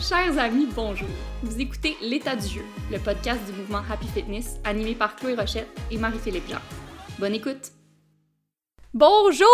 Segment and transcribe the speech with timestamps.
[0.00, 1.08] Chers amis, bonjour.
[1.42, 5.68] Vous écoutez L'état du jeu, le podcast du mouvement Happy Fitness animé par Chloé Rochette
[5.90, 6.60] et Marie-Philippe Jean.
[7.18, 7.72] Bonne écoute.
[8.94, 9.48] Bonjour,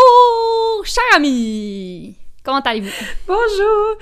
[0.85, 2.24] chers amis.
[2.45, 2.91] Comment allez-vous?
[3.27, 3.97] Bonjour!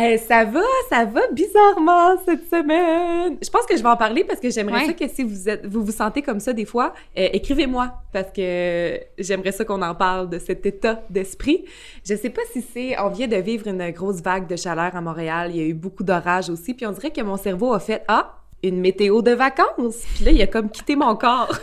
[0.00, 3.38] Euh, ça va, ça va bizarrement cette semaine.
[3.40, 4.86] Je pense que je vais en parler parce que j'aimerais Ouais.
[4.86, 8.32] ça que si vous êtes, vous vous sentez comme ça des fois, euh, écrivez-moi parce
[8.32, 11.66] que j'aimerais ça qu'on en parle de cet état d'esprit.
[12.04, 15.00] Je sais pas si c'est, on vient de vivre une grosse vague de chaleur à
[15.00, 15.52] Montréal.
[15.54, 18.02] Il y a eu beaucoup d'orages aussi, puis on dirait que mon cerveau a fait
[18.08, 19.98] ah une météo de vacances.
[20.16, 21.56] Puis là, il a comme quitté mon corps.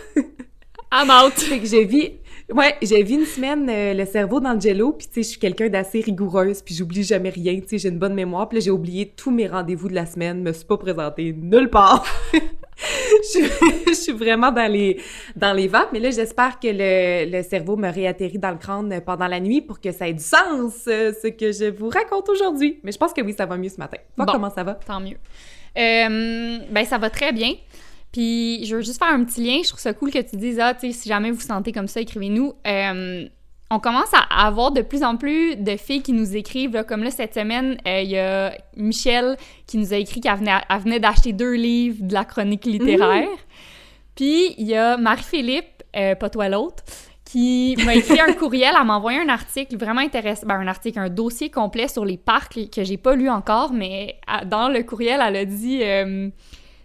[0.94, 1.34] I'm out.
[1.40, 2.10] Fait que j'ai vu,
[2.54, 5.28] ouais, j'ai vu une semaine euh, le cerveau dans le jello, puis tu sais, je
[5.30, 8.60] suis quelqu'un d'assez rigoureuse, puis j'oublie jamais rien, tu sais, j'ai une bonne mémoire, puis
[8.60, 12.06] là, j'ai oublié tous mes rendez-vous de la semaine, me suis pas présentée nulle part.
[12.34, 13.50] je, suis-
[13.88, 15.00] je suis vraiment dans les
[15.36, 19.02] dans les vapes, mais là, j'espère que le, le cerveau me réatterrit dans le crâne
[19.06, 22.28] pendant la nuit pour que ça ait du sens, euh, ce que je vous raconte
[22.30, 22.80] aujourd'hui.
[22.84, 23.98] Mais je pense que oui, ça va mieux ce matin.
[24.16, 24.32] Toi, Bon.
[24.34, 24.74] comment ça va?
[24.76, 25.18] Tant mieux.
[25.78, 27.54] Euh, ben, ça va très bien.
[28.12, 29.62] Puis, je veux juste faire un petit lien.
[29.64, 31.88] Je trouve ça cool que tu dises, ah, tu sais, si jamais vous sentez comme
[31.88, 32.54] ça, écrivez-nous.
[32.68, 33.28] Euh,
[33.70, 36.74] on commence à avoir de plus en plus de filles qui nous écrivent.
[36.74, 36.84] là.
[36.84, 40.60] comme là, cette semaine, euh, il y a Michelle qui nous a écrit qu'elle venait,
[40.84, 43.30] venait d'acheter deux livres de la chronique littéraire.
[44.16, 46.84] Puis, il y a Marie-Philippe, euh, pas toi l'autre,
[47.24, 51.00] qui m'a écrit un courriel, elle m'a envoyé un article vraiment intéressant, ben, un article,
[51.00, 54.18] un dossier complet sur les parcs que j'ai pas lu encore, mais
[54.48, 56.30] dans le courriel, elle a dit euh,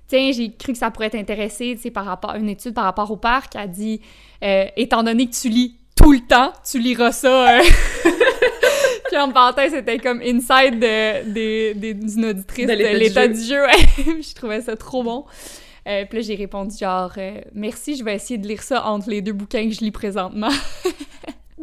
[0.09, 2.85] Tiens, j'ai cru que ça pourrait t'intéresser, tu sais, par rapport à une étude par
[2.85, 3.57] rapport au parc.
[3.57, 4.01] A dit
[4.45, 7.59] euh, Étant donné que tu lis tout le temps, tu liras ça.
[7.59, 7.63] euh.
[9.09, 13.63] Puis en parenthèse, c'était comme inside de, d'une auditrice De l'état du jeu.
[13.97, 15.25] je trouvais ça trop bon.
[15.87, 19.09] Euh, puis là, j'ai répondu genre euh, Merci, je vais essayer de lire ça entre
[19.09, 20.51] les deux bouquins que je lis présentement.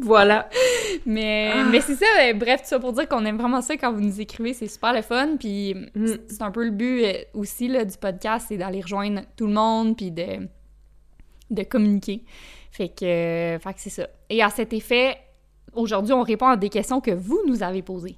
[0.03, 0.49] Voilà.
[1.05, 1.63] Mais, Ah.
[1.71, 4.01] mais c'est ça, euh, bref, tout ça pour dire qu'on aime vraiment ça quand vous
[4.01, 5.37] nous écrivez, c'est super le fun.
[5.39, 6.07] Puis Mm.
[6.27, 9.53] c'est- un peu le but euh, aussi là, du podcast, c'est d'aller rejoindre tout le
[9.53, 10.47] monde puis de,
[11.49, 12.23] de communiquer.
[12.71, 14.07] Fait que, euh, fait que c'est ça.
[14.29, 15.17] Et à cet effet,
[15.73, 18.17] aujourd'hui, on répond à des questions que vous nous avez posées.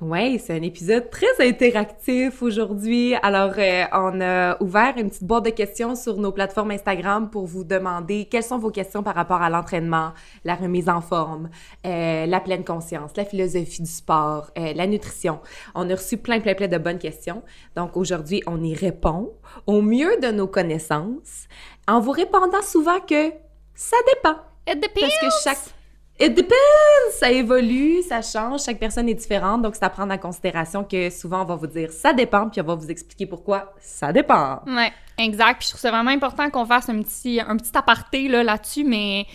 [0.00, 3.14] Ouais, c'est un épisode très interactif aujourd'hui.
[3.22, 7.46] Alors, euh, on a ouvert une petite boîte de questions sur nos plateformes Instagram pour
[7.46, 10.12] vous demander quelles sont vos questions par rapport à l'entraînement,
[10.44, 11.50] la remise en forme,
[11.86, 15.40] euh, la pleine conscience, la philosophie du sport, euh, la nutrition.
[15.74, 17.42] On a reçu plein, plein, plein de bonnes questions.
[17.76, 19.34] Donc, aujourd'hui, on y répond
[19.66, 21.46] au mieux de nos connaissances
[21.86, 23.30] en vous répondant souvent que
[23.74, 24.36] ça dépend.
[24.66, 25.00] It depends!
[25.00, 25.81] Parce que chaque.
[26.24, 26.54] It depends!
[27.18, 31.10] Ça évolue, ça change, chaque personne est différente, donc c'est à prendre en considération que
[31.10, 34.60] souvent on va vous dire ça dépend, puis on va vous expliquer pourquoi ça dépend.
[34.68, 35.58] Ouais, exact.
[35.58, 38.84] Puis je trouve ça vraiment important qu'on fasse un petit, un petit aparté là, là-dessus,
[38.84, 39.26] mais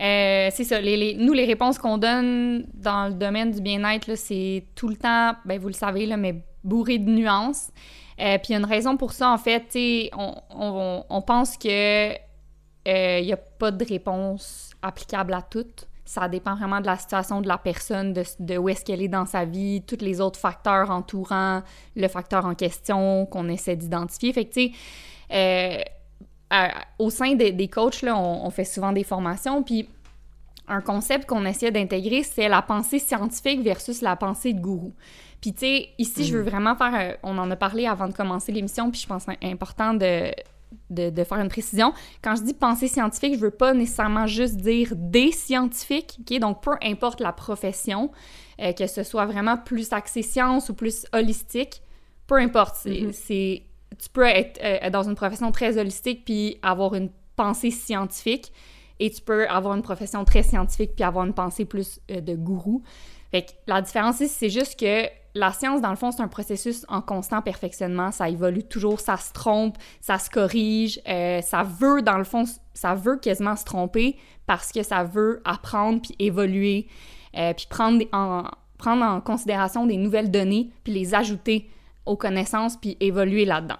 [0.00, 0.80] euh, c'est ça.
[0.80, 5.58] Nous, les réponses qu'on donne dans le domaine du bien-être, c'est tout le temps, ben
[5.58, 7.70] vous le savez, là, mais bourré de nuances.
[8.18, 9.76] Euh, puis il y a une raison pour ça, en fait.
[10.16, 15.86] On, on, pense que euh, il n'y a pas de réponse applicable à toutes.
[16.04, 19.08] Ça dépend vraiment de la situation de la personne, de, de où est-ce qu'elle est
[19.08, 21.62] dans sa vie, tous les autres facteurs entourant
[21.96, 24.32] le facteur en question qu'on essaie d'identifier.
[24.32, 24.74] Fait que, tu
[25.32, 25.84] sais,
[26.52, 29.88] euh, au sein des, des coachs, là, on, on fait souvent des formations, puis
[30.68, 34.92] un concept qu'on essaie d'intégrer, c'est la pensée scientifique versus la pensée de gourou.
[35.40, 36.94] Puis, tu sais, ici, je veux vraiment faire...
[36.94, 39.94] un- on en a parlé avant de commencer l'émission, puis je pense que c'est important
[39.94, 40.32] de,
[40.90, 41.92] de, de faire une précision.
[42.22, 46.38] Quand je dis pensée scientifique, je veux pas nécessairement juste dire des scientifiques, OK?
[46.40, 48.10] Donc, peu importe la profession,
[48.60, 51.82] euh, que ce soit vraiment plus axé science ou plus holistique,
[52.26, 52.76] peu importe.
[52.76, 53.12] c'est- Mhm.
[53.12, 53.62] c'est
[53.98, 58.52] tu peux être euh, dans une profession très holistique puis avoir une pensée scientifique
[58.98, 62.34] et tu peux avoir une profession très scientifique puis avoir une pensée plus euh, de
[62.34, 62.82] gourou.
[63.30, 66.86] Fait que la différence c'est juste que la science, dans le fond, c'est un processus
[66.88, 68.12] en constant perfectionnement.
[68.12, 71.00] Ça évolue toujours, ça se trompe, ça se corrige.
[71.08, 75.40] euh, ça veut, dans le fond, ça veut quasiment se tromper parce que ça veut
[75.44, 76.86] apprendre puis évoluer,
[77.36, 78.44] euh, puis prendre des- en,
[78.78, 81.68] prendre en considération des nouvelles données puis les ajouter
[82.06, 83.78] aux connaissances puis évoluer là-dedans.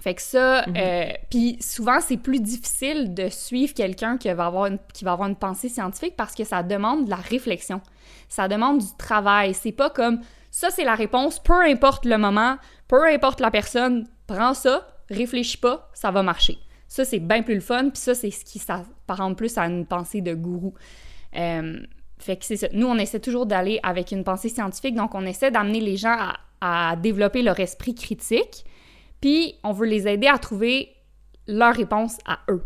[0.00, 4.66] Fait que ça, euh, puis souvent c'est plus difficile de suivre quelqu'un qui va avoir
[4.66, 7.80] une, qui va avoir une pensée scientifique parce que ça demande de la réflexion,
[8.28, 9.54] ça demande du travail.
[9.54, 10.20] C'est pas comme
[10.52, 15.56] ça c'est la réponse, peu importe le moment, peu importe la personne, prends ça, réfléchis
[15.58, 16.58] pas, ça va marcher.
[16.86, 19.86] Ça c'est bien plus le fun, puis ça c'est ce qui s'apparente plus à une
[19.86, 20.74] pensée de gourou.
[21.36, 21.80] Euh,
[22.18, 22.68] fait que c'est ça.
[22.72, 26.14] Nous, on essaie toujours d'aller avec une pensée scientifique, donc on essaie d'amener les gens
[26.60, 28.64] à, à développer leur esprit critique,
[29.20, 30.94] puis on veut les aider à trouver
[31.48, 32.62] leur réponse à eux.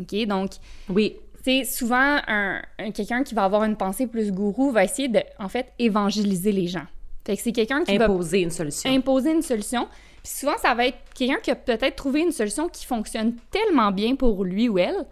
[0.00, 0.26] OK?
[0.26, 0.50] Donc,
[0.90, 1.16] Oui.
[1.44, 5.20] c'est souvent un, un- quelqu'un qui va avoir une pensée plus gourou va essayer de,
[5.38, 6.86] en fait, évangéliser les gens.
[7.24, 8.90] Fait que c'est quelqu'un qui imposer une solution.
[8.90, 9.88] Imposer une solution.
[10.22, 13.90] Puis souvent, ça va être quelqu'un qui a peut-être trouvé une solution qui fonctionne tellement
[13.90, 15.06] bien pour lui ou elle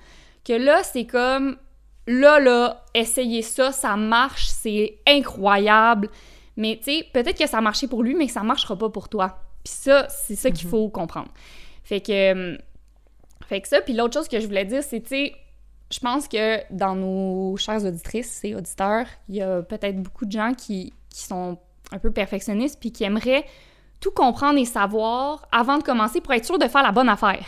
[0.45, 1.57] que là, c'est comme
[2.07, 6.09] là, là, essayez ça, ça marche, c'est incroyable.
[6.57, 8.91] Mais tu sais, peut-être que ça a marché pour lui, mais que ça marchera pas
[8.91, 9.39] pour toi.
[9.65, 10.71] Puis ça, c'est ça qu'il mhm.
[10.71, 11.31] faut comprendre.
[11.85, 12.59] Fait que,
[13.47, 15.35] fait que ça, puis l'autre chose que je voulais dire, c'est, tu sais,
[15.91, 20.33] je pense que dans nos chères auditrices et auditeurs, il y a peut-être beaucoup de
[20.33, 21.59] gens qui, qui sont
[21.93, 23.45] un peu perfectionnistes puis qui aimeraient
[24.01, 27.45] tout comprendre et savoir avant de commencer pour être sûr de faire la bonne affaire.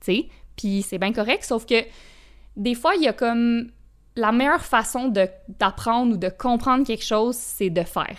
[0.00, 0.28] Tu sais?
[0.56, 1.84] Puis c'est bien correct, sauf que
[2.56, 3.70] des fois, il y a comme
[4.16, 5.08] la meilleure façon
[5.58, 8.18] d'apprendre ou de comprendre quelque chose, c'est de faire.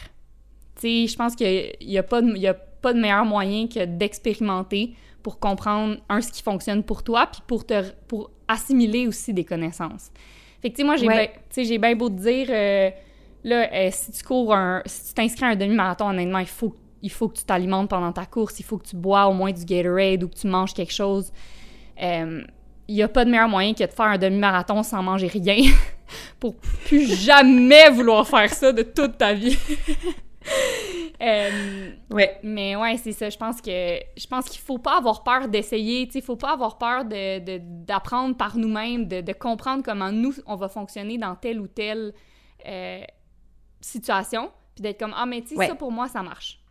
[0.75, 3.85] Tu sais, je pense qu'il n'y a, pas de, a pas de meilleur moyen que
[3.85, 9.33] d'expérimenter pour comprendre, un, ce qui fonctionne pour toi, puis pour, te, pour assimiler aussi
[9.33, 10.11] des connaissances.
[10.61, 12.89] Fait que, tu sais, moi, j'ai bien beau te dire, euh,
[13.43, 16.75] là, euh, si tu cours un, si tu t'inscris à un demi-marathon, honnêtement, il faut,
[17.01, 19.51] il faut que tu t'alimentes pendant ta course, il faut que tu bois au moins
[19.51, 21.31] du Gatorade ou que tu manges quelque chose.
[22.01, 22.43] Euh,
[22.87, 25.71] il n'y a pas de meilleur moyen que de faire un demi-marathon sans manger rien
[26.39, 29.57] pour plus jamais vouloir faire ça de toute ta vie.
[31.21, 32.37] euh, ouais.
[32.43, 33.29] Mais ouais, c'est ça.
[33.29, 36.09] Je pense que je pense qu'il faut pas avoir peur d'essayer.
[36.13, 40.55] Il faut pas avoir peur d'apprendre de, par nous-mêmes, de, de, comprendre comment nous, on
[40.55, 42.13] va fonctionner dans telle ou telle
[42.67, 43.03] euh,
[43.81, 44.51] situation.
[44.75, 46.61] Puis d'être comme, ah, mais tu sais, ça pour moi, ça marche.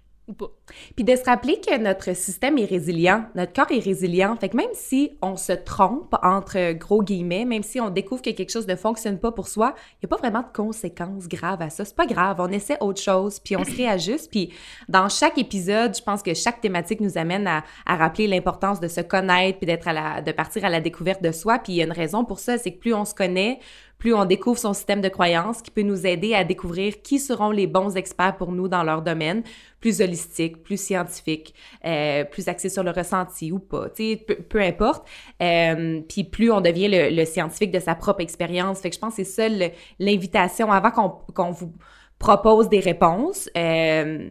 [0.97, 4.37] Puis de se rappeler que notre système est résilient, notre corps est résilient.
[4.37, 8.31] Fait que même si on se trompe, entre gros guillemets, même si on découvre que
[8.31, 11.63] quelque chose ne fonctionne pas pour soi, il n'y a pas vraiment de conséquences graves
[11.63, 11.85] à ça.
[11.85, 14.31] C'est pas grave, on essaie autre chose, puis on se réajuste.
[14.31, 14.53] Puis
[14.89, 18.89] dans chaque épisode, je pense que chaque thématique nous amène à, à rappeler l'importance de
[18.89, 21.59] se connaître, puis d'être à la, de partir à la découverte de soi.
[21.59, 23.59] Puis il y a une raison pour ça, c'est que plus on se connaît,
[24.01, 27.51] plus on découvre son système de croyances qui peut nous aider à découvrir qui seront
[27.51, 29.43] les bons experts pour nous dans leur domaine,
[29.79, 31.55] plus holistique, plus scientifique,
[31.85, 35.07] euh, plus axé sur le ressenti ou pas, sais, peu, importe.
[35.43, 38.81] Euh, puis plus on devient le, scientifique de sa propre expérience.
[38.81, 39.67] Fait que je pense que c'est ça
[39.99, 40.91] l'invitation avant
[41.35, 41.75] qu'on vous
[42.19, 43.51] propose des réponses.
[43.55, 44.31] Euh,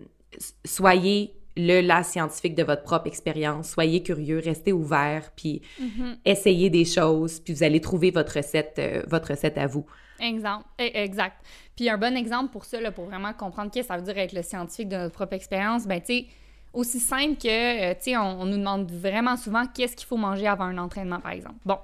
[0.66, 3.70] soyez le la scientifique de votre propre expérience.
[3.70, 6.18] Soyez curieux, restez ouvert, puis mm-hmm.
[6.26, 9.86] essayez des choses, puis vous allez trouver votre recette, euh, votre recette à vous.
[10.20, 10.66] Exemple.
[10.78, 11.38] Eh, exact.
[11.76, 14.18] Puis un bon exemple pour ça, là, pour vraiment comprendre qu'est-ce que ça veut dire
[14.18, 16.26] être le scientifique de notre propre expérience, ben tu sais,
[16.74, 20.18] aussi simple que, euh, tu sais, on, on, nous demande vraiment souvent qu'est-ce qu'il faut
[20.18, 21.56] manger avant un entraînement, par exemple.
[21.66, 21.78] Bon,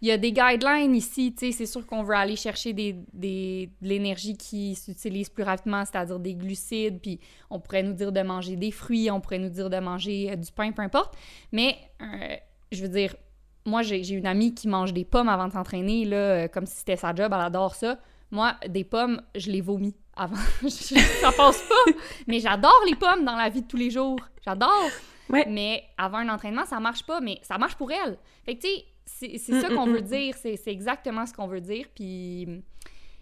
[0.00, 2.96] il y a des guidelines ici, tu sais, c'est sûr qu'on veut aller chercher des,
[3.12, 7.18] des de l'énergie qui s'utilise plus rapidement, c'est-à-dire des glucides, puis
[7.50, 10.36] on pourrait nous dire de manger des fruits, on pourrait nous dire de manger euh,
[10.36, 11.16] du pain, peu importe.
[11.50, 12.36] Mais, euh,
[12.70, 13.16] je veux dire,
[13.66, 16.76] moi, j'ai une amie qui mange des pommes avant de s'entraîner, là, euh, comme si
[16.76, 17.98] c'était sa job, elle adore ça.
[18.30, 20.36] Moi, des pommes, je les vomis avant.
[20.68, 21.92] ça passe pas!
[22.26, 24.18] Mais j'adore les pommes dans la vie de tous les jours.
[24.44, 24.90] J'adore!
[25.30, 25.46] Ouais.
[25.48, 28.18] Mais avant un entraînement, ça marche pas, mais ça marche pour elle.
[28.44, 31.86] Fait que, tu sais, c'est ça qu'on veut dire, c'est exactement ce qu'on veut dire,
[31.94, 32.62] puis...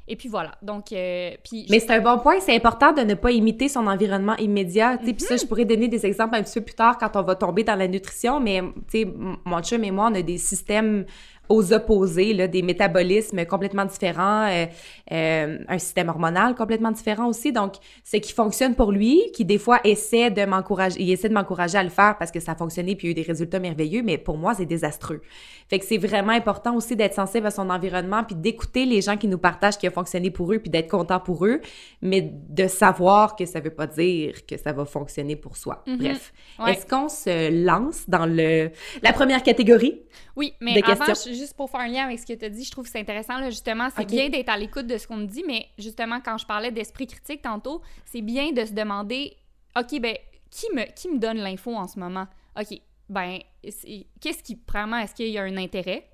[0.08, 0.52] Et puis voilà.
[0.62, 2.38] Donc, euh, puis Mais c'est un bon point.
[2.38, 4.98] C'est important de ne pas imiter son environnement immédiat.
[4.98, 7.34] Puis ça, je pourrais donner des exemples un petit peu plus tard quand on va
[7.34, 8.38] tomber dans la nutrition.
[8.38, 11.06] Mais, tu sais, mon chum et moi, on a des systèmes
[11.48, 14.66] aux opposés, là, des métabolismes complètement différents, euh,
[15.12, 17.52] euh, un système hormonal complètement différent aussi.
[17.52, 17.74] Donc,
[18.04, 21.78] ce qui fonctionne pour lui, qui des fois essaie de m'encourager, il essaie de m'encourager
[21.78, 23.58] à le faire parce que ça a fonctionné puis il y a eu des résultats
[23.58, 25.20] merveilleux, mais pour moi, c'est désastreux.
[25.68, 29.16] Fait que c'est vraiment important aussi d'être sensible à son environnement puis d'écouter les gens
[29.16, 31.60] qui nous partagent ce qui a fonctionné pour eux puis d'être content pour eux,
[32.02, 35.82] mais de savoir que ça veut pas dire que ça va fonctionner pour soi.
[35.86, 35.96] Mm-hmm.
[35.98, 36.32] Bref.
[36.66, 38.70] Est-ce qu'on se lance dans le,
[39.02, 40.02] la première catégorie?
[40.36, 41.04] Oui, mais avant,
[41.36, 43.00] juste pour faire un lien avec ce que tu as dit, je trouve que c'est
[43.00, 46.20] intéressant, là, justement, c'est bien d'être à l'écoute de ce qu'on me dit, mais justement,
[46.20, 49.36] quand je parlais d'esprit critique tantôt, c'est bien de se demander,
[49.76, 50.16] OK, ben,
[50.50, 52.26] qui me, qui me donne l'info en ce moment?
[52.58, 56.08] OK, ben, qu'est-ce qui, vraiment, est-ce qu'il y a un intérêt?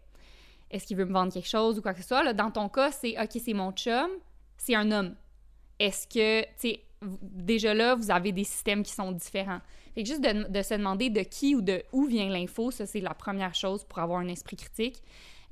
[0.70, 2.22] Est-ce qu'il veut me vendre quelque chose ou quoi que ce soit?
[2.22, 4.10] Là, dans ton cas, c'est, OK, c'est mon chum,
[4.56, 5.14] c'est un homme.
[5.78, 6.80] Est-ce que, tu sais,
[7.20, 9.60] déjà là, vous avez des systèmes qui sont différents.
[9.94, 13.00] Fait que juste de, se demander de qui ou de où vient l'info, ça, c'est
[13.00, 15.02] la première chose pour avoir un esprit critique.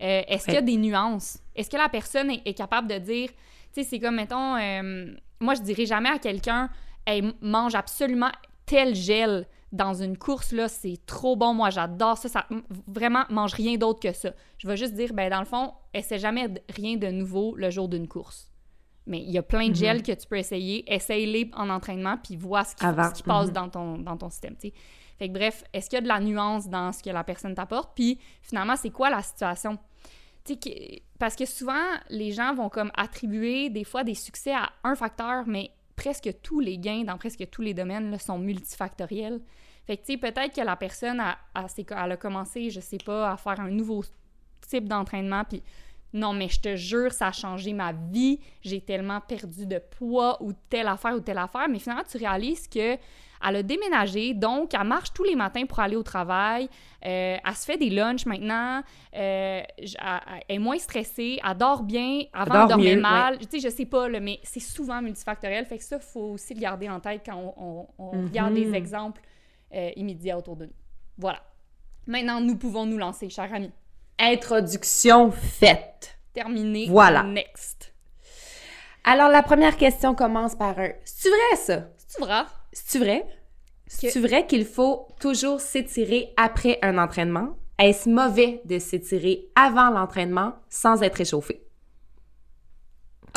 [0.01, 1.39] Euh, est-ce qu'il y a des nuances?
[1.55, 3.37] Est-ce que la personne est, capable de dire, tu
[3.73, 6.71] sais, c'est comme, mettons, euh, moi, je dirais jamais à quelqu'un,
[7.05, 8.31] elle mange absolument
[8.65, 12.47] tel gel dans une course, là, c'est trop bon, moi, j'adore ça, ça,
[12.89, 14.31] vraiment, mange rien d'autre que ça.
[14.59, 17.89] Je vais juste dire, ben dans le fond, essaie jamais rien de nouveau le jour
[17.89, 18.50] d'une course.
[19.07, 20.03] Mais il y a plein de gels mhm.
[20.03, 20.93] que tu peux essayer.
[20.93, 23.53] Essaye-les en entraînement, puis vois ce qui, qui passe mhm.
[23.53, 24.57] dans, ton, dans ton système.
[24.57, 27.55] Fait que bref, est-ce qu'il y a de la nuance dans ce que la personne
[27.55, 27.93] t'apporte?
[27.95, 29.79] Puis finalement, c'est quoi la situation?
[31.19, 35.47] parce que souvent, les gens vont comme attribuer des fois des succès à un facteur,
[35.47, 39.41] mais presque tous les gains dans presque tous les domaines là, sont multifactoriels.
[39.87, 42.99] Fait que, tu sais, peut-être que la personne, a, a, elle a commencé, je sais
[42.99, 44.03] pas, à faire un nouveau
[44.67, 45.63] type d'entraînement, puis
[46.13, 48.41] non, mais je te jure, ça a changé ma vie.
[48.63, 51.69] J'ai tellement perdu de poids ou telle affaire ou telle affaire.
[51.69, 52.97] Mais finalement, tu réalises que
[53.43, 56.69] elle a déménagé, donc elle marche tous les matins pour aller au travail.
[57.07, 58.83] Euh, elle se fait des lunchs maintenant.
[59.17, 61.41] Euh, elle, est moins stressée.
[61.43, 62.25] Elle dort bien.
[62.35, 63.39] Avant, elle dormait mal.
[63.39, 65.65] Tu sais, je sais pas, mais c'est souvent multifactoriel.
[65.65, 68.75] Fait que ça, il faut aussi le garder en tête quand on, regarde des mhm.
[68.75, 69.23] exemples
[69.75, 70.75] euh, immédiats autour de nous.
[71.17, 71.41] Voilà.
[72.07, 73.73] Maintenant, nous pouvons nous lancer, chers amis.
[74.19, 76.19] Introduction faite.
[76.33, 76.87] Terminé.
[76.89, 77.23] Voilà.
[77.23, 77.93] Next.
[79.05, 81.89] Alors, la première question commence par un C'est vrai ça?
[82.07, 82.43] C'est vrai?
[82.73, 83.27] C'est vrai?
[83.87, 87.57] C'est vrai qu'il faut toujours s'étirer après un entraînement?
[87.79, 91.63] Est-ce mauvais de s'étirer avant l'entraînement sans être échauffé?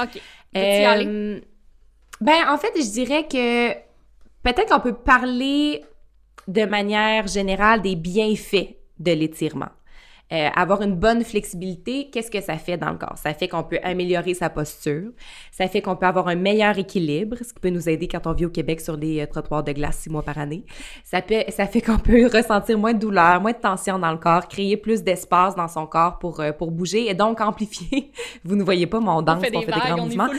[0.01, 0.21] OK.
[0.55, 1.39] Euh,
[2.21, 3.73] ben, en fait, je dirais que
[4.43, 5.83] peut-être qu'on peut parler
[6.47, 9.69] de manière générale des bienfaits de l'étirement.
[10.33, 13.17] Euh, avoir une bonne flexibilité, qu'est-ce que ça fait dans le corps?
[13.17, 15.11] Ça fait qu'on peut améliorer sa posture,
[15.51, 18.33] ça fait qu'on peut avoir un meilleur équilibre, ce qui peut nous aider quand on
[18.33, 20.65] vit au Québec sur des euh, trottoirs de glace six mois par année.
[21.03, 24.17] Ça, peut, ça fait qu'on peut ressentir moins de douleur, moins de tension dans le
[24.17, 28.11] corps, créer plus d'espace dans son corps pour, euh, pour bouger et donc amplifier.
[28.43, 30.29] Vous ne voyez pas mon danse, on fait, des, grands mouvements.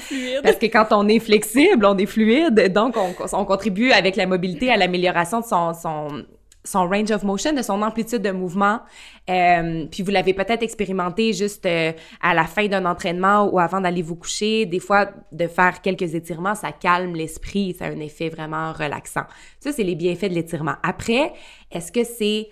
[0.43, 4.27] Parce que quand on est flexible, on est fluide, donc on, on contribue avec la
[4.27, 6.25] mobilité à l'amélioration de son, son
[6.65, 8.81] son range of motion, de son amplitude de mouvement.
[9.29, 11.93] Euh, puis vous l'avez peut-être expérimenté juste euh,
[12.23, 14.65] à la fin d'un entraînement ou avant d'aller vous coucher.
[14.65, 19.25] Des fois, de faire quelques étirements, ça calme l'esprit, ça a un effet vraiment relaxant.
[19.61, 20.75] Ça, c'est les bienfaits de l'étirement.
[20.83, 21.35] Après,
[21.71, 22.49] est-ce que c'est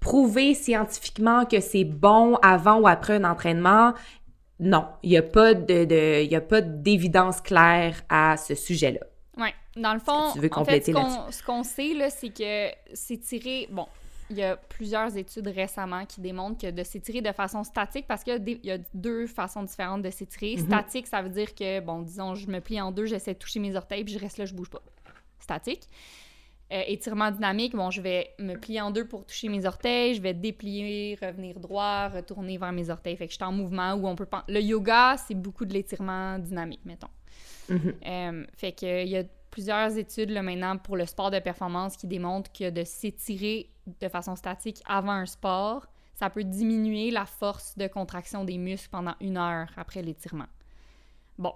[0.00, 3.94] prouvé scientifiquement que c'est bon avant ou après un entraînement?
[4.60, 9.00] Non, il n'y a pas de, de d'évidence claire à ce sujet-là.
[9.80, 13.68] Dans le fond, en fait, ce qu'on sait, là, c'est que s'étirer...
[13.70, 13.86] Bon,
[14.30, 18.24] il y a plusieurs études récemment qui démontrent que de s'étirer de façon statique, parce
[18.24, 20.56] qu'il y, a deux façons différentes de s'étirer.
[20.56, 20.66] Mm-hmm.
[20.66, 23.60] Statique, ça veut dire que, bon, disons, je me plie en deux, j'essaie de toucher
[23.60, 24.82] mes orteils, puis je reste là, je bouge pas.
[25.40, 25.88] Statique.
[26.70, 30.20] Euh, étirement dynamique, bon, je vais me plier en deux pour toucher mes orteils, je
[30.20, 33.16] vais déplier, revenir droit, retourner vers mes orteils.
[33.16, 34.26] Fait que je suis en mouvement où on peut...
[34.48, 37.08] Le yoga, c'est beaucoup de l'étirement dynamique, mettons.
[37.70, 37.94] Mm-hmm.
[38.06, 39.24] Euh, fait que il y a
[39.58, 43.68] plusieurs études là, maintenant pour le sport de performance qui démontrent que de s'étirer
[44.00, 48.88] de façon statique avant un sport, ça peut diminuer la force de contraction des muscles
[48.88, 50.46] pendant une heure après l'étirement.
[51.38, 51.52] Bon,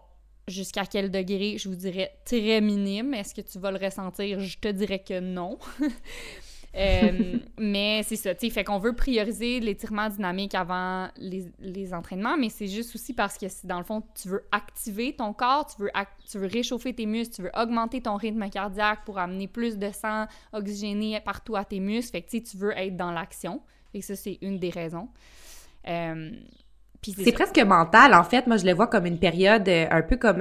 [0.49, 3.15] jusqu'à quel degré, je vous dirais très minime.
[3.15, 4.41] Est-ce que tu vas le ressentir?
[4.41, 5.61] Je te dirais que non.
[6.75, 12.37] Euh, mais c'est ça, tu sais, fait qu'on veut prioriser l'étirement dynamique avant les, entraînements,
[12.37, 15.83] mais c'est juste aussi parce que dans le fond, tu veux activer ton corps, tu
[15.83, 15.91] veux,
[16.31, 19.91] tu veux réchauffer tes muscles, tu veux augmenter ton rythme cardiaque pour amener plus de
[19.91, 22.13] sang oxygéné partout à tes muscles.
[22.13, 23.61] Fait que tu veux être dans l'action.
[23.95, 25.09] Et ça, c'est une des raisons.
[25.89, 26.31] Euh,
[27.03, 28.47] c'est presque mental, en fait.
[28.47, 30.41] Moi, je le vois comme une période euh, un peu comme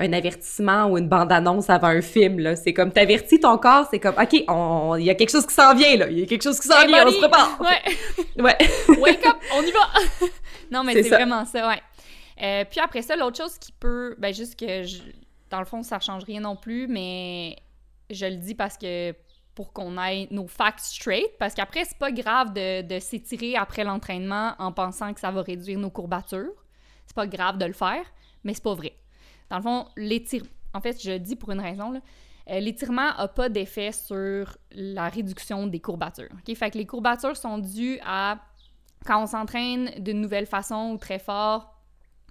[0.00, 2.38] un avertissement ou une bande-annonce avant un film.
[2.38, 2.56] Là.
[2.56, 5.74] C'est comme, t'avertis ton corps, c'est comme, OK, il y a quelque chose qui s'en
[5.74, 6.10] vient, là.
[6.10, 7.60] Il y a quelque chose qui s'en vient, on se prépare.
[7.60, 8.42] Ouais.
[8.42, 8.56] ouais.
[8.98, 10.26] Wake up, on y va.
[10.70, 11.82] non, mais c'est vraiment ça, ouais.
[12.42, 14.84] Euh, puis après ça, l'autre chose qui peut, ben juste que,
[15.50, 17.56] dans le fond, ça change rien non plus, mais
[18.08, 19.14] je le dis parce que
[19.54, 23.84] pour qu'on ait nos facts straight, parce qu'après, c'est pas grave de, de s'étirer après
[23.84, 26.64] l'entraînement en pensant que ça va réduire nos courbatures.
[27.06, 28.04] C'est pas grave de le faire,
[28.42, 28.94] mais c'est pas vrai.
[29.50, 31.92] Dans le fond, l'étirement, en fait, je dis pour une raison,
[32.50, 36.30] euh, l'étirement n'a pas d'effet sur la réduction des courbatures.
[36.46, 38.38] Fait que les courbatures sont dues à
[39.06, 41.74] quand on s'entraîne d'une nouvelle façon ou très fort,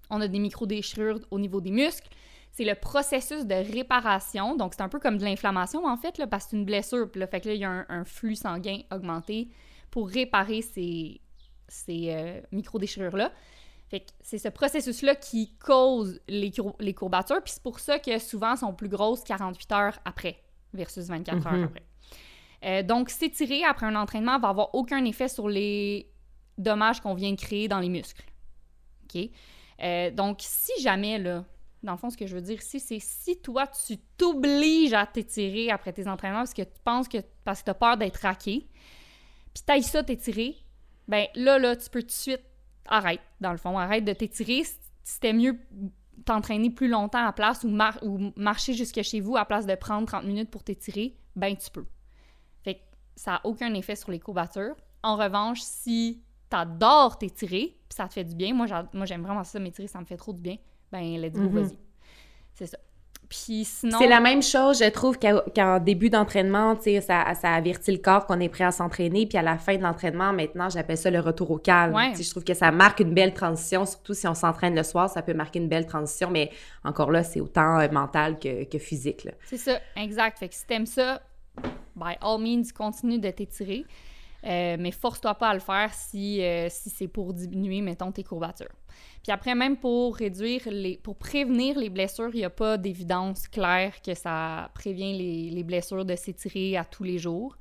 [0.09, 2.07] on a des micro-déchirures au niveau des muscles.
[2.51, 4.55] C'est le processus de réparation.
[4.55, 7.09] Donc, c'est un peu comme de l'inflammation, en fait, là, parce que c'est une blessure.
[7.09, 9.49] Puis là, fait que là, il y a un, flux sanguin augmenté
[9.91, 11.21] pour réparer ces,
[11.67, 13.31] ces euh, micro-déchirures-là.
[13.89, 18.19] Fait que c'est ce processus-là qui cause les, les courbatures, puis c'est pour ça que
[18.19, 20.43] souvent sont plus grosses 48 heures après
[20.73, 21.63] versus 24 heures mhm.
[21.63, 21.83] après.
[22.65, 26.11] Euh, donc, s'étirer après un entraînement va avoir aucun effet sur les
[26.57, 28.21] dommages qu'on vient de créer dans les muscles.
[29.05, 29.29] OK?
[29.81, 31.45] Euh, donc, si jamais, là,
[31.83, 35.05] dans le fond, ce que je veux dire ici, c'est si toi, tu t'obliges à
[35.05, 38.17] t'étirer après tes entraînements parce que tu penses que, parce que tu as peur d'être
[38.17, 38.67] raqué,
[39.53, 40.57] puis tu ça t'étirer,
[41.07, 42.43] ben là, là, tu peux tout de suite
[42.85, 44.63] arrête, dans le fond, arrête de t'étirer.
[45.03, 45.59] C'était mieux
[46.25, 50.05] t'entraîner plus longtemps à place ou, ou marcher jusque chez vous à place de prendre
[50.05, 51.85] 30 minutes pour t'étirer, ben tu peux.
[52.63, 52.79] Fait que
[53.15, 54.75] ça n'a aucun effet sur les courbatures.
[55.01, 58.65] En revanche, si t'adores t'étirer, puis ça te fait du bien, moi,
[59.05, 60.57] j'aime vraiment ça, m'étirer, ça me fait trop du bien,
[60.91, 61.49] ben let's go, mm-hmm.
[61.49, 61.77] vas-y.
[62.53, 62.77] C'est ça.
[63.29, 63.99] Puis sinon...
[63.99, 67.99] C'est la même chose, je trouve, qu'en début d'entraînement, tu sais, ça, ça avertit le
[67.99, 69.27] corps qu'on est prêt à s'entraîner.
[69.27, 71.93] Puis à la fin de l'entraînement, maintenant, j'appelle ça le retour au calme.
[71.93, 72.13] Ouais.
[72.19, 75.21] Je trouve que ça marque une belle transition, surtout si on s'entraîne le soir, ça
[75.21, 76.31] peut marquer une belle transition.
[76.31, 76.49] Mais
[76.83, 79.27] encore là, c'est autant euh, mental que, que physique.
[79.45, 80.39] C'est ça, exact.
[80.39, 81.21] Fait que si t'aimes ça,
[81.95, 83.85] by all means, continue de t'étirer.
[84.45, 88.23] Euh, mais force-toi pas à le faire si, euh, si c'est pour diminuer, mettons, tes
[88.23, 88.69] courbatures.
[89.23, 90.97] Puis après, même pour réduire les...
[90.97, 95.63] pour prévenir les blessures, il n'y a pas d'évidence claire que ça prévient les, les
[95.63, 97.57] blessures de s'étirer à tous les jours.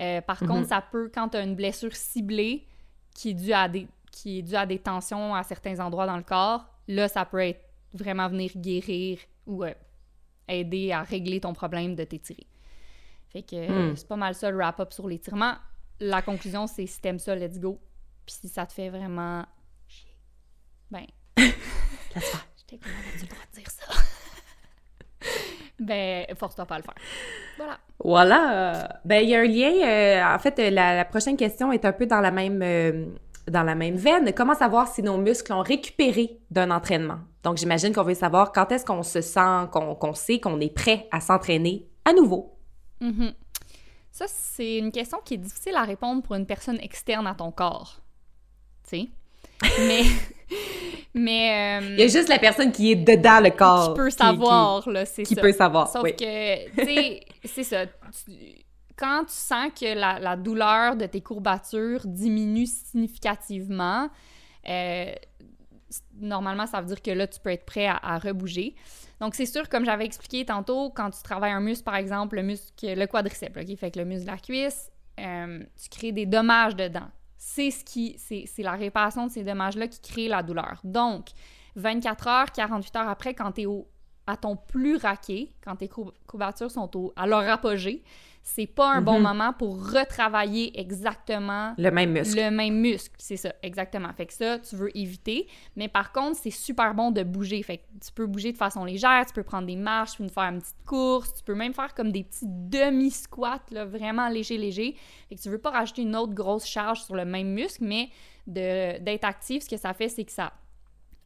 [0.00, 2.66] Euh, par contre, ça peut, quand tu as une blessure ciblée
[3.14, 6.16] qui est due à des qui est due à des tensions à certains endroits dans
[6.16, 7.60] le corps, là, ça peut être
[7.92, 9.72] vraiment venir guérir ou euh,
[10.48, 12.46] aider à régler ton problème de t'étirer.
[13.28, 13.96] Fait que euh, Hmm.
[13.96, 15.54] c'est pas mal ça le wrap-up sur l'étirement.
[16.00, 17.78] La conclusion, c'est si t'aimes ça, let's go.
[18.26, 19.44] Puis si ça te fait vraiment
[20.90, 21.06] ben,
[21.36, 23.94] j'étais comment as-tu le droit de dire ça?
[25.80, 26.94] ben, force-toi pas à le faire.
[27.56, 27.78] Voilà.
[28.02, 29.00] Voilà.
[29.04, 29.72] Ben, il y a un lien.
[29.86, 33.06] euh, en fait, euh, la, la prochaine question est un peu dans la même euh,
[33.48, 34.32] dans la même veine.
[34.34, 37.18] Comment savoir si nos muscles ont récupéré d'un entraînement?
[37.42, 41.08] Donc, j'imagine qu'on veut savoir quand est-ce qu'on se sent, qu'on sait qu'on est prêt
[41.10, 42.56] à s'entraîner à nouveau.
[43.00, 43.32] Mhm.
[44.12, 47.50] Ça, c'est une question qui est difficile à répondre pour une personne externe à ton
[47.50, 48.00] corps.
[48.88, 49.08] Tu sais?
[49.80, 50.02] Mais.
[51.14, 51.80] mais.
[51.82, 53.94] euh, Il y a juste la personne qui est dedans le corps.
[53.94, 55.40] qui peut savoir, là, c'est Qui, qui ça.
[55.40, 55.88] peut savoir.
[55.90, 56.16] Sauf oui.
[56.16, 57.86] que, tu sais, c'est ça.
[57.86, 58.64] Tu-
[58.96, 64.10] quand tu sens que la, la douleur de tes courbatures diminue significativement,
[64.68, 65.12] euh,
[66.20, 68.74] normalement, ça veut dire que là, tu peux être prêt à, à rebouger.
[69.20, 72.42] Donc, c'est sûr, comme j'avais expliqué tantôt, quand tu travailles un muscle, par exemple, le
[72.42, 73.76] muscle, le quadriceps, OK?
[73.78, 77.08] Fait que le muscle de la cuisse, euh, tu crées des dommages dedans.
[77.42, 80.78] C'est ce qui, c'est la réparation de ces dommages-là qui crée la douleur.
[80.84, 81.28] Donc,
[81.74, 83.88] 24 heures, 48 heures après, quand tu es au,
[84.26, 88.02] à ton plus raqué, quand tes courbatures sont au, à leur apogée,
[88.42, 89.22] c'est pas un bon Mhm.
[89.22, 92.36] moment pour retravailler exactement Le même muscle.
[92.42, 94.12] le même muscle, c'est ça, exactement.
[94.14, 95.46] Fait que ça, tu veux éviter.
[95.76, 97.62] Mais par contre, c'est super bon de bouger.
[97.62, 100.28] Fait que tu peux bouger de façon légère, tu peux prendre des marches, tu peux
[100.28, 104.56] faire une petite course, tu peux même faire comme des petits demi-squats, là, vraiment léger,
[104.58, 104.96] léger.
[105.28, 108.08] Fait que tu veux pas rajouter une autre grosse charge sur le même muscle, mais
[108.46, 110.52] de- d'être actif, ce que ça fait, c'est que ça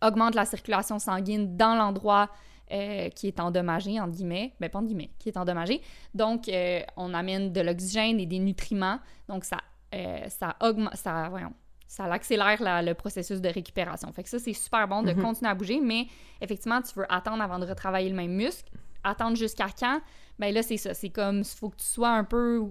[0.02, 2.28] augmente la circulation sanguine dans l'endroit
[2.72, 5.80] euh, qui est endommagé, entre guillemets, ben pas entre guillemets, qui est endommagé.
[6.14, 8.98] Donc, euh, on amène de l'oxygène et des nutriments.
[9.28, 9.58] Donc, ça,
[9.94, 11.52] euh, ça augmente, ça, voyons,
[11.86, 14.10] ça accélère la- le processus de récupération.
[14.12, 15.22] Fait que ça, c'est super bon de Mhm.
[15.22, 16.06] continuer à bouger, mais
[16.40, 18.70] effectivement, tu veux attendre avant de retravailler le même muscle.
[19.04, 20.00] Attendre jusqu'à quand?
[20.38, 20.94] Ben là, c'est ça.
[20.94, 22.64] C'est comme, il faut que tu sois un peu...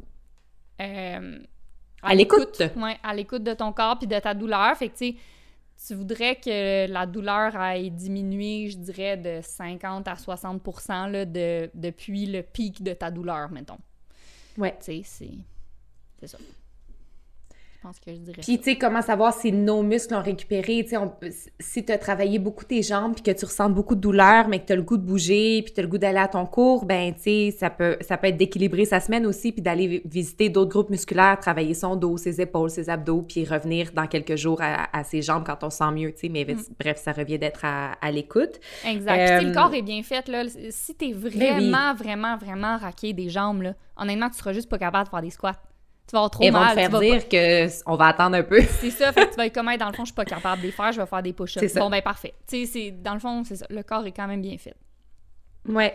[2.05, 2.61] À l'écoute.
[2.75, 4.75] Ouais, à l'écoute de ton corps puis de ta douleur.
[4.75, 5.15] Fait que, tu sais,
[5.85, 10.61] tu voudrais que la douleur aille diminuer, je dirais, de 50 à 60
[11.11, 13.79] là, de, depuis le pic de ta douleur, mettons.
[14.57, 14.75] Ouais.
[14.79, 15.37] Tu sais, c'est...
[16.19, 16.37] C'est ça.
[17.83, 20.83] Pense que je dirais Puis, tu sais, comment savoir si nos muscles ont récupéré?
[20.83, 21.11] Tu sais, on
[21.59, 24.59] si tu as travaillé beaucoup tes jambes, puis que tu ressens beaucoup de douleur, mais
[24.59, 26.45] que tu as le goût de bouger, puis tu as le goût d'aller à ton
[26.45, 29.87] cours, ben, tu sais, ça peut, ça peut être d'équilibrer sa semaine aussi, puis d'aller
[29.87, 34.07] vi- visiter d'autres groupes musculaires, travailler son dos, ses épaules, ses abdos, puis revenir dans
[34.07, 36.29] quelques jours à, à ses jambes quand on se sent mieux, tu sais.
[36.29, 36.45] Mais
[36.79, 38.61] bref, ça revient d'être à, à l'écoute.
[38.87, 39.17] Exact.
[39.17, 40.43] Puis, tu Euh, le corps est bien fait, là.
[40.69, 45.05] Si t'es vraiment, vraiment, vraiment raqué des jambes, là, honnêtement, tu seras juste pas capable
[45.05, 45.61] de faire des squats.
[46.13, 46.75] Vas avoir trop Elles vont mal.
[46.75, 48.61] te faire pas- dire que on va attendre un peu.
[48.79, 50.61] C'est ça, fait que tu vas être comme, dans le fond, je suis pas capable
[50.61, 51.67] de les faire, je vais faire des C'est push-ups.
[51.73, 51.79] ça.
[51.79, 52.33] Bon, ben parfait.
[52.47, 53.65] Tu sais, dans le fond, c'est ça.
[53.69, 54.73] Le corps est quand même bien fait.
[55.67, 55.93] Ouais.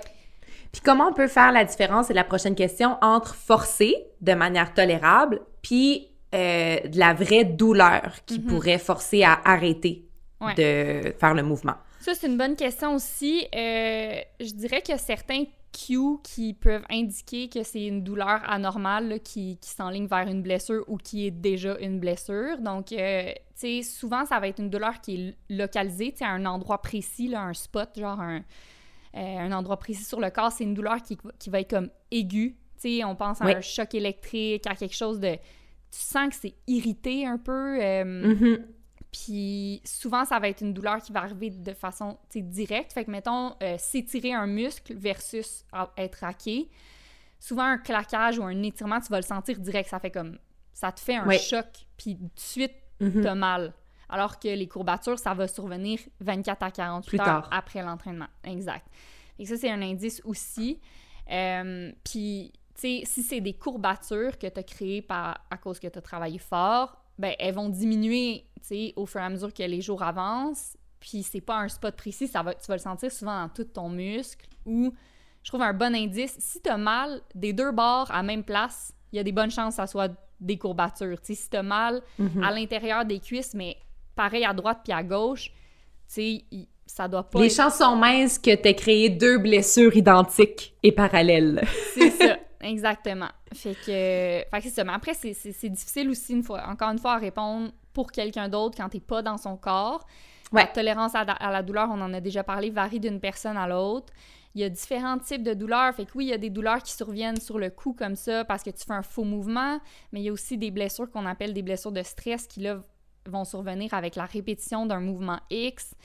[0.73, 4.75] Puis comment on peut faire la différence, c'est la prochaine question, entre forcer de manière
[4.75, 8.47] tolérable, puis euh, de la vraie douleur qui Mhm.
[8.47, 10.05] pourrait forcer à arrêter
[10.43, 10.55] Ouais.
[10.55, 11.75] de faire le mouvement?
[12.01, 13.47] Ça, c'est une bonne question aussi.
[13.55, 19.19] Euh, je dirais a certains cues qui peuvent indiquer que c'est une douleur anormale là,
[19.19, 22.59] qui, qui s'enligne vers une blessure ou qui est déjà une blessure.
[22.59, 26.25] Donc, euh, tu sais, souvent, ça va être une douleur qui est localisée, tu sais,
[26.25, 28.39] à un endroit précis, là, un spot, genre un,
[29.15, 30.53] euh, un endroit précis sur le corps.
[30.53, 32.57] C'est une douleur qui, qui va être comme aiguë.
[32.81, 33.53] Tu sais, on pense à Oui.
[33.55, 35.35] un choc électrique, à quelque chose de...
[35.91, 37.79] Tu sens que c'est irrité un peu.
[37.83, 38.67] euh, Mhm.
[39.13, 42.93] Puis souvent, ça va être une douleur qui va arriver de façon directe.
[42.93, 45.65] Fait que, mettons, euh, s'étirer un muscle versus
[45.97, 46.69] être raqué.
[47.41, 49.89] Souvent, un claquage ou un étirement, tu vas le sentir direct.
[49.89, 50.39] Ça fait comme.
[50.73, 51.67] Ça te fait un choc,
[51.97, 53.23] puis tout de suite, Mhm.
[53.23, 53.73] t'as mal.
[54.09, 57.49] Alors que les courbatures, ça va survenir 24 à 48 Plus heures tard.
[57.51, 58.29] après l'entraînement.
[58.45, 58.87] Exact.
[59.39, 60.81] Et ça, c'est un indice aussi.
[61.31, 65.79] Euh, puis, tu sais, si c'est des courbatures que tu as créées par, à cause
[65.79, 68.47] que tu as travaillé fort, ben, elles vont diminuer,
[68.97, 70.77] au fur et à mesure que les jours avancent.
[71.01, 73.65] Puis, c'est pas un spot précis, ça va, tu vas le sentir souvent dans tout
[73.65, 74.93] ton muscle ou
[75.43, 76.35] je trouve un bon indice.
[76.39, 79.51] Si tu as mal des deux bords à même place, il y a des bonnes
[79.51, 81.19] chances que ça soit des courbatures.
[81.23, 82.43] sais, si tu as mal Mhm.
[82.43, 83.77] à l'intérieur des cuisses, mais
[84.15, 85.55] pareil à droite puis à gauche, tu
[86.09, 86.45] sais,
[86.87, 90.91] ça doit pas Les être- chances sont minces que tu créé deux blessures identiques et
[90.93, 91.63] parallèles.
[91.95, 93.29] C'est ça, exactement.
[93.55, 94.85] Fait que, fait que c'est ça.
[94.85, 98.13] Mais après, c'est- c'est c'est difficile aussi, une fois, encore une fois, à répondre pour
[98.13, 100.07] quelqu'un d'autre quand t'es pas dans son corps.
[100.53, 100.63] Ouais.
[100.63, 103.67] La tolérance à, à la douleur, on en a déjà parlé, varie d'une personne à
[103.67, 104.13] l'autre.
[104.55, 105.93] Il y a différents types de douleurs.
[105.97, 108.45] Fait que oui, il y a des douleurs qui surviennent sur le coup comme ça
[108.45, 109.81] parce que tu fais un faux mouvement,
[110.13, 112.85] mais il y a aussi des blessures qu'on appelle des blessures de stress qui, là,
[113.27, 115.97] vont survenir avec la répétition d'un mouvement X.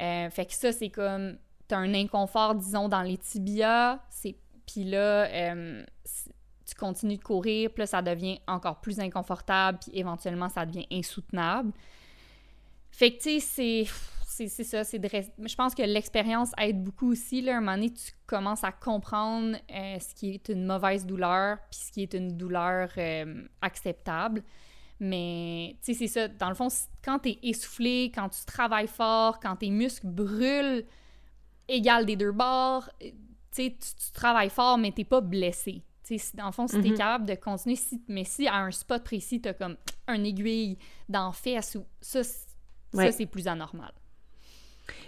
[0.00, 3.98] Euh, fait que ça, c'est comme, t'as un inconfort, disons, dans les tibias.
[4.22, 5.84] Puis là, euh,
[6.64, 10.86] tu continues de courir, puis là, ça devient encore plus inconfortable, puis éventuellement, ça devient
[10.90, 11.72] insoutenable.
[12.90, 13.86] Fait que, tu sais, c'est...
[14.48, 17.40] Ça, c'est de Je pense que l'expérience aide beaucoup aussi.
[17.40, 21.58] Là, un moment donné, tu commences à comprendre euh, ce qui est une mauvaise douleur,
[21.70, 24.42] puis ce qui est une douleur euh, acceptable.
[24.98, 26.26] Mais, tu sais, c'est ça.
[26.26, 26.66] Dans le fond,
[27.04, 30.84] quand t'es essoufflé, quand tu travailles fort, quand tes muscles brûlent
[31.68, 35.82] égal des deux bords, tu, tu travailles fort, mais t'es pas blessé.
[36.06, 36.96] Tu sais, si- dans le fond, si t'es Mhm.
[36.98, 40.76] capable de continuer, si, mais si à un spot précis, t'as comme un aiguille
[41.08, 42.20] dans la fesse, ou ça,
[42.92, 43.06] Ouais.
[43.10, 43.92] ça c'est plus anormal.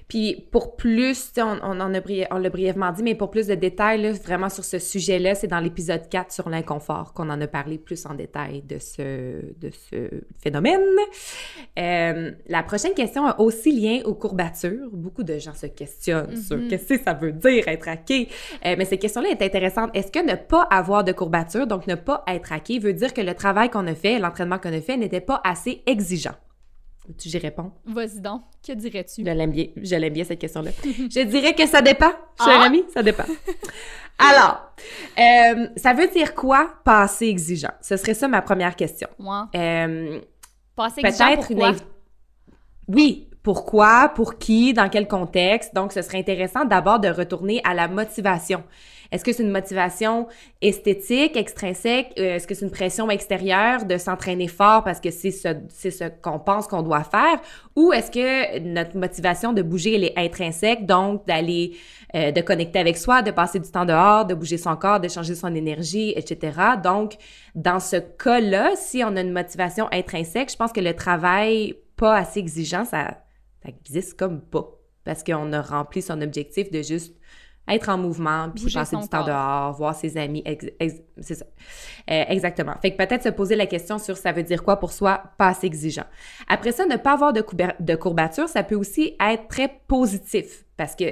[0.09, 3.49] Puis pour plus, on, on en a bri- on l'a brièvement dit, mais pour plus
[3.49, 7.41] de détails là, vraiment sur ce sujet-là, c'est dans l'épisode 4 sur l'inconfort qu'on en
[7.41, 9.03] a parlé plus en détail de ce,
[9.61, 10.09] de ce
[10.39, 10.81] phénomène.
[11.79, 14.89] Euh, la prochaine question a aussi lien aux courbatures.
[14.93, 16.69] Beaucoup de gens se questionnent sur Mhm.
[16.69, 18.29] qu'est-ce que ça veut dire être hacké.
[18.65, 19.91] Euh, mais cette question-là est intéressante.
[19.95, 23.21] Est-ce que ne pas avoir de courbatures, donc ne pas être hacké, veut dire que
[23.21, 26.35] le travail qu'on a fait, l'entraînement qu'on a fait n'était pas assez exigeant?
[27.19, 27.73] Tu j'y réponds?
[27.85, 29.23] Vas-y donc, que dirais-tu?
[29.25, 29.67] Je l'aime bien.
[29.77, 30.71] Je l'aime bien, cette question-là.
[30.85, 32.11] je dirais que ça dépend,
[32.45, 32.65] cher Ah!
[32.67, 33.25] ami, ça dépend.
[34.19, 34.73] Alors,
[35.19, 37.73] euh, ça veut dire quoi, pas assez exigeant?
[37.83, 39.09] Ce serait ça ma première question.
[39.19, 40.21] Moi, Euh,
[40.75, 41.37] pas assez exigeant, une...
[41.37, 41.71] pourquoi?
[41.73, 41.81] inv-
[42.89, 45.75] Oui, pourquoi, pour qui, dans quel contexte?
[45.75, 48.65] Donc, ce serait intéressant d'abord de retourner à la motivation.
[49.13, 50.27] Est-ce que c'est une motivation
[50.61, 52.13] esthétique, extrinsèque?
[52.19, 56.09] Euh, Est-ce que c'est une pression extérieure de s'entraîner fort parce que c'est ce, ce
[56.23, 57.41] qu'on pense qu'on doit faire?
[57.77, 61.77] Ou est-ce que notre motivation de bouger, elle est intrinsèque, donc d'aller,
[62.15, 65.09] euh, de connecter avec soi, de passer du temps dehors, de bouger son corps, de
[65.09, 66.59] changer son énergie, etc.
[66.83, 67.15] Donc,
[67.55, 72.17] dans ce cas-là, si on a une motivation intrinsèque, je pense que le travail pas
[72.17, 73.23] assez exigeant, ça,
[73.63, 74.69] ça existe comme pas.
[75.05, 77.15] Parce qu'on a rempli son objectif de juste
[77.69, 79.27] être en mouvement, puis Bouger passer du temps corps.
[79.27, 80.43] dehors, voir ses amis.
[80.45, 81.45] ex- ex- c'est ça.
[82.11, 82.75] Euh, exactement.
[82.81, 85.49] Fait que peut-être se poser la question sur ça veut dire quoi pour soi, pas
[85.49, 86.05] assez exigeant.
[86.49, 87.45] Après ça, ne pas avoir de,
[87.81, 91.05] de courbature, ça peut aussi être très positif parce que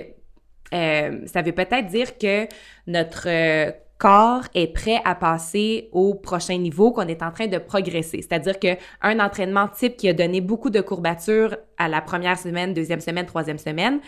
[0.72, 2.46] euh, ça veut peut-être dire que
[2.86, 7.58] notre euh, corps est prêt à passer au prochain niveau, qu'on est en train de
[7.58, 8.22] progresser.
[8.22, 12.74] C'est-à-dire que un entraînement type qui a donné beaucoup de courbatures à la première semaine,
[12.74, 14.00] deuxième semaine, troisième semaine,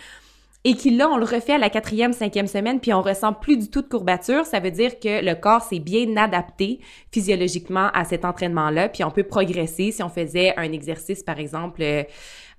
[0.68, 3.56] et qui là, on le refait à la quatrième, cinquième semaine, puis on ressent plus
[3.56, 6.80] du tout de courbature, ça veut dire que le corps s'est bien adapté
[7.12, 9.92] physiologiquement à cet entraînement-là, puis on peut progresser.
[9.92, 12.02] Si on faisait un exercice, par exemple, euh,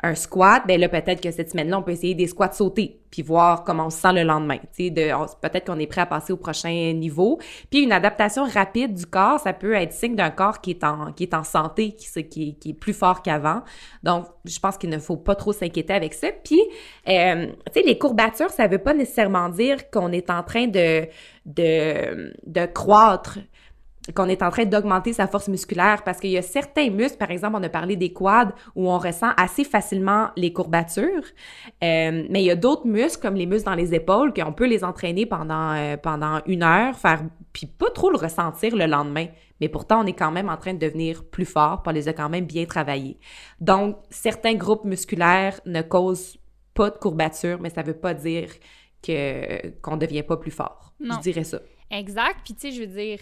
[0.03, 3.23] un squat, ben là, peut-être que cette semaine-là, on peut essayer des squats sautés, puis
[3.23, 4.59] voir comment on se sent le lendemain.
[4.77, 7.39] Peut-être qu'on est prêt à passer au prochain niveau.
[7.71, 11.13] Puis une adaptation rapide du corps, ça peut être signe d'un corps qui est en,
[11.13, 13.63] qui est en santé, qui, est- plus fort qu'avant.
[14.03, 16.27] Donc, je pense qu'il ne faut pas trop s'inquiéter avec ça.
[16.43, 16.61] Puis,
[17.07, 21.07] euh, tu sais, les courbatures, ça veut pas nécessairement dire qu'on est en train de
[22.73, 23.39] croître
[24.13, 27.31] qu'on est en train d'augmenter sa force musculaire parce qu'il y a certains muscles, par
[27.31, 31.25] exemple, on a parlé des quads où on ressent assez facilement les courbatures,
[31.83, 34.67] Euh, mais il y a d'autres muscles comme les muscles dans les épaules qu'on peut
[34.67, 39.27] les entraîner pendant euh, pendant une heure, faire puis pas trop le ressentir le lendemain,
[39.59, 42.07] mais pourtant on est quand même en train de devenir plus fort, puis on les
[42.07, 43.19] a quand même bien travaillés.
[43.59, 46.37] Donc certains groupes musculaires ne causent
[46.73, 48.49] pas de courbatures, mais ça veut pas dire
[49.05, 50.93] que qu'on devient pas plus fort.
[50.99, 51.15] Non.
[51.15, 51.59] Je dirais ça.
[51.89, 52.39] Exact.
[52.43, 53.19] Puis, tu sais, je veux dire,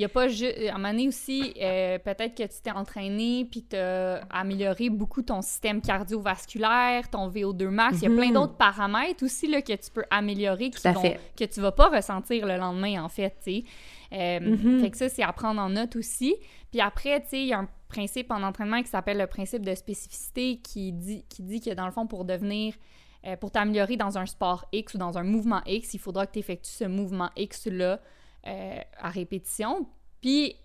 [0.00, 0.56] il n'y a pas juste.
[0.70, 4.88] À un moment donné aussi, euh, peut-être que tu t'es entraîné puis tu as amélioré
[4.88, 7.98] beaucoup ton système cardiovasculaire, ton VO2 max.
[8.00, 8.32] Il y a plein Mhm.
[8.34, 11.02] d'autres paramètres aussi là, que tu peux améliorer qui vont-
[11.36, 13.64] que tu vas pas ressentir le lendemain, en fait, tu sais.
[14.12, 14.80] Euh, Mhm.
[14.80, 16.34] Fait que ça, c'est à prendre en note aussi.
[16.70, 19.66] Puis après, tu sais, il y a un principe en entraînement qui s'appelle le principe
[19.66, 22.74] de spécificité qui dit, qui dit que dans le fond, pour devenir
[23.26, 26.32] euh, pour t'améliorer dans un sport X ou dans un mouvement X, il faudra que
[26.32, 28.00] tu effectues ce mouvement X-là
[28.46, 29.86] euh, à répétition.
[30.20, 30.56] Puis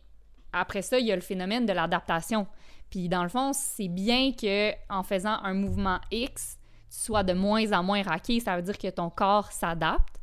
[0.54, 2.48] après ça, il y a le phénomène de l'adaptation.
[2.90, 6.58] Puis dans le fond, c'est bien que en faisant un mouvement X,
[6.90, 8.40] tu sois de moins en moins raqué.
[8.40, 10.16] Ça veut dire que ton corps s'adapte.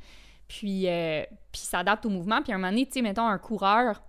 [0.49, 2.43] puis, euh, puis s'adapte au mouvement.
[2.43, 4.03] Puis à un moment donné, tu sais, mettons, un coureur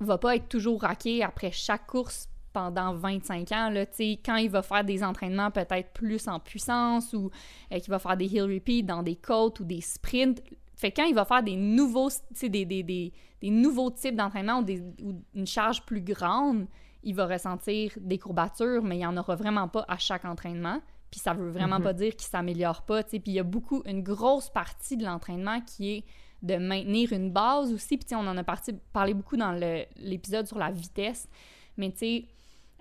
[0.00, 3.86] va pas être toujours raqué après chaque course pendant 25 ans, là,
[4.24, 7.30] quand il va faire des entraînements peut-être plus en puissance ou
[7.72, 10.42] euh, qu'il va faire des hill repeats dans des côtes ou des sprints,
[10.82, 14.66] fait quand il va faire des nouveaux, des, des, des, des, nouveaux types d'entraînement ou,
[15.02, 16.66] ou, une charge plus grande,
[17.02, 20.80] il va ressentir des courbatures, mais il n'y en aura vraiment pas à chaque entraînement.
[21.10, 21.82] Puis ça veut vraiment mm-hmm.
[21.82, 23.02] pas dire qu'il s'améliore pas.
[23.02, 26.04] Puis il y a beaucoup, une grosse partie de l'entraînement qui est
[26.42, 27.96] de maintenir une base aussi.
[27.98, 28.44] Puis on en a
[28.92, 29.52] parlé beaucoup dans
[29.96, 31.28] l'épisode sur la vitesse.
[31.76, 32.24] Mais tu sais,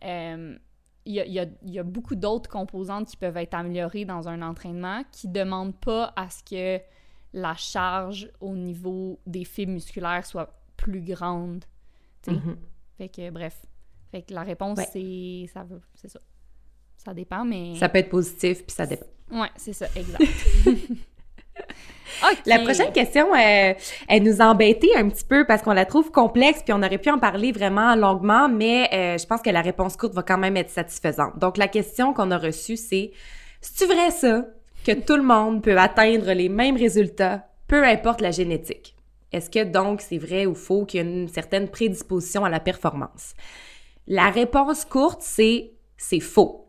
[0.04, 0.58] euh,
[1.06, 5.04] il y, a, y, a, beaucoup d'autres composantes qui peuvent être améliorées dans un entraînement
[5.12, 6.82] qui ne demandent pas à ce que
[7.34, 11.66] la charge au niveau des fibres musculaires soit plus grande.
[12.28, 12.56] Mm-hmm.
[12.98, 13.62] Fait que, bref.
[14.12, 15.66] Fait que la réponse, c'est ça
[15.96, 16.20] c'est ça.
[16.98, 17.76] Ça dépend, mais...
[17.76, 19.08] Ça peut être positif, puis ça dépend.
[19.32, 20.24] Ouais, c'est ça, exact.
[22.46, 23.74] La prochaine question, euh,
[24.08, 27.10] elle nous embêtait un petit peu parce qu'on la trouve complexe, puis on aurait pu
[27.10, 30.58] en parler vraiment longuement, mais euh, je pense que la réponse courte va quand même
[30.58, 31.40] être satisfaisante.
[31.40, 33.12] Donc, la question qu'on a reçue, c'est
[33.62, 34.46] «C'est-tu vrai ça,
[34.86, 38.96] que tout le monde peut atteindre les mêmes résultats, peu importe la génétique?
[39.32, 42.60] Est-ce que donc c'est vrai ou faux qu'il y a une certaine prédisposition à la
[42.60, 43.34] performance?»
[44.08, 46.68] La réponse courte, c'est «C'est faux.»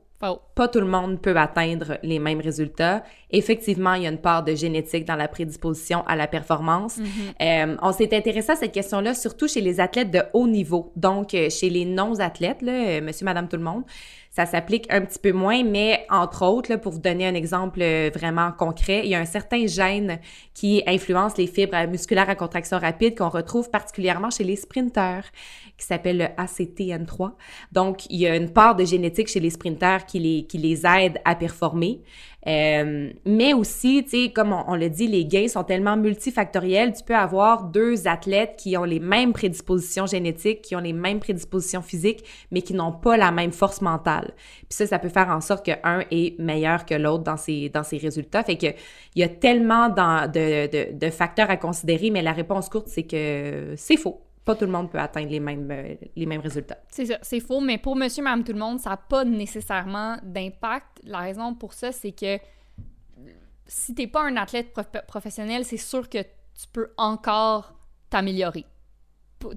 [0.54, 3.02] Pas tout le monde peut atteindre les mêmes résultats.
[3.30, 6.98] Effectivement, il y a une part de génétique dans la prédisposition à la performance.
[6.98, 7.72] Mm-hmm.
[7.72, 11.34] Euh, on s'est intéressé à cette question-là surtout chez les athlètes de haut niveau, donc
[11.34, 13.82] euh, chez les non-athlètes, euh, monsieur, madame, tout le monde.
[14.34, 17.80] Ça s'applique un petit peu moins, mais entre autres, là, pour vous donner un exemple
[18.14, 20.20] vraiment concret, il y a un certain gène
[20.54, 25.24] qui influence les fibres musculaires à contraction rapide qu'on retrouve particulièrement chez les sprinteurs
[25.76, 27.32] qui s'appelle le ACTN3.
[27.72, 30.86] Donc, il y a une part de génétique chez les sprinteurs qui les, qui les
[30.86, 32.00] aide à performer.
[32.48, 36.92] Euh, mais aussi, tu sais, comme on, le dit, les gains sont tellement multifactoriels.
[36.92, 41.20] Tu peux avoir deux athlètes qui ont les mêmes prédispositions génétiques, qui ont les mêmes
[41.20, 44.32] prédispositions physiques, mais qui n'ont pas la même force mentale.
[44.36, 47.82] Puis ça, ça peut faire en sorte qu'un est meilleur que l'autre dans ses, dans
[47.82, 48.42] résultats.
[48.42, 48.66] Fait que
[49.14, 53.96] il y a tellement de facteurs à considérer, mais la réponse courte, c'est que c'est
[53.96, 56.78] faux pas tout le monde peut atteindre les mêmes, euh, les mêmes résultats.
[56.88, 60.16] C'est ça, c'est faux, mais pour monsieur, madame, tout le monde, ça n'a pas nécessairement
[60.22, 61.00] d'impact.
[61.04, 62.38] La raison pour ça, c'est que
[63.66, 64.74] si t'es pas un athlète
[65.06, 67.74] professionnel, c'est sûr que tu peux encore
[68.10, 68.66] t'améliorer.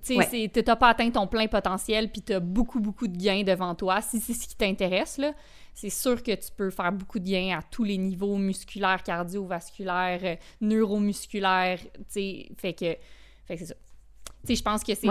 [0.04, 4.02] Tu t'as pas atteint ton plein potentiel, puis t'as beaucoup, beaucoup de gains devant toi.
[4.02, 5.34] Si c'est ce qui t'intéresse, là,
[5.76, 10.21] c'est sûr que tu peux faire beaucoup de gains à tous les niveaux musculaires, cardiovasculaires,
[10.24, 12.95] euh, neuromusculaires, tu sais, fait que,
[13.45, 13.76] fait que c'est ça
[14.47, 15.08] je pense que c'est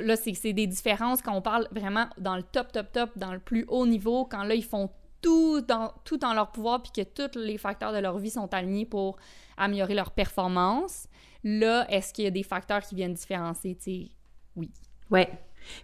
[0.00, 3.38] là c'est des différences quand on parle vraiment dans le top top top dans le
[3.38, 4.90] plus haut niveau quand là ils font
[5.22, 8.52] tout dans tout en leur pouvoir puis que tous les facteurs de leur vie sont
[8.54, 9.16] alignés pour
[9.56, 11.08] améliorer leur performance.
[11.42, 13.76] Là, est-ce qu'il y a des facteurs qui viennent différencier,
[14.56, 14.70] oui.
[15.10, 15.28] Ouais.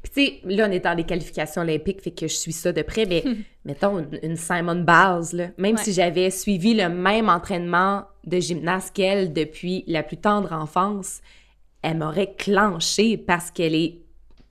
[0.02, 2.72] Puis tu sais, là, on est dans les qualifications olympiques, fait que je suis ça
[2.72, 3.24] de près, mais
[3.64, 9.32] mettons une, Simon Biles, là, même si j'avais suivi le même entraînement de gymnase qu'elle
[9.32, 11.20] depuis la plus tendre enfance,
[11.82, 13.98] elle m'aurait clenché parce qu'elle est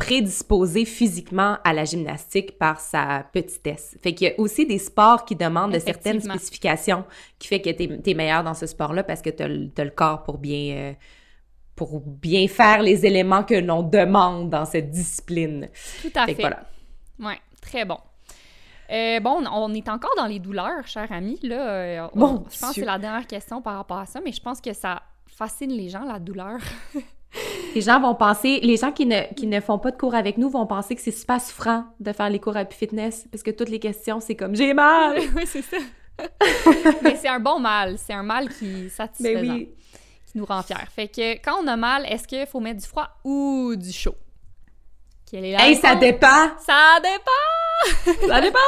[0.02, 3.98] prédisposée physiquement à la gymnastique par sa petitesse.
[4.02, 7.06] Fait qu'il y a aussi des sports qui demandent de certaines spécifications
[7.38, 10.24] qui fait que tu es, meilleur dans ce sport-là parce que tu as, le corps
[10.24, 10.94] pour bien, euh,
[11.76, 15.70] pour bien faire les éléments que l'on demande dans cette discipline.
[16.02, 16.34] Tout à fait.
[16.34, 16.42] fait.
[16.42, 16.64] Voilà.
[17.20, 18.00] Ouais, très bon.
[18.92, 21.40] Euh, bon, on est encore dans les douleurs, cher ami.
[21.44, 24.32] Là, euh, bon, je pense que c'est la dernière question par rapport à ça, mais
[24.32, 26.58] je pense que ça fascine les gens, la douleur.
[27.76, 30.38] Les gens vont penser, les gens qui ne, qui ne font pas de cours avec
[30.38, 33.52] nous vont penser que c'est super souffrant de faire les cours à Fitness parce que
[33.52, 35.20] toutes les questions, c'est comme j'ai mal.
[35.36, 35.78] oui, c'est ça.
[37.02, 37.98] Mais c'est un bon mal.
[37.98, 39.36] C'est un mal qui satisfait.
[39.36, 39.70] Ben oui.
[40.26, 40.76] Qui nous rend fiers.
[40.94, 44.16] Fait que quand on a mal, est-ce qu'il faut mettre du froid ou du chaud?
[45.30, 46.58] Quelle est la hey, ça dépend!
[46.60, 47.61] Ça dépend!
[48.28, 48.60] Ça dépend!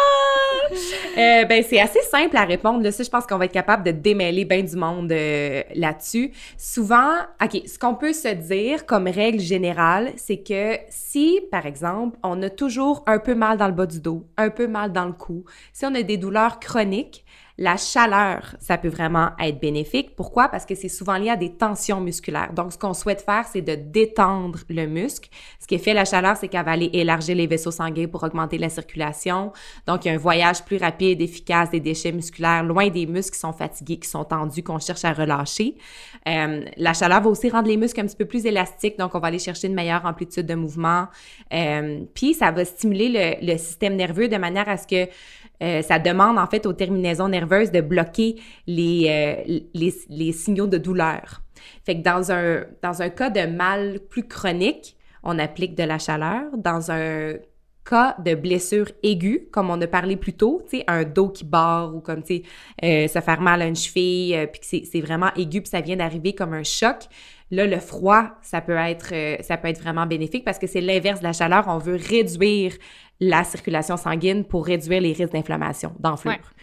[1.17, 2.83] Euh, ben, c'est assez simple à répondre.
[2.83, 6.31] Là, je pense qu'on va être capable de démêler bien du monde euh, là-dessus.
[6.57, 7.11] Souvent,
[7.43, 12.41] OK, ce qu'on peut se dire comme règle générale, c'est que si, par exemple, on
[12.41, 15.13] a toujours un peu mal dans le bas du dos, un peu mal dans le
[15.13, 17.22] cou, si on a des douleurs chroniques,
[17.59, 20.15] la chaleur, ça peut vraiment être bénéfique.
[20.15, 20.49] Pourquoi?
[20.49, 22.51] Parce que c'est souvent lié à des tensions musculaires.
[22.51, 25.29] Donc, ce qu'on souhaite faire, c'est de détendre le muscle.
[25.59, 28.57] Ce qui fait la chaleur, c'est qu'elle va aller élargir les vaisseaux sanguins pour augmenter
[28.57, 29.53] la circulation.
[29.85, 33.33] Donc, il y a un voyage plus rapide, efficace des déchets musculaires loin des muscles
[33.33, 35.75] qui sont fatigués, qui sont tendus, qu'on cherche à relâcher.
[36.27, 38.97] Euh, la chaleur va aussi rendre les muscles un petit peu plus élastiques.
[38.97, 41.05] Donc, on va aller chercher une meilleure amplitude de mouvement.
[41.53, 45.07] Euh, puis, ça va stimuler le, le système nerveux de manière à ce que
[45.63, 48.35] euh, ça demande en fait aux terminaisons nerveuses de bloquer
[48.67, 49.59] les, euh,
[50.09, 51.41] les, signaux de douleur.
[51.85, 55.99] Fait que dans un, dans un cas de mal plus chronique, on applique de la
[55.99, 56.43] chaleur.
[56.57, 57.35] Dans un
[57.83, 61.45] cas de blessure aiguë, comme on a parlé plus tôt, tu sais, un dos qui
[61.45, 62.43] barre ou comme, tu sais,
[62.83, 65.81] euh, se faire mal à une cheville, euh, puis que c'est vraiment aigu, puis ça
[65.81, 67.07] vient d'arriver comme un choc,
[67.51, 70.81] là, le froid, ça peut être, euh, ça peut être vraiment bénéfique parce que c'est
[70.81, 71.65] l'inverse de la chaleur.
[71.67, 72.73] On veut réduire
[73.19, 76.53] la circulation sanguine pour réduire les risques d'inflammation, d'enflure.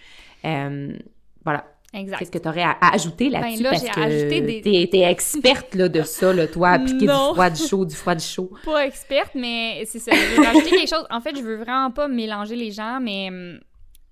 [1.45, 1.65] voilà.
[1.93, 2.19] Exact.
[2.19, 3.63] Qu'est-ce que tu aurais à, ajouter ben là-dessus?
[3.65, 7.07] là, parce j'ai que des- t'es, t'es experte là, de ça, là, toi, appliquer du
[7.07, 7.33] Non.
[7.35, 8.51] froid, du chaud, du froid, du chaud.
[8.65, 10.13] Pas experte, mais c'est ça.
[10.13, 11.05] Je veux rajouter quelque chose.
[11.11, 13.29] En fait, je veux vraiment pas mélanger les gens, mais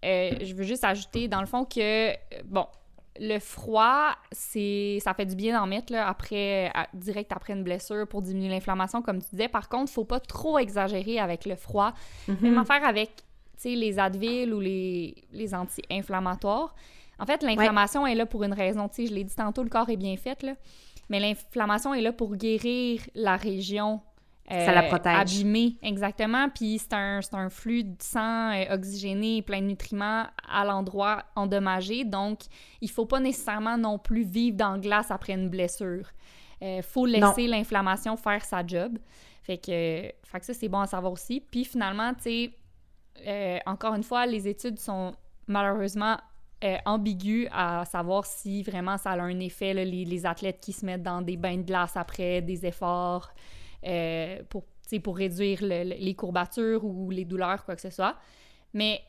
[0.05, 2.11] euh, je veux juste ajouter, dans le fond, que,
[2.45, 2.67] bon,
[3.21, 7.63] le froid, c'est ça fait du bien d'en mettre là, après, à- direct après une
[7.65, 9.49] blessure pour diminuer l'inflammation, comme tu disais.
[9.49, 11.93] Par contre, faut pas trop exagérer avec le froid.
[12.43, 13.11] Même affaire avec
[13.61, 16.75] tu sais, les Advil ou les, les anti-inflammatoires.
[17.19, 18.89] En fait, l'inflammation est là pour une raison.
[18.89, 20.55] Tu sais, je l'ai dit tantôt, le corps est bien fait, là.
[21.09, 24.01] Mais l'inflammation est là pour guérir la région.
[24.51, 25.17] euh, Ça la protège.
[25.19, 26.49] Abîmée, exactement.
[26.51, 32.05] Puis c'est un, un flux de sang euh, oxygéné, plein de nutriments à l'endroit endommagé.
[32.05, 32.41] Donc,
[32.81, 36.07] il faut pas nécessairement non plus vivre dans la glace après une blessure.
[36.61, 38.99] Il faut laisser l'inflammation faire sa job.
[39.43, 39.71] Fait que,
[40.25, 41.41] fait que ça, c'est bon à savoir aussi.
[41.41, 42.51] Puis finalement, tu sais,
[43.27, 45.15] euh, encore une fois, les études sont
[45.47, 46.17] malheureusement
[46.65, 50.73] euh, ambiguës à savoir si vraiment ça a un effet, là, les, les athlètes qui
[50.73, 53.31] se mettent dans des bains de glace après des efforts
[53.87, 54.65] euh, pour,
[55.05, 58.17] pour réduire le- le- les courbatures ou les douleurs, quoi que ce soit.
[58.75, 59.01] Mais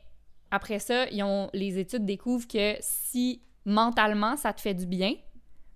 [0.50, 5.14] après ça, ils ont, les études découvrent que si mentalement ça te fait du bien,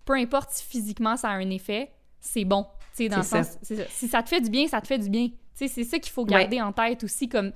[0.05, 2.67] peu importe si physiquement ça a un effet, c'est bon.
[3.09, 3.43] Dans le ça.
[3.43, 3.75] sens, ça.
[3.91, 5.29] Si ça te fait du bien, ça te fait du bien.
[5.55, 7.53] C'est ça qu'il faut garder en tête aussi, comme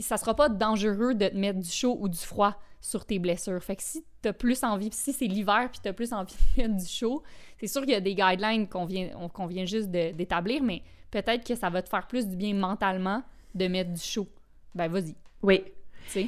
[0.00, 3.62] ça sera pas dangereux de te mettre du chaud ou du froid sur tes blessures.
[3.62, 6.76] Fait que si t'as plus envie, si c'est l'hiver puis t'as plus envie de mettre
[6.76, 7.22] du chaud,
[7.58, 10.82] c'est sûr qu'il y a des guidelines qu'on vient, on- qu'on vient juste d'établir, mais
[11.10, 13.22] peut-être que ça va te faire plus du bien mentalement
[13.54, 14.28] de mettre du chaud.
[14.74, 15.62] Ben vas-y, Oui.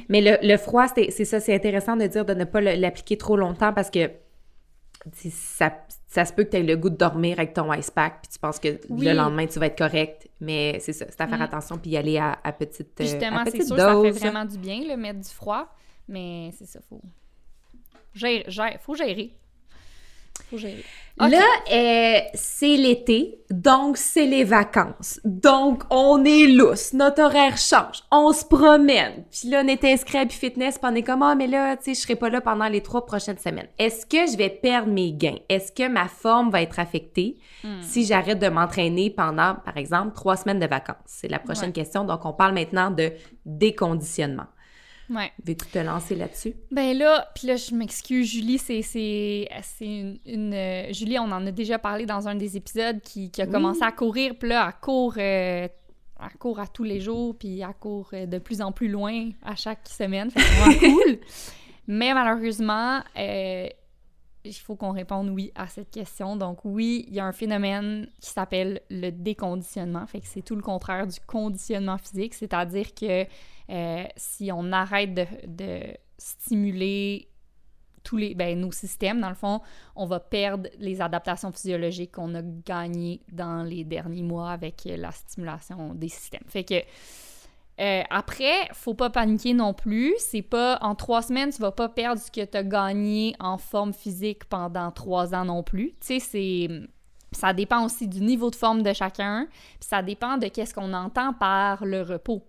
[0.09, 3.35] Mais le, le froid, c'est ça, c'est intéressant de dire de ne pas l'appliquer trop
[3.35, 4.11] longtemps parce que
[5.29, 5.73] ça,
[6.07, 8.31] ça se peut que tu aies le goût de dormir avec ton ice pack puis
[8.31, 9.05] tu penses que Oui.
[9.05, 10.29] le lendemain tu vas être correct.
[10.39, 11.43] Mais c'est ça, c'est à faire Mm.
[11.43, 14.19] attention puis y aller à, à petite, Puis justement, c'est sûr que ça fait dose.
[14.19, 15.67] vraiment du bien, le mettre du froid,
[16.07, 17.01] mais c'est ça, faut
[18.13, 19.33] gérer, gérer- faut gérer.
[20.49, 20.83] Faut gérer.
[21.17, 25.19] Là, euh, c'est l'été, donc c'est les vacances.
[25.23, 29.23] Donc, on est lousse, notre horaire change, on se promène.
[29.31, 31.83] Puis là, on est inscrit à Fitness, puis on est comme, ah, mais là, tu
[31.85, 33.67] sais, je serai pas là pendant les trois prochaines semaines.
[33.77, 35.37] Est-ce que je vais perdre mes gains?
[35.49, 37.81] Est-ce que ma forme va être affectée Hmm.
[37.81, 40.97] si j'arrête de m'entraîner pendant, par exemple, trois semaines de vacances?
[41.05, 41.71] C'est la prochaine Ouais.
[41.73, 42.03] question.
[42.05, 43.13] Donc, on parle maintenant de
[43.45, 44.47] déconditionnement.
[45.09, 45.31] Ouais.
[45.45, 46.53] Veux-tu te lancer là-dessus?
[46.71, 48.81] Ben là, puis là, je m'excuse, Julie, c'est,
[49.81, 50.17] une...
[50.25, 53.45] une, euh, Julie, on en a déjà parlé dans un des épisodes qui, qui a
[53.45, 53.51] Oui.
[53.51, 55.67] commencé à courir, puis là, elle court, euh,
[56.21, 59.29] elle court à tous les jours, puis elle court euh, de plus en plus loin
[59.43, 61.17] à chaque semaine, c'est vraiment cool.
[61.87, 63.67] Mais malheureusement, euh,
[64.45, 66.35] il faut qu'on réponde oui à cette question.
[66.35, 70.05] Donc oui, il y a un phénomène qui s'appelle le déconditionnement.
[70.07, 73.25] Fait que c'est tout le contraire du conditionnement physique, c'est-à-dire que
[73.73, 77.27] euh, si on arrête de, stimuler
[78.03, 79.61] tous les, ben, nos systèmes, dans le fond,
[79.95, 85.11] on va perdre les adaptations physiologiques qu'on a gagnées dans les derniers mois avec la
[85.11, 86.43] stimulation des systèmes.
[86.47, 86.75] Fait que
[87.79, 90.13] euh, après, faut pas paniquer non plus.
[90.19, 93.57] C'est pas en trois semaines, tu vas pas perdre ce que tu as gagné en
[93.57, 95.91] forme physique pendant trois ans non plus.
[95.99, 96.67] Tu sais, c'est
[97.31, 99.47] ça dépend aussi du niveau de forme de chacun,
[99.79, 102.43] puis ça dépend de qu'est-ce qu'on entend par le repos.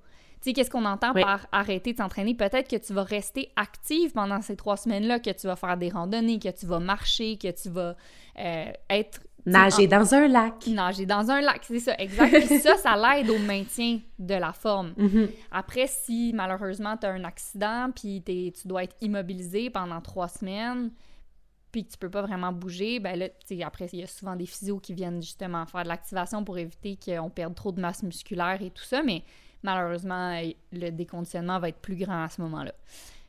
[0.45, 1.23] Tu sais, qu'est-ce qu'on entend Oui.
[1.23, 2.35] par arrêter de s'entraîner?
[2.35, 5.89] Peut-être que tu vas rester active pendant ces trois semaines-là, que tu vas faire des
[5.89, 7.97] randonnées, que tu vas marcher, que tu vas
[8.39, 9.23] euh, être...
[9.47, 10.67] Nager dans un lac.
[10.67, 12.47] nager dans un lac, c'est ça, exact.
[12.47, 14.93] Puis ça, ça l'aide au maintien de la forme.
[14.99, 15.31] Mhm.
[15.51, 20.91] Après, si malheureusement tu as un accident, puis tu dois être immobilisé pendant trois semaines,
[21.73, 24.07] puis que tu peux pas vraiment bouger, ben là, tu sais, après, il y a
[24.07, 27.81] souvent des physios qui viennent justement faire de l'activation pour éviter qu'on perde trop de
[27.81, 29.25] masse musculaire et tout ça, mais
[29.65, 30.41] malheureusement,
[30.73, 32.73] le déconditionnement va être plus grand à ce moment-là.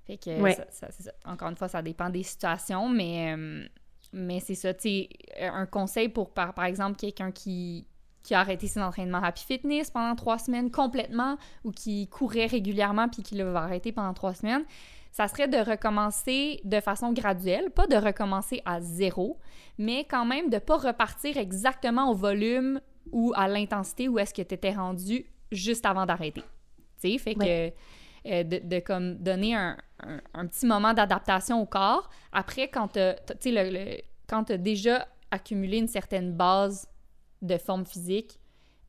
[0.06, 0.54] Fait que, Ouais.
[0.54, 1.12] ça- ça- c'est ça.
[1.26, 3.66] encore une fois, ça dépend des situations, mais, euh,
[4.14, 5.08] mais c'est ça, tu
[5.42, 7.88] un conseil pour, par, par exemple, quelqu'un qui,
[8.22, 13.08] qui a arrêté ses entraînements Happy Fitness pendant trois semaines complètement ou qui courait régulièrement
[13.08, 14.64] puis qui le va arrêter pendant trois semaines,
[15.12, 19.40] ça serait de recommencer de façon graduelle, pas de recommencer à zéro,
[19.78, 22.82] mais quand même de pas repartir exactement au volume
[23.12, 26.44] ou à l'intensité où est-ce que tu étais rendu juste avant d'arrêter.
[27.02, 27.72] Tu sais, fait que
[28.28, 29.78] euh, de, de, comme donner un,
[30.34, 32.10] un, petit moment d'adaptation au corps.
[32.32, 36.88] Après, quand tu as déjà accumulé une certaine base
[37.44, 38.40] de forme physique,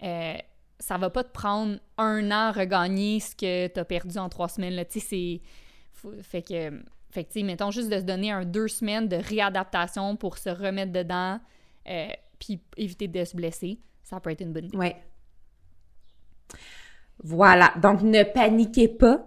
[0.02, 0.36] euh,
[0.78, 4.28] ça va pas te prendre un an à regagner ce que tu as perdu en
[4.28, 4.82] trois semaines.
[4.88, 5.40] Tu sais,
[5.92, 6.22] c'est...
[6.22, 6.82] Fait que...
[7.11, 10.92] Fait que, mettons juste de se donner un deux semaines de réadaptation pour se remettre
[10.92, 11.40] dedans,
[11.88, 14.76] euh, puis éviter de se blesser, ça peut être une bonne idée.
[14.76, 14.96] Ouais.
[17.22, 17.72] Voilà.
[17.82, 19.26] Donc, ne paniquez pas.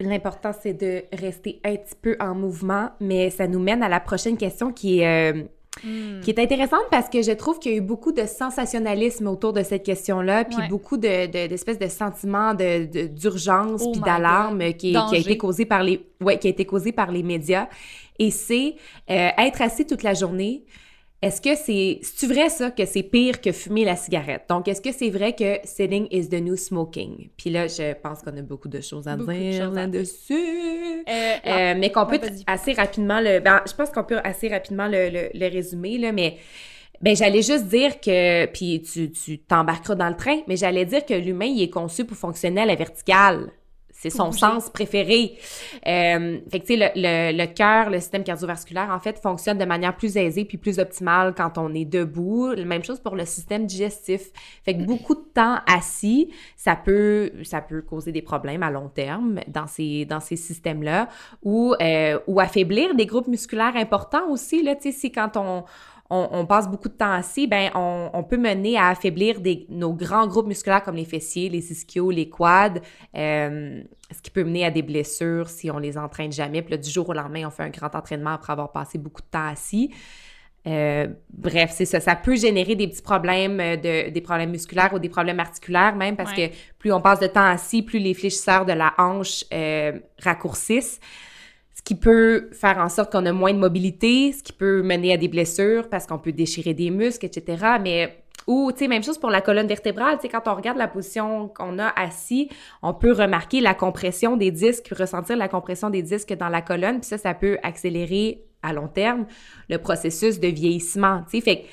[0.00, 3.98] L'important, c'est de rester un petit peu en mouvement, mais ça nous mène à la
[3.98, 5.42] prochaine question qui est, euh,
[5.82, 6.20] hmm.
[6.20, 9.54] qui est intéressante parce que je trouve qu'il y a eu beaucoup de sensationnalisme autour
[9.54, 14.92] de cette question-là, puis beaucoup de, d'espèces de, sentiments de, d'urgence oh puis d'alarme qui,
[14.92, 17.68] qui, a été causé par les, ouais, qui a été causé par les médias.
[18.18, 18.76] Et c'est
[19.10, 20.64] euh, être assis toute la journée,
[21.22, 22.00] est-ce que c'est.
[22.02, 24.44] C'est vrai ça que c'est pire que fumer la cigarette?
[24.50, 27.30] Donc, est-ce que c'est vrai que sitting is the new smoking?
[27.38, 30.34] Puis là, je pense qu'on a beaucoup de choses à dire là-dessus.
[30.34, 33.40] Euh, euh, ah, mais qu'on peut assez rapidement le.
[33.40, 36.36] Ben, je pense qu'on peut assez rapidement le, le, résumer, là, mais.
[37.00, 41.04] Ben, j'allais juste dire que, puis tu, tu t'embarqueras dans le train, mais j'allais dire
[41.04, 43.50] que l'humain, il est conçu pour fonctionner à la verticale.
[44.10, 45.36] C'est son sens préféré.
[45.86, 49.58] Euh, fait que, tu sais, le, le, le cœur, le système cardiovasculaire, en fait, fonctionne
[49.58, 52.54] de manière plus aisée puis plus optimale quand on est debout.
[52.56, 54.30] Même chose pour le système digestif.
[54.64, 58.88] Fait que beaucoup de temps assis, ça peut, ça peut causer des problèmes à long
[58.88, 61.08] terme dans ces, dans ces systèmes-là
[61.42, 65.64] ou, euh, ou affaiblir des groupes musculaires importants aussi, là, tu sais, si quand on
[66.08, 70.26] on, passe beaucoup de temps assis, ben on, peut mener à affaiblir des, nos grands
[70.26, 72.80] groupes musculaires comme les fessiers, les ischios, les quads,
[73.16, 73.82] euh,
[74.14, 76.62] ce qui peut mener à des blessures si on les entraîne jamais.
[76.62, 79.22] Puis là, du jour au lendemain, on fait un grand entraînement après avoir passé beaucoup
[79.22, 79.92] de temps assis.
[80.68, 82.00] Euh, bref, c'est ça.
[82.00, 85.96] Ça peut générer des petits problèmes, euh, de, des problèmes musculaires ou des problèmes articulaires
[85.96, 89.44] même, parce que plus on passe de temps assis, plus les fléchisseurs de la hanche
[90.22, 91.00] raccourcissent
[91.86, 95.16] qui peut faire en sorte qu'on a moins de mobilité, ce qui peut mener à
[95.16, 97.76] des blessures parce qu'on peut déchirer des muscles, etc.
[97.80, 100.16] Mais ou, tu sais, même chose pour la colonne vertébrale.
[100.16, 102.50] Tu sais, quand on regarde la position qu'on a assis,
[102.82, 106.98] on peut remarquer la compression des disques, ressentir la compression des disques dans la colonne.
[106.98, 109.26] Puis ça, ça peut accélérer à long terme
[109.68, 111.22] le processus de vieillissement.
[111.30, 111.66] Tu sais, fait que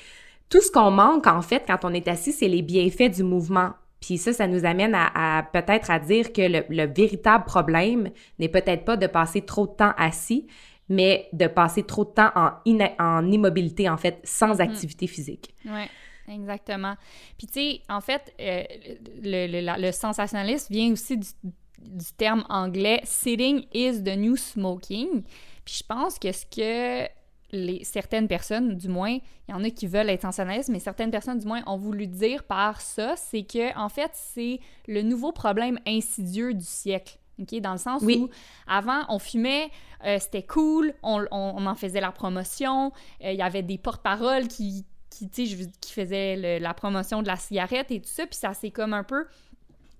[0.48, 3.70] tout ce qu'on manque, en fait, quand on est assis, c'est les bienfaits du mouvement.
[4.04, 8.84] Puis ça, ça nous amène à, peut-être à dire que le, véritable problème n'est peut-être
[8.84, 10.46] pas de passer trop de temps assis,
[10.90, 12.50] mais de passer trop de temps en,
[12.98, 14.60] en immobilité, en fait, sans mm.
[14.60, 15.54] activité physique.
[15.64, 15.84] Oui,
[16.28, 16.96] exactement.
[17.38, 18.64] Puis tu sais, en fait, euh,
[19.22, 21.28] le, le, sensationnalisme vient aussi du,
[21.78, 25.22] du terme anglais «sitting is the new smoking».
[25.64, 27.08] Puis je pense que ce que
[27.82, 31.38] certaines personnes, du moins, il y en a qui veulent être sensationnalistes, mais certaines personnes,
[31.38, 35.78] du moins, ont voulu dire par ça, c'est que, en fait, c'est le nouveau problème
[35.86, 37.18] insidieux du siècle.
[37.40, 37.60] OK?
[37.60, 38.28] Dans le sens où,
[38.66, 39.70] avant, on fumait,
[40.04, 42.92] euh, c'était cool, on, en faisait la promotion,
[43.24, 47.90] euh, il y avait des porte-paroles qui, qui, qui faisaient la promotion de la cigarette
[47.90, 49.26] et tout ça, puis ça s'est comme un peu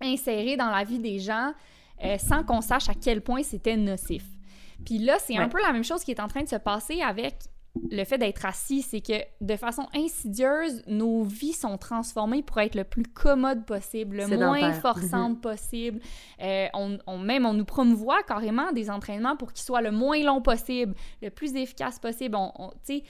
[0.01, 1.53] inséré dans la vie des gens
[2.05, 4.25] euh, sans qu'on sache à quel point c'était nocif.
[4.85, 7.01] Puis là, c'est un peu la même chose qui est en train de se passer
[7.01, 7.35] avec
[7.91, 12.77] le fait d'être assis, c'est que de façon insidieuse, nos vies sont transformées pour être
[12.77, 15.41] le plus commode possible, le moins forçante mm-hmm.
[15.41, 16.01] possible.
[16.41, 20.41] Euh, on, même, on nous promouvoit carrément des entraînements pour qu'ils soient le moins long
[20.41, 22.37] possible, le plus efficace possible.
[22.37, 23.05] On, tu sais,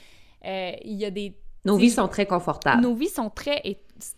[0.45, 1.37] euh, il y a des...
[1.63, 2.81] Nos vies sont très confortables.
[2.81, 3.61] Nos vies sont très,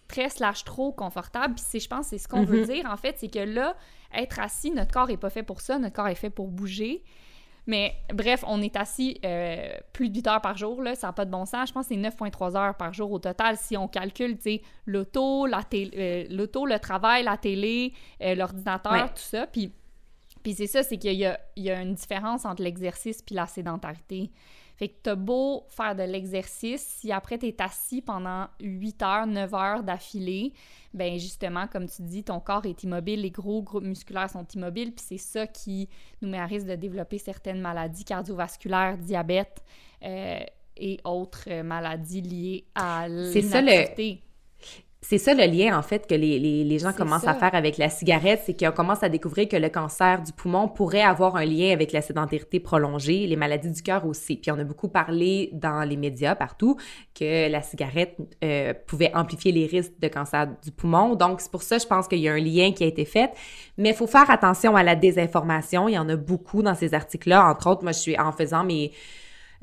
[0.07, 1.55] très slash trop confortables.
[1.55, 2.73] Puis je pense c'est ce qu'on veut mm-hmm.
[2.73, 3.75] dire, en fait, c'est que là,
[4.13, 7.03] être assis, notre corps est pas fait pour ça, notre corps est fait pour bouger.
[7.67, 11.13] Mais bref, on est assis euh, plus de 8 heures par jour, là, ça n'a
[11.13, 11.67] pas de bon sens.
[11.67, 14.61] Je pense que c'est 9,3 heures par jour au total si on calcule, tu sais,
[14.85, 17.93] l'auto, la euh, l'auto, le travail, la télé,
[18.23, 19.47] euh, l'ordinateur, tout ça.
[19.47, 19.73] Puis,
[20.43, 23.35] puis c'est ça, c'est qu'il y a, il y a une différence entre l'exercice puis
[23.35, 24.31] la sédentarité.
[24.77, 29.53] Fait que t'as beau faire de l'exercice, si après t'es assis pendant 8 heures, 9
[29.55, 30.53] heures d'affilée,
[30.93, 34.93] ben justement, comme tu dis, ton corps est immobile, les gros groupes musculaires sont immobiles,
[34.93, 35.89] puis c'est ça qui
[36.21, 39.63] nous met à risque de développer certaines maladies cardiovasculaires, diabète
[40.03, 40.39] euh,
[40.75, 44.21] et autres euh, maladies liées à l'inactivité.
[45.01, 47.77] C'est ça le lien, en fait, que les, les, les gens commencent à faire avec
[47.77, 51.45] la cigarette, c'est qu'on commence à découvrir que le cancer du poumon pourrait avoir un
[51.45, 54.37] lien avec la sédentarité prolongée, les maladies du cœur aussi.
[54.37, 56.77] Puis on a beaucoup parlé dans les médias partout
[57.13, 61.15] que la cigarette euh, pouvait amplifier les risques de cancer du poumon.
[61.15, 63.31] Donc c'est pour ça, je pense qu'il y a un lien qui a été fait.
[63.77, 65.87] Mais il faut faire attention à la désinformation.
[65.87, 67.47] Il y en a beaucoup dans ces articles-là.
[67.47, 68.91] Entre autres, moi, je suis en faisant mes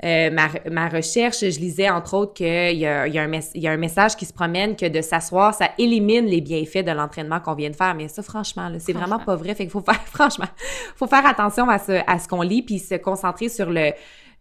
[0.03, 2.45] euh, ma, ma, recherche, je lisais entre autres qu'il
[2.77, 6.25] y a, y, y a un message qui se promène que de s'asseoir, ça élimine
[6.25, 7.95] les bienfaits de l'entraînement qu'on vient de faire.
[7.95, 9.55] Mais ça, franchement, c'est vraiment pas vrai.
[9.55, 10.47] Fait qu'il faut faire, franchement,
[10.95, 13.91] faut faire attention à ce, à ce qu'on lit puis se concentrer sur le,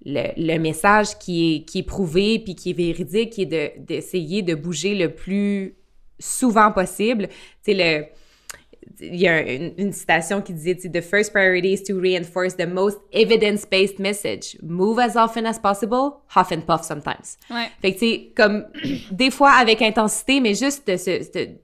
[0.05, 4.43] le, le, message qui est, qui est prouvé puis qui est véridique, qui est d'essayer
[4.43, 5.77] de, de bouger le plus
[6.19, 7.29] souvent possible.
[7.65, 8.07] Tu sais, le
[9.01, 12.99] il y a une, citation qui disait The first priority is to reinforce the most
[13.13, 14.57] evidence-based message.
[14.63, 17.39] Move as often as possible, huff and puff sometimes.
[17.51, 17.69] Ouais.
[17.81, 18.67] Fait que, tu sais, comme
[19.11, 20.91] des fois avec intensité, mais juste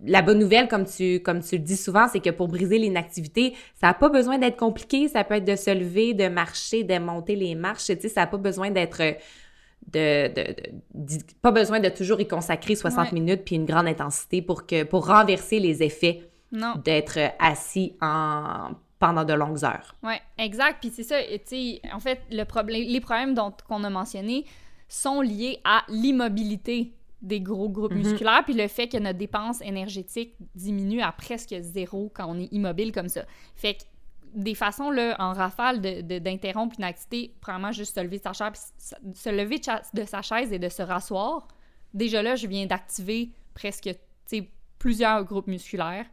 [0.04, 3.54] la bonne nouvelle, comme tu, comme tu le dis souvent, c'est que pour briser l'inactivité,
[3.80, 5.08] ça n'a pas besoin d'être compliqué.
[5.08, 7.86] Ça peut être de se lever, de marcher, de monter les marches.
[7.86, 9.02] Tu sais, ça n'a pas besoin d'être.
[9.86, 10.54] De, de,
[10.94, 14.84] de, pas besoin de toujours y consacrer 60 minutes puis une grande intensité pour que
[14.84, 18.70] pour renverser les effets d'être assis en
[19.00, 19.96] pendant de longues heures.
[20.02, 20.80] Oui, exact.
[20.80, 24.44] Puis c'est ça, tu sais, en fait, le problème, les problèmes dont qu'on a mentionnés
[24.88, 26.92] sont liés à l'immobilité
[27.22, 28.02] des gros groupes mhm.
[28.02, 32.52] musculaires, puis le fait que notre dépense énergétique diminue à presque zéro quand on est
[32.52, 33.24] immobile comme ça.
[33.56, 33.82] Fait que
[34.34, 38.32] des façons, là, en rafale, d'interrompre de, une activité, premièrement, juste se lever de sa
[38.32, 38.72] chaise,
[39.14, 39.60] se lever
[39.94, 41.48] de, sa chaise et de se rasseoir,
[41.94, 43.96] déjà là, je viens d'activer presque, tu
[44.26, 44.48] sais,
[44.78, 46.06] plusieurs groupes musculaires.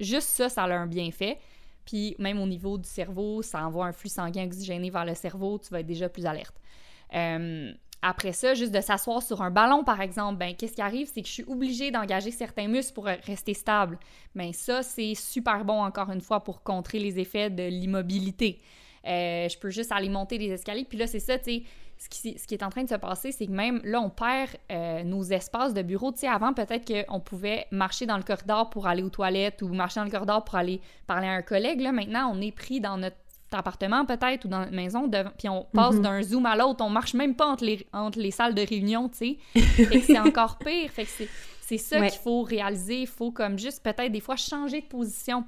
[0.00, 1.38] Juste ça, ça a un bienfait.
[1.84, 5.58] Puis même au niveau du cerveau, ça envoie un flux sanguin oxygéné vers le cerveau,
[5.58, 6.54] tu vas être déjà plus alerte.
[7.14, 7.72] Euh,
[8.02, 11.22] après ça, juste de s'asseoir sur un ballon, par exemple, ben qu'est-ce qui arrive, c'est
[11.22, 13.98] que je suis obligée d'engager certains muscles pour rester stable.
[14.34, 18.60] Ben ça, c'est super bon, encore une fois, pour contrer les effets de l'immobilité.
[19.06, 20.84] Euh, je peux juste aller monter les escaliers.
[20.84, 21.62] Puis là, c'est ça, tu sais,
[22.02, 24.10] ce qui, ce qui, est en train de se passer, c'est que même là, on
[24.10, 26.10] perd euh, nos espaces de bureau.
[26.10, 29.68] Tu sais, avant, peut-être qu'on pouvait marcher dans le corridor pour aller aux toilettes ou
[29.68, 31.80] marcher dans le corridor pour aller parler à un collègue.
[31.80, 33.16] Là, maintenant, on est pris dans notre
[33.52, 36.02] appartement peut-être ou dans notre maison, puis on passe mhm.
[36.02, 39.10] d'un zoom à l'autre, on marche même pas entre les, entre les salles de réunion,
[39.10, 40.00] tu sais.
[40.00, 40.90] c'est encore pire.
[40.90, 41.10] Fait que
[41.60, 43.02] c'est ça qu'il faut réaliser.
[43.02, 45.44] Il faut comme juste peut-être des fois changer de position.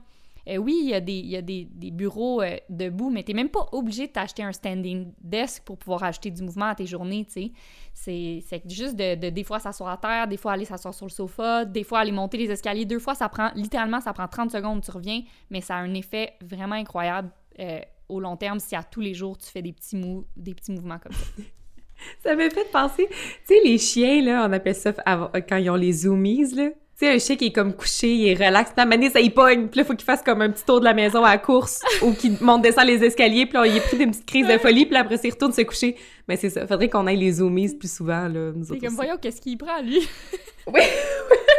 [0.48, 3.22] Euh, oui, il y a des, il y a des, des bureaux euh, debout, mais
[3.22, 6.66] tu n'es même pas obligé de t'acheter un standing desk pour pouvoir acheter du mouvement
[6.66, 7.50] à tes journées, tu
[7.94, 8.42] sais.
[8.42, 11.10] C'est juste de, de, des fois s'asseoir à terre, des fois aller s'asseoir sur le
[11.10, 12.84] sofa, des fois aller monter les escaliers.
[12.84, 15.94] Deux fois, ça prend, littéralement, ça prend 30 secondes, tu reviens, mais ça a un
[15.94, 17.30] effet vraiment incroyable
[17.60, 20.54] euh, au long terme si à tous les jours tu fais des petits, mou des
[20.54, 21.24] petits mouvements comme ça.
[22.22, 25.76] ça m'a fait penser, tu sais, les chiens, là, on appelle ça quand ils ont
[25.76, 26.70] les zoomies, là.
[26.96, 29.28] Tu sais, un chien qui est comme couché, il est relax, puis à ça y
[29.30, 31.30] pogne, puis là, il faut qu'il fasse comme un petit tour de la maison à
[31.30, 34.26] la course, ou qu'il monte, descend les escaliers, puis là, il est pris d'une petite
[34.26, 35.96] crise de folie, puis après, il retourne se coucher.
[36.28, 39.16] Mais c'est ça, faudrait qu'on aille les zoomies plus souvent, là, nous C'est comme, voyons,
[39.20, 40.08] qu'est-ce qu'il prend, lui?
[40.68, 40.82] oui!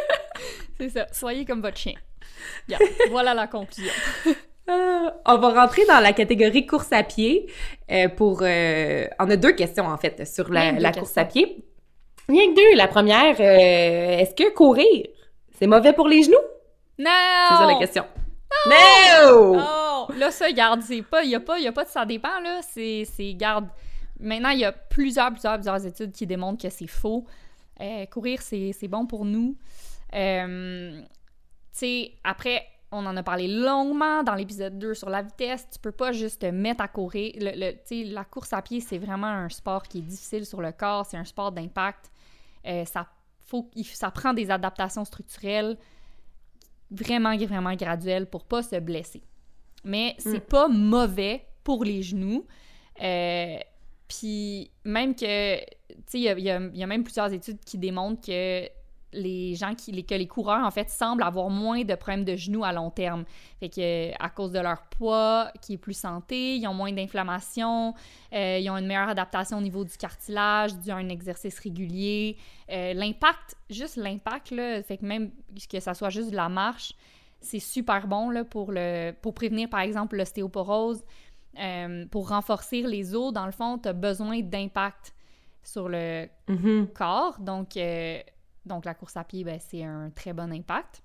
[0.79, 1.95] c'est ça, soyez comme votre chien.
[3.09, 3.91] voilà la conclusion.
[4.67, 7.45] Euh, on va rentrer dans la catégorie course à pied
[7.91, 8.39] euh, pour...
[8.41, 11.63] Euh, on a deux questions, en fait, sur la, la course à pied.
[12.27, 12.77] Rien que deux.
[12.77, 15.05] La première, est-ce que courir,
[15.57, 16.35] c'est mauvais pour les genoux?
[16.97, 17.09] Non!
[17.49, 18.05] C'est ça la question.
[18.67, 19.55] Non!
[19.55, 20.07] non!
[20.17, 21.23] Là, ça, garde, c'est pas...
[21.23, 22.61] Il y a pas, y a pas de ça dépend, là.
[22.61, 23.05] C'est...
[23.33, 23.67] Garde...
[24.19, 27.25] Maintenant, il y a plusieurs, plusieurs, plusieurs études qui démontrent que c'est faux.
[28.11, 29.57] courir, c'est bon pour nous.
[30.11, 30.17] tu
[31.73, 35.67] sais, après on en a parlé longuement dans l'épisode 2 sur la vitesse.
[35.71, 37.33] Tu peux pas juste te mettre à courir.
[37.37, 41.05] Le, la course à pied, c'est vraiment un sport qui est difficile sur le corps.
[41.05, 42.11] C'est un sport d'impact.
[42.65, 43.07] Euh, ça,
[43.45, 45.77] faut, ça prend des adaptations structurelles
[46.91, 49.23] vraiment, vraiment graduelles pour pas se blesser.
[49.83, 50.49] Mais c'est mm.
[50.49, 52.45] pas mauvais pour les genoux.
[53.01, 53.57] Euh,
[54.07, 55.65] puis même que, tu
[56.07, 58.67] sais, il y, y a, même plusieurs études qui démontrent que
[59.15, 62.35] les gens qui, les, que les coureurs, en fait, semblent avoir moins de problèmes de
[62.35, 63.23] genoux à long terme.
[63.59, 67.93] Fait que, à cause de leur poids qui est plus santé, ils ont moins d'inflammation,
[68.33, 72.37] euh, ils ont une meilleure adaptation au niveau du cartilage, dû à un exercice régulier.
[72.69, 75.31] Euh, l'impact, juste l'impact, là, fait que même
[75.71, 76.93] que ça soit juste de la marche,
[77.39, 81.03] c'est super bon là, pour, le, pour prévenir, par exemple, l'ostéoporose.
[81.57, 85.13] Euh, pour renforcer les os, dans le fond, tu as besoin d'impact
[85.63, 86.91] sur le mm-hmm.
[86.91, 87.39] corps.
[87.39, 87.77] Donc,
[88.65, 91.03] donc, la course à pied, ben, c'est un très bon impact.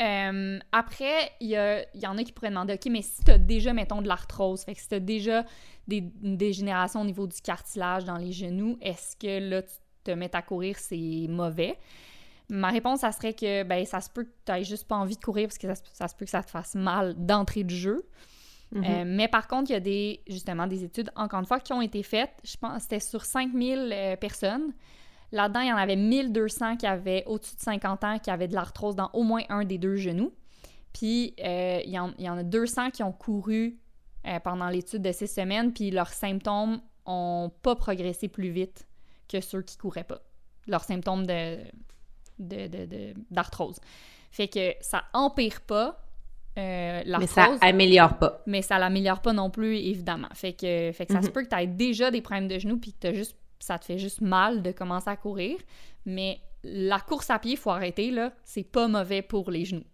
[0.00, 3.38] Euh, après, il y, y, en a qui pourraient demander, OK, mais si tu as
[3.38, 5.44] déjà, mettons, de l'arthrose, fait que si tu as déjà
[5.86, 10.10] des, une dégénération au niveau du cartilage dans les genoux, est-ce que là, tu te
[10.10, 11.78] mets à courir, c'est mauvais?
[12.48, 15.16] Ma réponse, ça serait que ben, ça se peut que tu n'aies juste pas envie
[15.16, 18.06] de courir parce que ça, se peut que ça te fasse mal d'entrée de jeu.
[18.74, 18.90] Mm-hmm.
[18.90, 21.72] Euh, mais par contre, il y a des, justement des études, encore une fois, qui
[21.72, 22.32] ont été faites.
[22.44, 24.72] Je pense que c'était sur 5000 euh, personnes.
[25.32, 28.54] Là-dedans, il y en avait 1200 qui avaient au-dessus de 50 ans qui avaient de
[28.54, 30.32] l'arthrose dans au moins un des deux genoux.
[30.92, 33.78] Puis euh, il, y en, a 200 qui ont couru
[34.26, 38.86] euh, pendant l'étude de six semaines, puis leurs symptômes ont pas progressé plus vite
[39.26, 40.20] que ceux qui couraient pas.
[40.66, 41.58] Leurs symptômes de,
[43.30, 43.80] d'arthrose.
[44.30, 45.98] fait que ça empire pas
[46.58, 48.42] euh, mais ça améliore pas.
[48.46, 50.28] Mais ça l'améliore pas non plus, évidemment.
[50.34, 51.32] Fait que, fait que ça se mhm.
[51.32, 53.98] peut que tu aies déjà des problèmes de genoux puis que juste, ça te fait
[53.98, 55.56] juste mal de commencer à courir.
[56.04, 58.32] Mais la course à pied, il faut arrêter, là.
[58.44, 59.84] C'est pas mauvais pour les genoux.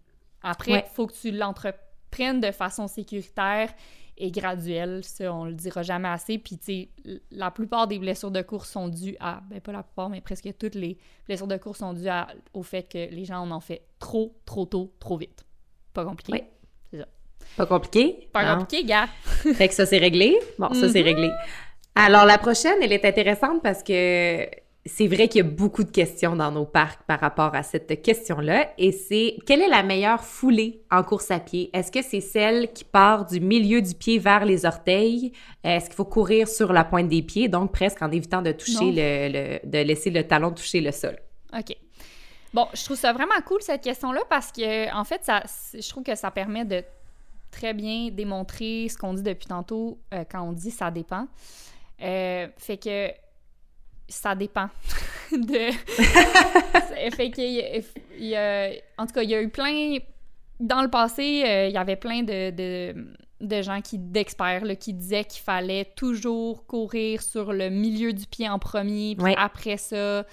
[0.42, 3.72] Après, il faut que tu l'entreprennes de façon sécuritaire
[4.16, 5.04] et graduelle.
[5.04, 6.38] Ça, on le dira jamais assez.
[6.38, 9.42] Puis, tu sais, la plupart des blessures de course sont dues à...
[9.50, 10.96] Ben, pas la plupart, mais presque toutes les
[11.26, 12.08] blessures de course sont dues
[12.54, 15.44] au fait que les gens en ont fait trop, trop tôt, trop vite.
[15.92, 16.32] Pas compliqué.
[16.32, 16.42] Oui.
[16.90, 17.08] C'est ça.
[17.56, 18.28] Pas compliqué?
[18.32, 19.08] Pas compliqué, gars.
[19.54, 20.38] fait que ça, c'est réglé.
[20.58, 21.06] Bon, ça, c'est mhm.
[21.06, 21.30] réglé.
[21.94, 24.46] Alors, la prochaine, elle est intéressante parce que
[24.88, 28.02] c'est vrai qu'il y a beaucoup de questions dans nos parcs par rapport à cette
[28.02, 28.70] question-là.
[28.78, 31.70] Et c'est quelle est la meilleure foulée en course à pied?
[31.72, 35.32] Est-ce que c'est celle qui part du milieu du pied vers les orteils?
[35.62, 38.92] Est-ce qu'il faut courir sur la pointe des pieds, donc presque en évitant de toucher
[38.92, 41.16] le, de laisser le talon toucher le sol?
[41.56, 41.76] OK.
[42.54, 45.42] Bon, je trouve ça vraiment cool cette question-là parce que en fait, ça,
[45.74, 46.82] je trouve que ça permet de
[47.50, 51.26] très bien démontrer ce qu'on dit depuis tantôt euh, quand on dit ça dépend.
[52.02, 53.10] Euh, fait que
[54.08, 54.68] ça dépend
[55.32, 55.70] de.
[57.14, 57.40] fait que,
[58.18, 59.98] il y a, en tout cas, il y a eu plein.
[60.60, 64.92] Dans le passé, euh, il y avait plein de, de, de gens qui d'experts qui
[64.92, 70.24] disaient qu'il fallait toujours courir sur le milieu du pied en premier, puis après ça.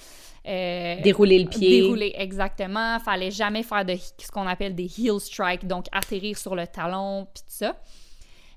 [0.48, 1.82] Euh, dérouler le pied.
[1.82, 3.00] Dérouler, exactement.
[3.00, 7.28] Fallait jamais faire de ce qu'on appelle des heel strikes, donc atterrir sur le talon,
[7.34, 7.76] puis tout ça.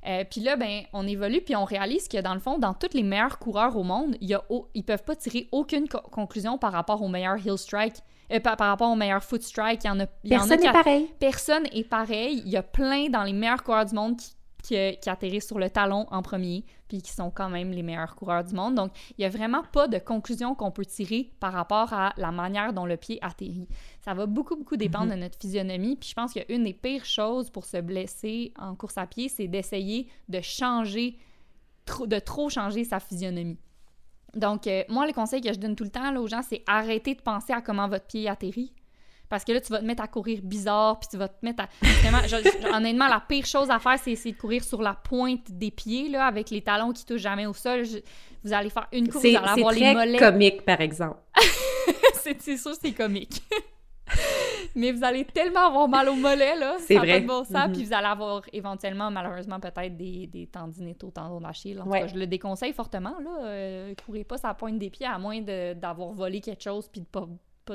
[0.07, 2.95] Euh, puis là, ben, on évolue, puis on réalise que dans le fond, dans tous
[2.95, 4.43] les meilleurs coureurs au monde, y a,
[4.75, 7.97] ils peuvent pas tirer aucune conclusion par rapport au meilleur heel strike,
[8.33, 9.85] euh, par, rapport au meilleur foot strike.
[9.85, 11.11] Il y en a, personne n'est pareil.
[11.19, 12.43] Personne est pareil.
[12.45, 14.31] Il y a plein dans les meilleurs coureurs du monde qui
[14.63, 14.77] qui,
[15.09, 18.55] atterrissent sur le talon en premier, puis qui sont quand même les meilleurs coureurs du
[18.55, 18.75] monde.
[18.75, 22.31] Donc, il n'y a vraiment pas de conclusion qu'on peut tirer par rapport à la
[22.33, 23.69] manière dont le pied atterrit.
[24.05, 25.15] Ça va beaucoup, beaucoup dépendre mhm.
[25.15, 25.97] de notre physionomie.
[25.97, 29.49] Puis je pense qu'une des pires choses pour se blesser en course à pied, c'est
[29.49, 31.19] d'essayer de changer,
[32.07, 33.59] de trop changer sa physionomie.
[34.35, 37.15] Donc, euh, moi, le conseil que je donne tout le temps aux gens, c'est arrêter
[37.15, 38.73] de penser à comment votre pied atterrit.
[39.29, 41.65] Parce que là, tu vas te mettre à courir bizarre, puis tu vas te mettre
[41.65, 41.69] à.
[42.03, 45.71] Vraiment, honnêtement, la pire chose à faire, c'est essayer de courir sur la pointe des
[45.71, 47.85] pieds, là, avec les talons qui touchent jamais au sol.
[48.45, 50.19] Vous allez faire une course, vous allez avoir les mollets.
[50.19, 51.19] C'est comique, par exemple.
[52.15, 53.43] c'est sûr, c'est comique.
[54.75, 56.77] Mais vous allez tellement avoir mal aux mollets, là.
[56.79, 57.21] C'est vrai.
[57.21, 57.73] Bon sens, mm-hmm.
[57.73, 61.81] Puis vous allez avoir éventuellement, malheureusement, peut-être des, des tendinites au tendon d'Achille.
[61.81, 63.45] En tout cas, je le déconseille fortement, là.
[63.45, 67.01] Euh, courez pas sur la pointe des pieds, à moins d'avoir volé quelque chose puis
[67.01, 67.27] de pas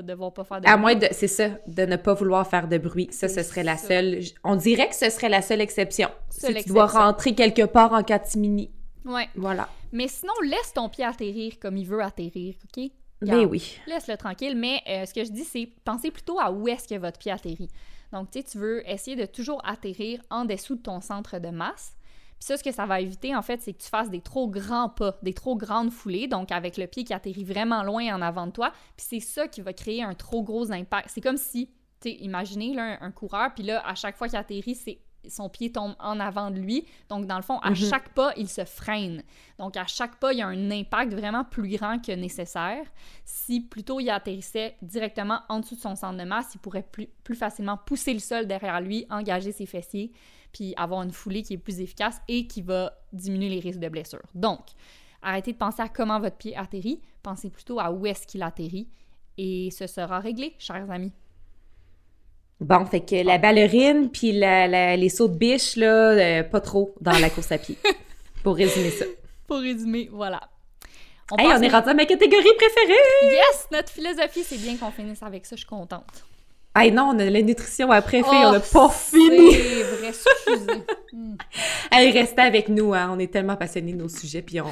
[0.02, 2.78] devoir pas faire de À moins de, c'est ça, de ne pas vouloir faire de
[2.78, 3.08] bruit.
[3.12, 4.20] Ça, ce serait la seule.
[4.44, 6.10] On dirait que ce serait la seule exception.
[6.30, 8.72] si tu dois rentrer quelque part en catimini.
[9.06, 9.28] Ouais.
[9.36, 9.70] Voilà.
[9.92, 12.90] Mais sinon, laisse ton pied atterrir comme il veut atterrir, OK?
[13.22, 13.78] Mais oui.
[13.88, 14.56] Laisse-le tranquille.
[14.56, 17.32] Mais euh, ce que je dis, c'est pensez plutôt à où est-ce que votre pied
[17.32, 17.70] atterrit.
[18.12, 21.50] Donc, tu sais, tu veux essayer de toujours atterrir en dessous de ton centre de
[21.50, 21.96] masse.
[22.44, 24.50] Puis ça, ce que ça va éviter, en fait, c'est que tu fasses des trop
[24.50, 28.22] grands pas, des trop grandes foulées, donc avec le pied qui atterrit vraiment loin en
[28.22, 28.74] avant de toi.
[28.98, 31.08] Puis c'est ça qui va créer un trop gros impact.
[31.10, 31.68] C'est comme si,
[32.02, 35.48] tu sais, imaginez là, un, coureur, puis là, à chaque fois qu'il atterrit, c'est son
[35.48, 36.86] pied tombe en avant de lui.
[37.08, 37.76] Donc, dans le fond, à mhm.
[37.78, 39.24] chaque pas, il se freine.
[39.58, 42.86] Donc, à chaque pas, il y a un impact vraiment plus grand que nécessaire.
[43.24, 47.08] Si plutôt il atterrissait directement en dessous de son centre de masse, il pourrait plus,
[47.24, 50.12] plus facilement pousser le sol derrière lui, engager ses fessiers
[50.54, 53.90] puis avoir une foulée qui est plus efficace et qui va diminuer les risques de
[53.90, 54.22] blessure.
[54.36, 54.60] Donc,
[55.22, 58.88] arrêtez de penser à comment votre pied atterrit, pensez plutôt à où est-ce qu'il atterrit
[59.38, 61.12] et ce sera réglé, chers amis.
[62.60, 67.18] Bon, fait que la ballerine puis les sauts de biche, là, euh, pas trop dans
[67.18, 67.78] la course à pied.
[68.44, 69.06] pour résumer ça.
[69.48, 70.40] Pour résumer, voilà.
[71.32, 72.94] On, on est rendu à ma catégorie préférée!
[73.24, 73.68] Yes!
[73.72, 76.24] Notre philosophie, c'est bien qu'on finisse avec ça, je suis contente.
[76.76, 79.54] Hey non, on a la nutrition après, fait, on n'a pas fini.
[79.54, 80.84] C'est vrai, excusez.
[82.20, 83.12] Restez avec nous, hein.
[83.14, 84.66] on est tellement passionnés de nos sujets, puis on...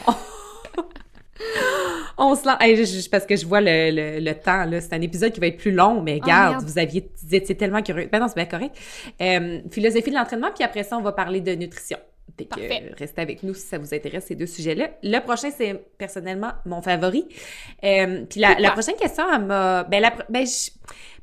[2.18, 2.58] on se lance.
[2.60, 2.76] Hey,
[3.10, 4.82] parce que je vois le, le, temps, là.
[4.82, 7.56] C'est un épisode qui va être plus long, mais regarde, ah, vous aviez dit, c'est
[7.56, 8.10] tellement curieux.
[8.12, 8.76] Ben non, c'est bien correct.
[9.22, 12.00] Euh, philosophie de l'entraînement, puis après ça, on va parler de nutrition.
[12.38, 14.90] Fait que restez avec nous si ça vous intéresse, ces deux sujets-là.
[15.04, 17.28] Le prochain, c'est personnellement mon favori.
[17.84, 19.84] Euh, puis la, la, prochaine question, elle m'a...
[19.84, 20.46] Ben, la, ben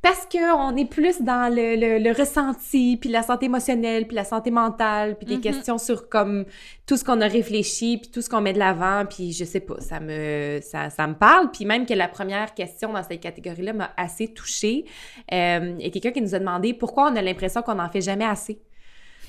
[0.01, 4.53] parce qu'on est plus dans le, le, ressenti, puis la santé émotionnelle, puis la santé
[4.53, 5.41] mentale, puis des mm-hmm.
[5.41, 6.45] questions sur comme
[6.87, 9.59] tout ce qu'on a réfléchi, puis tout ce qu'on met de l'avant, puis je sais
[9.59, 11.51] pas, ça me, ça, ça me parle.
[11.51, 14.85] Puis même que la première question dans cette catégorie-là m'a assez touchée.
[15.33, 18.25] Euh, et quelqu'un qui nous a demandé pourquoi on a l'impression qu'on n'en fait jamais
[18.25, 18.61] assez.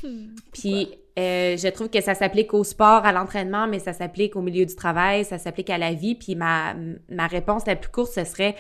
[0.03, 0.89] Hmm, puis
[1.19, 4.65] Euh, je trouve que ça s'applique au sport, à l'entraînement, mais ça s'applique au milieu
[4.65, 6.15] du travail, ça s'applique à la vie.
[6.15, 6.75] Puis ma,
[7.09, 8.55] ma réponse la plus courte, ce serait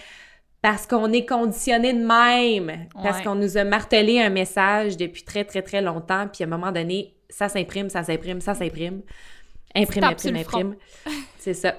[0.61, 5.45] parce qu'on est conditionné de même, parce qu'on nous a martelé un message depuis très,
[5.45, 6.27] très, très longtemps.
[6.27, 9.01] Puis à un moment donné, ça s'imprime, ça s'imprime, ça s'imprime.
[9.73, 10.75] Imprime, imprime, imprime.
[11.37, 11.75] C'est ça.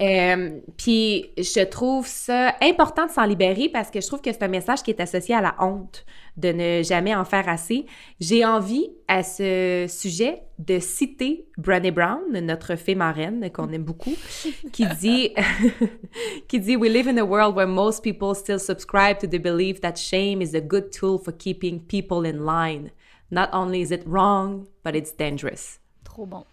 [0.00, 4.42] Euh, puis je trouve ça important de s'en libérer parce que je trouve que c'est
[4.42, 6.04] un message qui est associé à la honte
[6.36, 7.86] de ne jamais en faire assez.
[8.20, 14.14] J'ai envie à ce sujet de citer Brené Brown, notre fée marraine qu'on aime beaucoup,
[14.72, 15.32] qui dit
[16.48, 19.80] qui dit We live in a world where most people still subscribe to the belief
[19.80, 22.90] that shame is a good tool for keeping people in line.
[23.30, 25.78] Not only is it wrong, but it's dangerous.
[26.04, 26.44] Trop bon.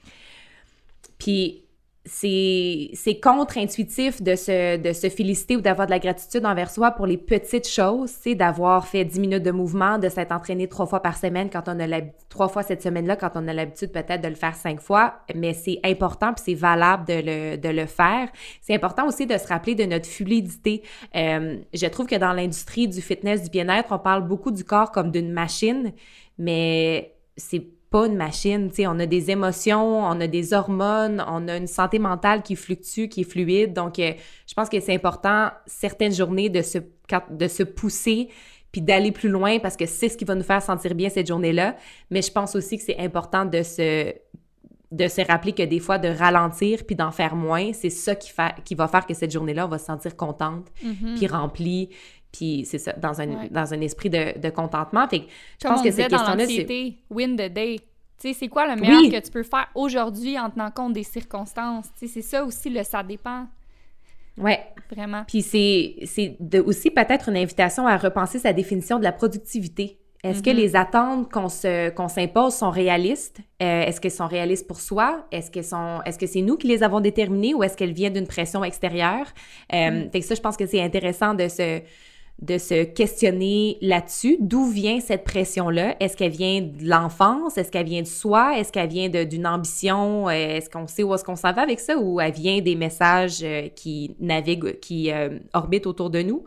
[1.20, 1.63] Puis
[2.06, 7.06] c'est contre-intuitif de se, de se féliciter ou d'avoir de la gratitude envers soi pour
[7.06, 11.02] les petites choses, c'est d'avoir fait 10 minutes de mouvement, de s'être entraîné trois fois
[11.02, 14.28] par semaine quand on a trois fois cette semaine-là quand on a l'habitude peut-être de
[14.28, 18.28] le faire cinq fois, mais c'est important puis c'est valable de le, de le faire.
[18.62, 20.84] C'est important aussi de se rappeler de notre fluidité.
[21.16, 24.92] Euh, je trouve que dans l'industrie du fitness, du bien-être, on parle beaucoup du corps
[24.92, 25.94] comme d'une machine,
[26.38, 31.24] mais c'est pas une machine, tu sais, on a des émotions, on a des hormones,
[31.28, 33.72] on a une santé mentale qui fluctue, qui est fluide.
[33.72, 34.14] Donc, euh,
[34.48, 38.30] je pense que c'est important certaines journées de se, de se pousser
[38.72, 41.28] puis d'aller plus loin parce que c'est ce qui va nous faire sentir bien cette
[41.28, 41.76] journée-là.
[42.10, 44.12] Mais je pense aussi que c'est important de se
[44.90, 48.30] de se rappeler que des fois, de ralentir puis d'en faire moins, c'est ça qui,
[48.30, 51.16] fait, qui va faire que cette journée-là, on va se sentir contente, mm-hmm.
[51.16, 51.90] puis remplie,
[52.34, 55.08] puis c'est ça, dans un, dans un esprit de, de contentement.
[55.08, 55.26] Fait que
[55.62, 56.96] je pense que cette question-là, c'est...
[57.10, 57.78] win the day.
[58.20, 61.04] Tu sais, c'est quoi le meilleur que tu peux faire aujourd'hui en tenant compte des
[61.04, 61.86] circonstances?
[61.98, 63.46] Tu sais, c'est ça aussi, le ça dépend.
[64.38, 64.60] Ouais.
[64.92, 65.24] Vraiment.
[65.28, 70.00] Puis c'est aussi peut-être une invitation à repenser sa définition de la productivité.
[70.24, 70.56] Est-ce que mm-hmm.
[70.56, 71.48] les attentes qu'on
[71.96, 73.42] qu'on s'impose sont réalistes?
[73.62, 75.28] Euh, Est-ce qu'elles sont réalistes pour soi?
[75.32, 78.14] Est-ce qu'elles sont Est-ce que c'est nous qui les avons déterminées ou est-ce qu'elles viennent
[78.14, 79.28] d'une pression extérieure?
[79.74, 80.12] Euh, mm.
[80.12, 81.82] Fait que ça, je pense que c'est intéressant de se
[82.42, 84.38] de se questionner là-dessus.
[84.40, 85.96] D'où vient cette pression-là?
[86.00, 87.58] Est-ce qu'elle vient de l'enfance?
[87.58, 88.58] Est-ce qu'elle vient de soi?
[88.58, 90.28] Est-ce qu'elle vient d'une ambition?
[90.28, 91.98] Euh, est-ce qu'on sait où est-ce qu'on s'en va avec ça?
[91.98, 96.44] Ou elle vient des messages euh, qui naviguent, qui euh, orbitent autour de nous?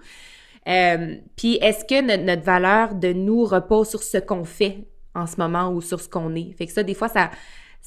[1.36, 5.70] Puis est-ce que notre, valeur de nous repose sur ce qu'on fait en ce moment
[5.70, 6.52] ou sur ce qu'on est?
[6.58, 7.30] Fait que ça, des fois, ça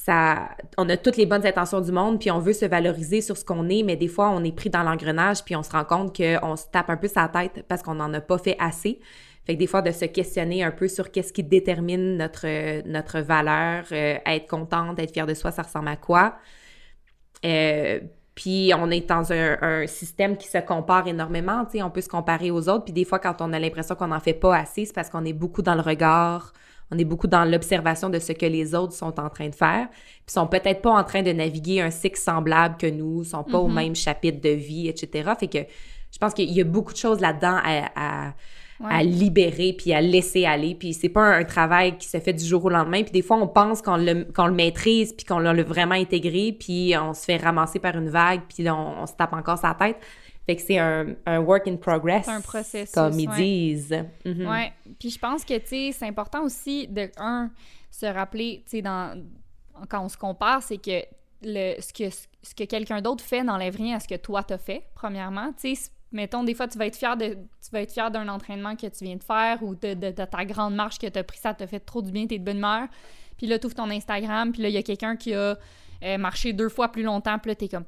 [0.08, 3.46] on a toutes les bonnes intentions du monde, puis on veut se valoriser sur ce
[3.46, 6.16] qu'on est, mais des fois, on est pris dans l'engrenage, puis on se rend compte
[6.16, 9.00] qu'on se tape un peu sa tête parce qu'on n'en a pas fait assez.
[9.46, 13.86] Fait que des fois, de se questionner un peu sur qu'est-ce qui détermine notre, valeur,
[13.92, 16.36] euh, être contente, être fière de soi, ça ressemble à quoi?
[17.46, 18.00] Euh,
[18.36, 22.02] puis on est dans un, un, système qui se compare énormément, tu sais, on peut
[22.02, 24.56] se comparer aux autres, puis des fois, quand on a l'impression qu'on n'en fait pas
[24.56, 26.54] assez, c'est parce qu'on est beaucoup dans le regard,
[26.92, 29.88] on est beaucoup dans l'observation de ce que les autres sont en train de faire,
[30.26, 33.60] puis sont peut-être pas en train de naviguer un cycle semblable que nous, sont pas
[33.60, 33.74] au mm-hmm.
[33.74, 35.32] même chapitre de vie, etc.
[35.40, 35.60] Fait que
[36.12, 38.34] je pense qu'il y a beaucoup de choses là-dedans à,
[38.84, 40.74] à, libérer puis à laisser aller.
[40.74, 43.04] Puis c'est pas un, travail qui se fait du jour au lendemain.
[43.04, 46.56] Puis des fois, on pense qu'on le, qu'on le maîtrise puis qu'on l'a vraiment intégré,
[46.58, 49.76] puis on se fait ramasser par une vague, puis on, on se tape encore sa
[49.76, 49.98] tête.
[50.50, 52.28] Fait que c'est un, un, work in progress.
[52.28, 52.92] un processus.
[52.92, 53.96] Comme ils disent.
[54.26, 54.74] Mm Ouais.
[54.98, 57.52] Puis je pense que, tu sais, c'est important aussi de, un,
[57.92, 59.24] se rappeler, tu sais, dans,
[59.88, 61.04] quand on se compare, c'est que
[61.44, 64.58] le, ce que, ce que quelqu'un d'autre fait n'enlève rien à ce que toi t'as
[64.58, 65.54] fait, premièrement?
[65.54, 68.28] Tu sais, mettons, des fois, tu vas être fier de, tu vas être fier d'un
[68.28, 71.24] entraînement que tu viens de faire ou de, de, ta grande marche que tu as
[71.24, 72.88] pris, ça t'a fait trop du bien, t'es de bonne humeur.
[73.38, 75.60] Puis là, tu ouvres ton Instagram, puis là, il y a quelqu'un qui a
[76.04, 77.86] euh, marché deux fois plus longtemps, puis là, t'es comme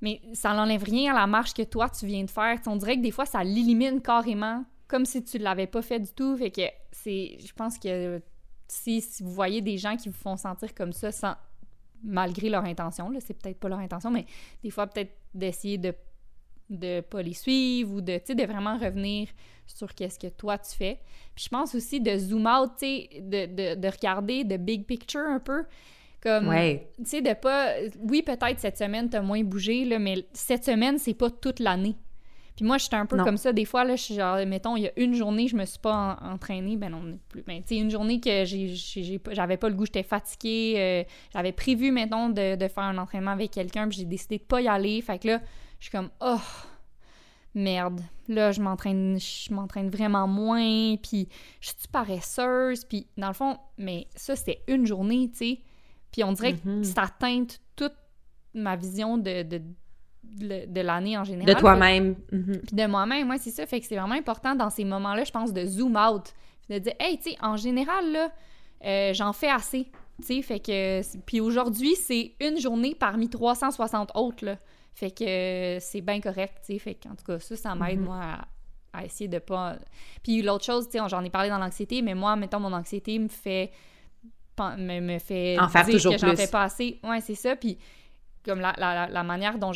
[0.00, 2.58] mais ça n'enlève rien à la marche que toi, tu viens de faire.
[2.66, 6.00] on dirait que des fois, ça l'élimine carrément, comme si tu ne l'avais pas fait
[6.00, 6.36] du tout.
[6.36, 7.36] Fait que c'est...
[7.44, 8.22] Je pense que
[8.68, 11.38] si, vous voyez des gens qui vous font sentir comme ça,
[12.02, 14.26] malgré leur intention, là, c'est peut-être pas leur intention, mais
[14.62, 15.94] des fois, peut-être d'essayer de
[16.70, 19.28] de pas les suivre ou de, de vraiment revenir
[19.66, 21.00] sur qu'est-ce que toi tu fais.
[21.34, 25.40] Puis je pense aussi de zoom out, de, de, de regarder de big picture un
[25.40, 25.64] peu.
[26.28, 26.54] Comme,
[26.98, 27.72] tu sais, de pas...
[28.00, 31.96] Oui, peut-être cette semaine, t'as moins bougé, là, mais cette semaine, c'est pas toute l'année.
[32.58, 33.52] Puis moi, j'étais un peu comme ça.
[33.52, 35.78] Des fois, là, je suis genre, mettons, il y a une journée, je me suis
[35.78, 36.76] pas entraînée.
[36.76, 37.42] Ben non, plus.
[37.42, 38.44] Ben, tu sais, une journée que
[39.32, 40.74] j'avais pas le goût, j'étais fatiguée.
[40.76, 44.42] Euh, j'avais prévu, mettons, de, de, faire un entraînement avec quelqu'un, puis j'ai décidé de
[44.42, 45.00] pas y aller.
[45.02, 45.40] Fait que là,
[45.78, 46.40] je suis comme, oh,
[47.54, 48.00] merde.
[48.26, 51.28] Là, je m'entraîne, je m'entraîne vraiment moins, puis
[51.60, 52.84] je suis paresseuse.
[52.84, 55.58] Puis dans le fond, mais ça, c'était une journée, tu sais.
[56.12, 56.84] Puis on dirait que mhm.
[56.84, 57.94] ça teinte toute
[58.54, 59.62] ma vision de, de,
[60.24, 61.54] de, l'année en général.
[61.54, 62.16] De toi-même.
[62.32, 62.60] Mhm.
[62.66, 63.66] Puis de moi-même, moi, c'est ça.
[63.66, 66.32] Fait que c'est vraiment important dans ces moments-là, je pense, de zoom out.
[66.68, 68.32] de dire, hey, tu sais, en général, là,
[68.84, 69.86] euh, j'en fais assez.
[70.20, 71.00] tu sais, fait que...
[71.26, 74.58] Puis aujourd'hui, c'est une journée parmi 360 autres, là.
[74.94, 76.78] Fait que c'est bien correct, tu sais.
[76.78, 78.04] Fait qu'en tout cas, ça, ça m'aide, Mhm.
[78.04, 78.48] moi, à,
[78.98, 79.76] à essayer de pas...
[80.22, 83.18] Puis l'autre chose, tu sais, j'en ai parlé dans l'anxiété, mais moi, mettons, mon anxiété
[83.18, 83.70] me fait...
[84.76, 87.00] Me, me fait En faire dire toujours que j'en fais pas assez.
[87.02, 87.56] Ouais, c'est ça.
[87.56, 87.78] Puis
[88.44, 89.72] comme la, la, manière dont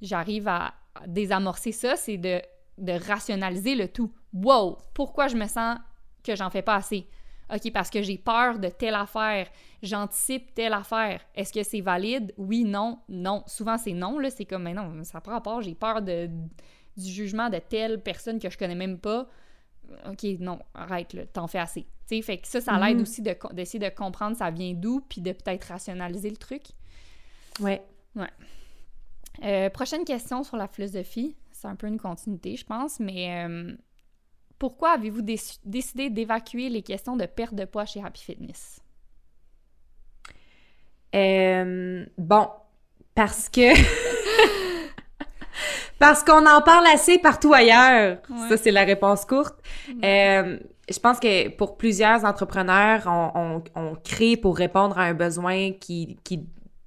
[0.00, 0.74] j'arrive à
[1.06, 2.40] désamorcer ça, c'est de,
[2.78, 4.12] de rationaliser le tout.
[4.32, 4.78] Wow!
[4.94, 5.78] Pourquoi je me sens
[6.22, 7.08] que j'en fais pas assez?
[7.52, 9.48] OK, parce que j'ai peur de telle affaire.
[9.82, 11.20] J'anticipe telle affaire.
[11.34, 12.32] Est-ce que c'est valide?
[12.38, 13.42] Oui, non, non.
[13.46, 14.18] Souvent, c'est non.
[14.18, 15.60] Là, c'est comme, mais non, ça prend rapport.
[15.60, 16.30] J'ai peur de,
[16.96, 19.26] du jugement de telle personne que je connais même pas.
[20.10, 21.82] OK, non, arrête, là, t'en fais assez.
[22.08, 23.02] Tu sais, fait que ça, ça l'aide Mhm.
[23.02, 26.62] aussi d'essayer de comprendre ça vient d'où, puis de peut-être rationaliser le truc.
[27.60, 27.82] Ouais.
[29.44, 31.36] Euh, prochaine question sur la philosophie.
[31.52, 33.74] C'est un peu une continuité, je pense, mais euh,
[34.58, 38.80] pourquoi avez-vous déc- décidé d'évacuer les questions de perte de poids chez Happy Fitness?
[41.14, 42.48] Euh, bon,
[43.14, 43.72] parce que.
[46.02, 48.18] parce qu'on en parle assez partout ailleurs.
[48.28, 48.48] Ouais.
[48.48, 49.54] Ça, c'est la réponse courte.
[50.02, 50.58] Euh,
[50.90, 55.70] je pense que pour plusieurs entrepreneurs, on, on- on crée pour répondre à un besoin
[55.72, 56.44] qui, qui,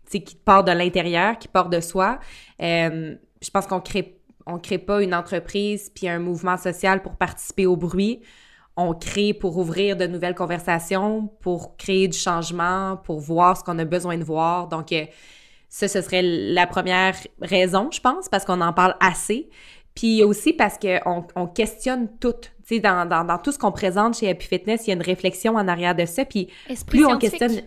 [0.09, 2.19] qui part de l'intérieur, qui part de soi.
[2.61, 7.15] Euh, je pense qu'on crée, on crée pas une entreprise puis un mouvement social pour
[7.15, 8.19] participer au bruit.
[8.77, 13.79] On crée pour ouvrir de nouvelles conversations, pour créer du changement, pour voir ce qu'on
[13.79, 14.67] a besoin de voir.
[14.67, 15.05] Donc, euh,
[15.75, 19.49] ça, ce serait la première raison, je pense, parce qu'on en parle assez.
[19.93, 22.31] Puis aussi parce qu'on on questionne tout.
[22.65, 24.95] Tu sais, dans, dans, dans tout ce qu'on présente chez Happy Fitness, il y a
[24.95, 26.23] une réflexion en arrière de ça.
[26.23, 27.61] Puis Esprit plus on questionne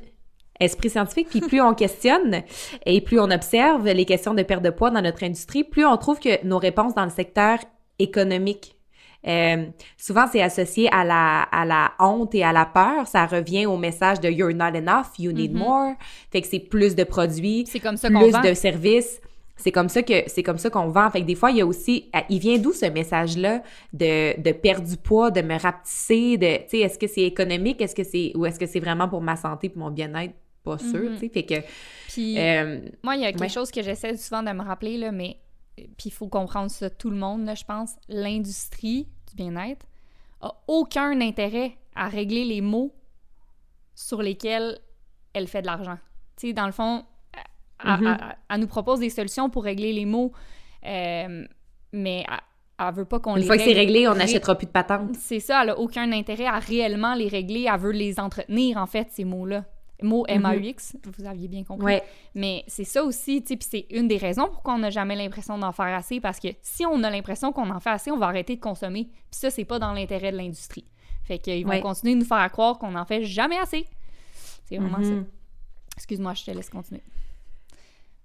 [0.58, 2.42] esprit scientifique, puis plus on questionne
[2.86, 5.96] et plus on observe les questions de perte de poids dans notre industrie, plus on
[5.98, 7.58] trouve que nos réponses dans le secteur
[7.98, 8.77] économique
[9.26, 9.66] euh,
[9.96, 13.06] souvent, c'est associé à la, à la honte et à la peur.
[13.06, 15.58] Ça revient au message de You're not enough, you need Mhm.
[15.58, 15.94] more.
[16.30, 18.40] Fait que c'est plus de produits, comme ça plus vend.
[18.40, 19.20] de services.
[19.60, 21.10] C'est comme ça que c'est comme ça qu'on vend.
[21.10, 23.60] Fait que des fois, il y a aussi, ah, il vient d'où ce message-là
[23.92, 27.80] de, de perdre du poids, de me rapetisser, de, tu sais, est-ce que c'est économique,
[27.80, 30.78] est-ce que c'est, ou est-ce que c'est vraiment pour ma santé, pour mon bien-être, pas
[30.78, 31.14] sûr, Mhm.
[31.14, 31.28] tu sais.
[31.30, 31.54] Fait que,
[32.08, 33.48] Puis euh, moi, il y a quelque ouais.
[33.48, 35.38] chose que j'essaie souvent de me rappeler, là, mais
[35.96, 37.96] puis il faut comprendre ça, tout le monde, là, je pense.
[38.08, 39.86] L'industrie du bien-être
[40.40, 42.94] a aucun intérêt à régler les maux
[43.94, 44.78] sur lesquels
[45.32, 45.98] elle fait de l'argent.
[46.36, 47.04] Tu sais, dans le fond,
[47.84, 48.06] elle, Mhm.
[48.20, 50.32] elle- elle nous propose des solutions pour régler les maux,
[50.86, 51.44] euh,
[51.92, 52.36] mais elle,
[52.86, 55.14] elle veut pas qu'on une les fois que c'est réglé, on n'achètera plus de patentes.
[55.16, 58.86] c'est ça, elle a aucun intérêt à réellement les régler, elle veut les entretenir, en
[58.86, 59.64] fait, ces mots-là.
[60.02, 61.84] Mots M-A-U-X, vous aviez bien compris.
[61.84, 62.02] Ouais.
[62.34, 65.16] Mais c'est ça aussi, tu sais, puis c'est une des raisons pourquoi on n'a jamais
[65.16, 68.16] l'impression d'en faire assez, parce que si on a l'impression qu'on en fait assez, on
[68.18, 69.04] va arrêter de consommer.
[69.06, 70.84] Puis ça, c'est pas dans l'intérêt de l'industrie.
[71.24, 71.80] Fait qu'ils vont Ouais.
[71.80, 73.84] continuer de nous faire croire qu'on en fait jamais assez.
[74.66, 75.10] C'est vraiment ça.
[75.10, 75.26] Mhm.
[75.96, 77.02] Excuse-moi, je te laisse continuer.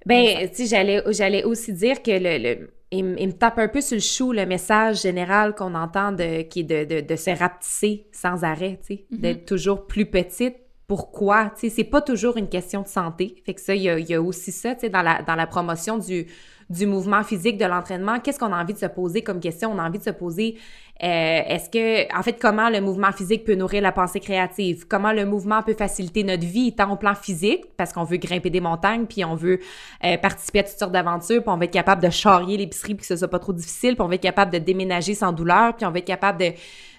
[0.05, 3.57] Ben, tu sais, j'allais, j'allais aussi dire que le, le- il, me- il me tape
[3.57, 7.01] un peu sur le chou le message général qu'on entend de, qui est de, de,
[7.01, 9.17] de se rapetisser sans arrêt, tu sais, Mhm.
[9.19, 10.57] d'être toujours plus petite.
[10.87, 11.51] Pourquoi?
[11.55, 13.41] Tu sais, c'est pas toujours une question de santé.
[13.45, 16.27] Fait que ça, il y a, aussi ça, tu sais, dans la, promotion du,
[16.69, 18.19] du mouvement physique, de l'entraînement.
[18.19, 19.71] Qu'est-ce qu'on a envie de se poser comme question?
[19.71, 20.57] On a envie de se poser,
[21.01, 24.85] euh, est-ce que, en fait, comment le mouvement physique peut nourrir la pensée créative?
[24.87, 28.49] Comment le mouvement peut faciliter notre vie, tant au plan physique, parce qu'on veut grimper
[28.49, 29.59] des montagnes, puis on veut
[30.03, 33.01] euh, participer à toutes sortes d'aventures, puis on va être capable de charrier l'épicerie, puis
[33.01, 35.75] que ce soit pas trop difficile, puis on va être capable de déménager sans douleur,
[35.75, 36.51] puis on va être capable de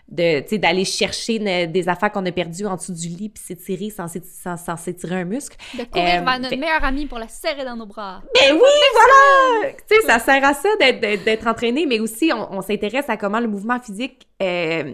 [0.09, 3.91] de d'aller chercher ne- des affaires qu'on a perdues en dessous du lit puis s'étirer
[3.91, 5.57] sans s'éti- sans- sans s'étirer un muscle.
[5.79, 8.23] De courir Euh, vers notre fait- meilleure amie pour la serrer dans nos bras.
[8.35, 8.59] Mais oui,
[8.93, 9.73] voilà!
[9.89, 13.41] Tu sais, ça sert à ça d'être- entraîné, mais aussi, on, on s'intéresse à comment
[13.41, 14.93] le mouvement physique euh,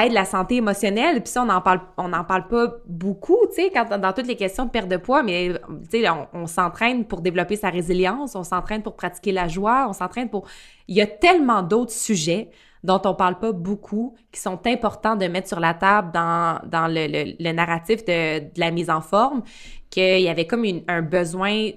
[0.00, 1.22] aide la santé émotionnelle.
[1.22, 4.26] Puis ça, on n'en parle, on n'en parle pas beaucoup, tu sais, quand, dans toutes
[4.28, 5.50] les questions de perte de poids, mais
[5.90, 9.86] tu sais, on, on s'entraîne pour développer sa résilience, on s'entraîne pour pratiquer la joie,
[9.88, 10.46] on s'entraîne pour...
[10.88, 12.48] Il y a tellement d'autres sujets
[12.84, 16.88] dont on parle pas beaucoup, qui sont importants de mettre sur la table dans, dans
[16.88, 19.42] le, le- le narratif de, de la mise en forme,
[19.90, 21.70] qu'il y avait comme une- un besoin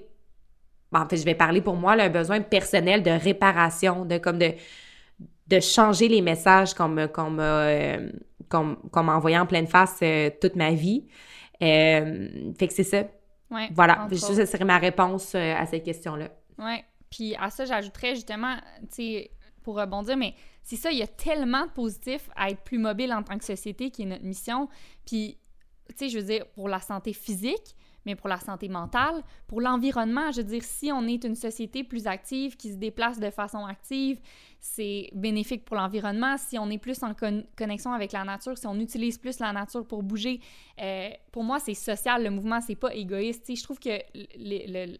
[0.92, 4.18] Bon, en fait, je vais parler pour moi, là, un besoin personnel de réparation, de
[4.18, 4.52] comme de,
[5.48, 7.08] de changer les messages qu'on m'a
[7.44, 8.10] euh,
[8.52, 11.06] m'a envoyé en pleine face euh, toute ma vie.
[11.62, 12.28] Euh,
[12.58, 13.02] fait que c'est ça.
[13.50, 14.08] Ouais, Voilà.
[14.12, 16.28] Ça, serait ma réponse à cette question-là.
[16.58, 16.84] Ouais.
[17.10, 19.30] Puis à ça, j'ajouterais justement, tu sais,
[19.62, 20.34] pour rebondir, mais
[20.66, 23.44] c'est ça, il y a tellement de positifs à être plus mobile en tant que
[23.44, 24.68] société qui est notre mission.
[25.06, 25.38] Puis,
[25.90, 29.60] tu sais, je veux dire, pour la santé physique, mais pour la santé mentale, pour
[29.60, 30.32] l'environnement.
[30.32, 33.64] Je veux dire, si on est une société plus active, qui se déplace de façon
[33.64, 34.18] active,
[34.58, 36.36] c'est bénéfique pour l'environnement.
[36.36, 37.14] Si on est plus en
[37.56, 40.40] connexion avec la nature, si on utilise plus la nature pour bouger,
[40.82, 42.24] euh, pour moi, c'est social.
[42.24, 43.44] Le mouvement, c'est pas égoïste.
[43.54, 44.00] je trouve que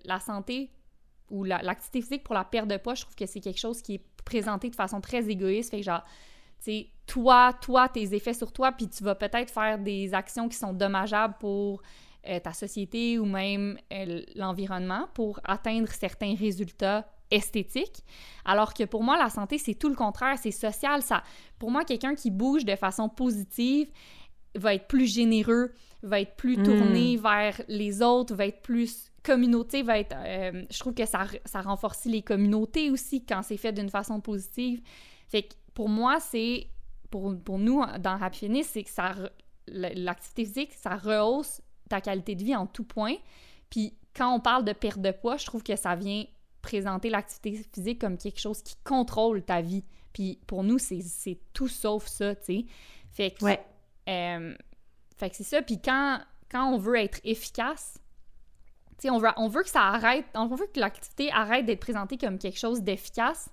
[0.07, 0.71] la santé
[1.31, 3.95] ou l'activité physique pour la perte de poids, je trouve que c'est quelque chose qui
[3.95, 5.71] est présenté de façon très égoïste.
[5.71, 6.05] Fait que genre,
[6.59, 10.49] tu sais, toi, toi, tes effets sur toi, puis tu vas peut-être faire des actions
[10.49, 11.83] qui sont dommageables pour
[12.29, 18.05] euh, ta société ou même euh, l'environnement pour atteindre certains résultats esthétiques.
[18.45, 21.03] Alors que pour moi, la santé, c'est tout le contraire, c'est social.
[21.03, 21.23] Ça,
[21.59, 23.89] pour moi, quelqu'un qui bouge de façon positive
[24.57, 25.73] va être plus généreux,
[26.07, 27.21] va être plus tourné hmm.
[27.21, 30.15] vers les autres, va être plus communauté, va être...
[30.17, 34.21] Euh, je trouve que ça, ça renforce les communautés aussi quand c'est fait d'une façon
[34.21, 34.81] positive.
[35.29, 36.69] Fait que pour moi, c'est...
[37.11, 39.15] Pour, pour nous, dans Happy c'est que ça...
[39.69, 43.17] L'activité physique, ça rehausse ta qualité de vie en tout point.
[43.69, 46.25] Puis quand on parle de perte de poids, je trouve que ça vient
[46.63, 49.85] présenter l'activité physique comme quelque chose qui contrôle ta vie.
[50.13, 52.65] Puis pour nous, c'est tout sauf ça, tu sais.
[53.11, 53.61] Fait que, ouais.
[54.09, 54.55] Euh,
[55.17, 55.63] fait que c'est ça.
[55.63, 57.99] Puis quand, quand on veut être efficace,
[58.99, 61.81] tu sais, on veut, on veut que ça arrête, on veut que l'activité arrête d'être
[61.81, 63.51] présentée comme quelque chose d'efficace.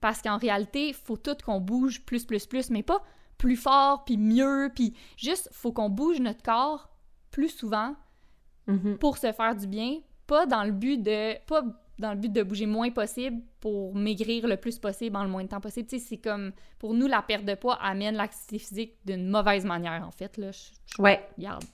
[0.00, 3.02] Parce qu'en réalité, il faut tout qu'on bouge plus, plus, plus, mais pas
[3.38, 6.88] plus fort, puis mieux, puis juste, faut qu'on bouge notre corps
[7.30, 7.94] plus souvent
[8.66, 8.96] mm-hmm.
[8.96, 11.62] pour se faire du bien, pas dans le but de pas
[11.98, 15.42] dans le but de bouger moins possible pour maigrir le plus possible en le moins
[15.44, 15.88] de temps possible.
[15.88, 19.64] Tu sais, c'est comme pour nous la perte de poids amène l'activité physique d'une mauvaise
[19.64, 20.50] manière en fait là.
[20.98, 21.26] ouais.
[21.36, 21.64] Regarde.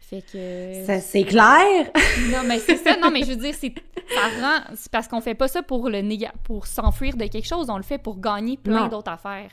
[0.00, 1.90] Fait que ça c'est clair.
[2.32, 2.96] non mais c'est ça.
[2.96, 3.72] Non mais je veux dire c'est
[4.12, 6.32] ça rend c'est parce qu'on fait pas ça pour le néga...
[6.42, 9.52] pour s'enfuir de quelque chose, on le fait pour gagner plein d'autres affaires.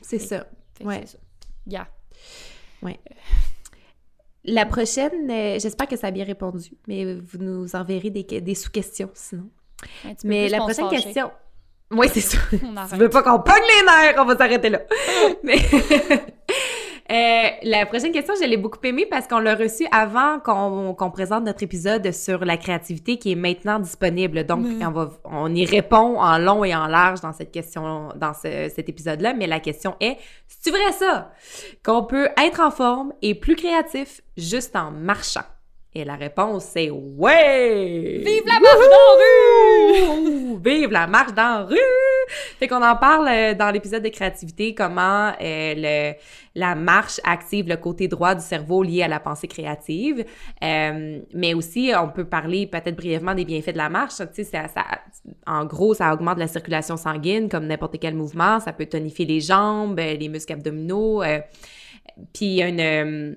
[0.00, 0.46] C'est ça.
[0.80, 1.00] ouais.
[1.02, 1.18] C'est ça.
[1.66, 1.88] Yeah.
[2.80, 2.98] Ouais.
[4.50, 8.54] La prochaine, euh, j'espère que ça a bien répondu, mais vous nous enverrez des, des
[8.54, 9.50] sous-questions sinon.
[10.24, 11.30] mais la prochaine question.
[11.90, 12.38] Oui, c'est ça.
[12.50, 14.80] tu veux pas qu'on pogne les nerfs, on va s'arrêter là.
[15.42, 15.58] mais
[17.10, 21.44] euh, la prochaine question, je l'ai beaucoup aimée parce qu'on l'a reçue avant qu'on présente
[21.44, 24.44] notre épisode sur la créativité qui est maintenant disponible.
[24.44, 28.34] Donc, on, va, on y répond en long et en large dans cette question, dans
[28.34, 29.32] cet épisode-là.
[29.32, 31.32] Mais la question est, c'est vrai ça?
[31.82, 35.44] Qu'on peut être en forme et plus créatif juste en marchant?
[35.98, 38.22] Et la réponse, c'est ouais!
[38.24, 40.60] Vive la marche dans la rue!
[40.64, 41.76] Vive la marche dans la rue!
[42.60, 46.12] Fait qu'on en parle euh, dans l'épisode de créativité, comment euh, le,
[46.54, 50.24] la marche active le côté droit du cerveau lié à la pensée créative.
[50.62, 54.18] Euh, mais aussi, on peut parler peut-être brièvement des bienfaits de la marche.
[54.18, 54.84] Tu sais, ça, ça,
[55.48, 58.60] en gros, ça augmente la circulation sanguine comme n'importe quel mouvement.
[58.60, 61.24] Ça peut tonifier les jambes, les muscles abdominaux.
[62.32, 63.36] puis il y a une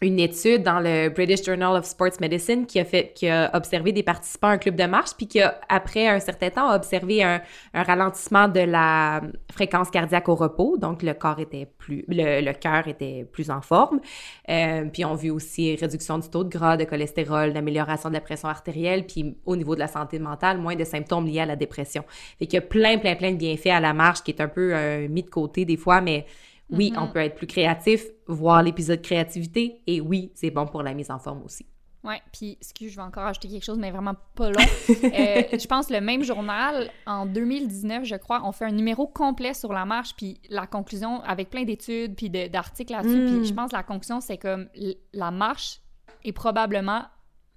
[0.00, 3.92] une étude dans le British Journal of Sports Medicine qui a fait qui a observé
[3.92, 6.76] des participants à un club de marche puis qui a après un certain temps a
[6.76, 7.40] observé un,
[7.74, 9.22] un ralentissement de la
[9.52, 10.76] fréquence cardiaque au repos.
[10.78, 14.00] Donc le corps était plus le, le cœur était plus en forme.
[14.48, 18.20] Euh, puis on vu aussi réduction du taux de gras de cholestérol d'amélioration de la
[18.20, 21.56] pression artérielle puis au niveau de la santé mentale moins de symptômes liés à la
[21.56, 22.04] dépression.
[22.38, 24.48] Fait qu'il y a plein plein plein de bienfaits à la marche qui est un
[24.48, 26.24] peu euh, mis de côté des fois mais
[26.70, 27.12] oui, on mm-hmm.
[27.12, 31.18] peut être plus créatif, voir l'épisode créativité, et oui, c'est bon pour la mise en
[31.18, 31.66] forme aussi.
[32.04, 34.56] Ouais, puis, excuse, je vais encore ajouter quelque chose, mais vraiment pas long.
[34.88, 39.54] Euh, je pense le même journal, en 2019, je crois, on fait un numéro complet
[39.54, 43.56] sur la marche, puis la conclusion, avec plein d'études, puis d'articles là-dessus, puis je mm.
[43.56, 44.68] pense que la conclusion, c'est comme
[45.12, 45.80] la marche
[46.24, 47.04] est probablement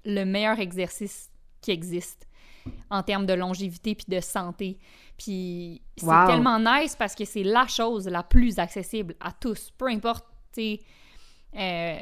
[0.06, 1.30] le meilleur exercice
[1.62, 2.28] qui existe
[2.90, 4.80] en termes de longévité puis de santé.
[5.22, 9.70] Puis c'est tellement nice parce que c'est la chose la plus accessible à tous.
[9.78, 10.80] Peu importe, tu
[11.56, 12.00] euh,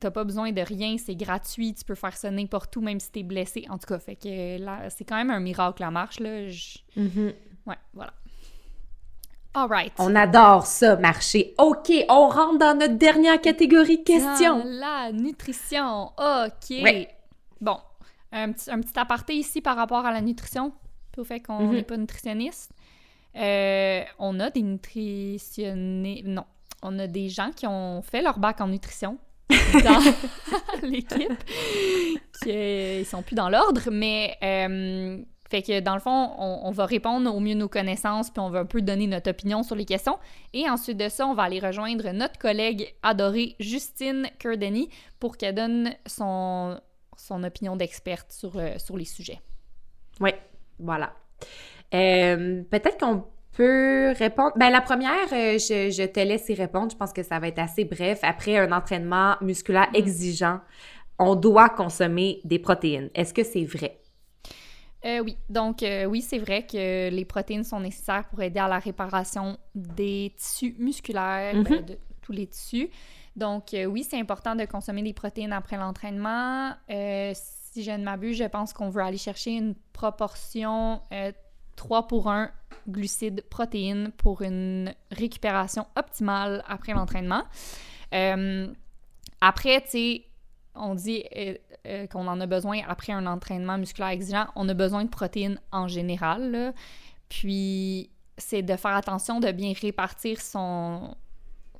[0.00, 3.10] t'as pas besoin de rien, c'est gratuit, tu peux faire ça n'importe où, même si
[3.10, 3.66] t'es blessé.
[3.68, 6.46] En tout cas, fait que là, c'est quand même un miracle la marche, là.
[6.96, 7.34] Mm-hmm.
[7.66, 8.14] Ouais, voilà.
[9.52, 9.92] All right.
[9.98, 11.54] On adore ça, marcher.
[11.58, 14.62] OK, on rentre dans notre dernière catégorie de questions.
[14.64, 16.06] la nutrition.
[16.16, 16.82] OK.
[17.60, 17.76] Bon,
[18.32, 20.72] un petit, un petit aparté ici par rapport à la nutrition,
[21.18, 21.84] au fait qu'on n'est mhm.
[21.84, 22.72] pas nutritionniste.
[23.36, 26.26] Euh, on a des nutritionnistes.
[26.26, 26.44] Non,
[26.82, 30.00] on a des gens qui ont fait leur bac en nutrition dans
[30.82, 31.44] l'équipe,
[32.42, 35.18] qui euh, sont plus dans l'ordre, mais euh,
[35.50, 38.60] fait que dans le fond, on, va répondre au mieux nos connaissances, puis on va
[38.60, 40.18] un peu donner notre opinion sur les questions.
[40.52, 44.88] Et ensuite de ça, on va aller rejoindre notre collègue adorée Justine Kerdeny
[45.20, 46.78] pour qu'elle donne son
[47.16, 49.40] son opinion d'experte sur, euh, sur les sujets.
[50.20, 50.30] Oui,
[50.78, 51.12] voilà.
[51.94, 54.52] Euh, peut-être qu'on peut répondre.
[54.56, 56.90] Ben, la première, euh, je, je, te laisse y répondre.
[56.90, 58.20] Je pense que ça va être assez bref.
[58.22, 59.96] Après un entraînement musculaire mm.
[59.96, 60.60] exigeant,
[61.18, 63.10] on doit consommer des protéines.
[63.14, 64.00] Est-ce que c'est vrai?
[65.04, 68.68] Euh, oui, donc euh, oui, c'est vrai que les protéines sont nécessaires pour aider à
[68.68, 71.84] la réparation des tissus musculaires, ben, Mhm.
[71.84, 72.88] de tous les tissus.
[73.36, 76.72] Donc euh, oui, c'est important de consommer des protéines après l'entraînement.
[77.74, 81.32] Euh, si je ne m'abuse, je pense qu'on veut aller chercher une proportion euh,
[81.76, 82.50] 3 pour 1
[82.88, 87.42] glucides-protéines pour une récupération optimale après l'entraînement.
[88.12, 88.68] Euh,
[89.40, 90.24] après, tu sais,
[90.74, 91.54] on dit euh,
[91.86, 94.46] euh, qu'on en a besoin après un entraînement musculaire exigeant.
[94.56, 96.74] On a besoin de protéines en général.
[97.28, 101.16] Puis, c'est de faire attention de bien répartir son,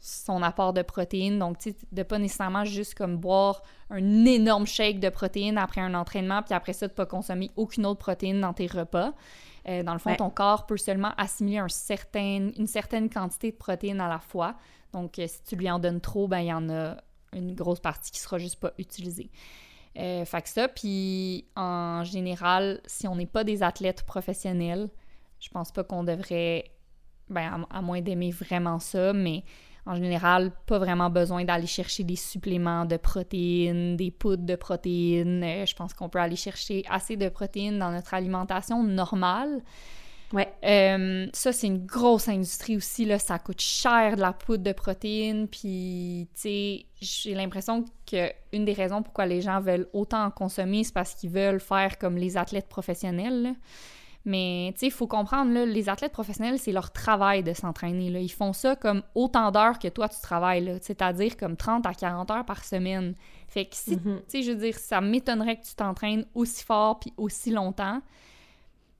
[0.06, 1.38] son apport de protéines.
[1.38, 5.80] Donc, tu sais, de pas nécessairement juste comme boire un énorme shake de protéines après
[5.80, 9.14] un entraînement, puis après ça, de pas consommer aucune autre protéine dans tes repas.
[9.66, 10.16] Euh, dans le fond, Ouais.
[10.16, 14.56] ton corps peut seulement assimiler un certain, une certaine quantité de protéines à la fois.
[14.92, 16.96] Donc, euh, si tu lui en donnes trop, ben il y en a
[17.32, 19.30] une grosse partie qui sera juste pas utilisée.
[19.96, 24.90] Euh, fait que ça, puis en général, si on n'est pas des athlètes professionnels,
[25.40, 26.64] je pense pas qu'on devrait,
[27.30, 29.44] ben à, à moins d'aimer vraiment ça, mais
[29.86, 35.44] en général, pas vraiment besoin d'aller chercher des suppléments de protéines, des poudres de protéines.
[35.44, 39.62] Euh, je pense qu'on peut aller chercher assez de protéines dans notre alimentation normale.
[40.32, 40.52] Ouais.
[40.64, 43.18] Euh, ça, c'est une grosse industrie aussi, là.
[43.18, 45.48] Ça coûte cher de la poudre de protéines.
[45.48, 50.30] Puis, tu sais, j'ai l'impression que une des raisons pourquoi les gens veulent autant en
[50.30, 53.50] consommer, c'est parce qu'ils veulent faire comme les athlètes professionnels, là.
[54.26, 58.08] Mais, tu sais, il faut comprendre, là, les athlètes professionnels, c'est leur travail de s'entraîner,
[58.08, 58.20] là.
[58.20, 60.78] Ils font ça comme autant d'heures que toi, tu travailles.
[60.80, 63.14] C'est-à-dire comme 30 à 40 heures par semaine.
[63.48, 64.20] Fait que si, Mhm.
[64.20, 68.00] tu sais, je veux dire, ça m'étonnerait que tu t'entraînes aussi fort puis aussi longtemps.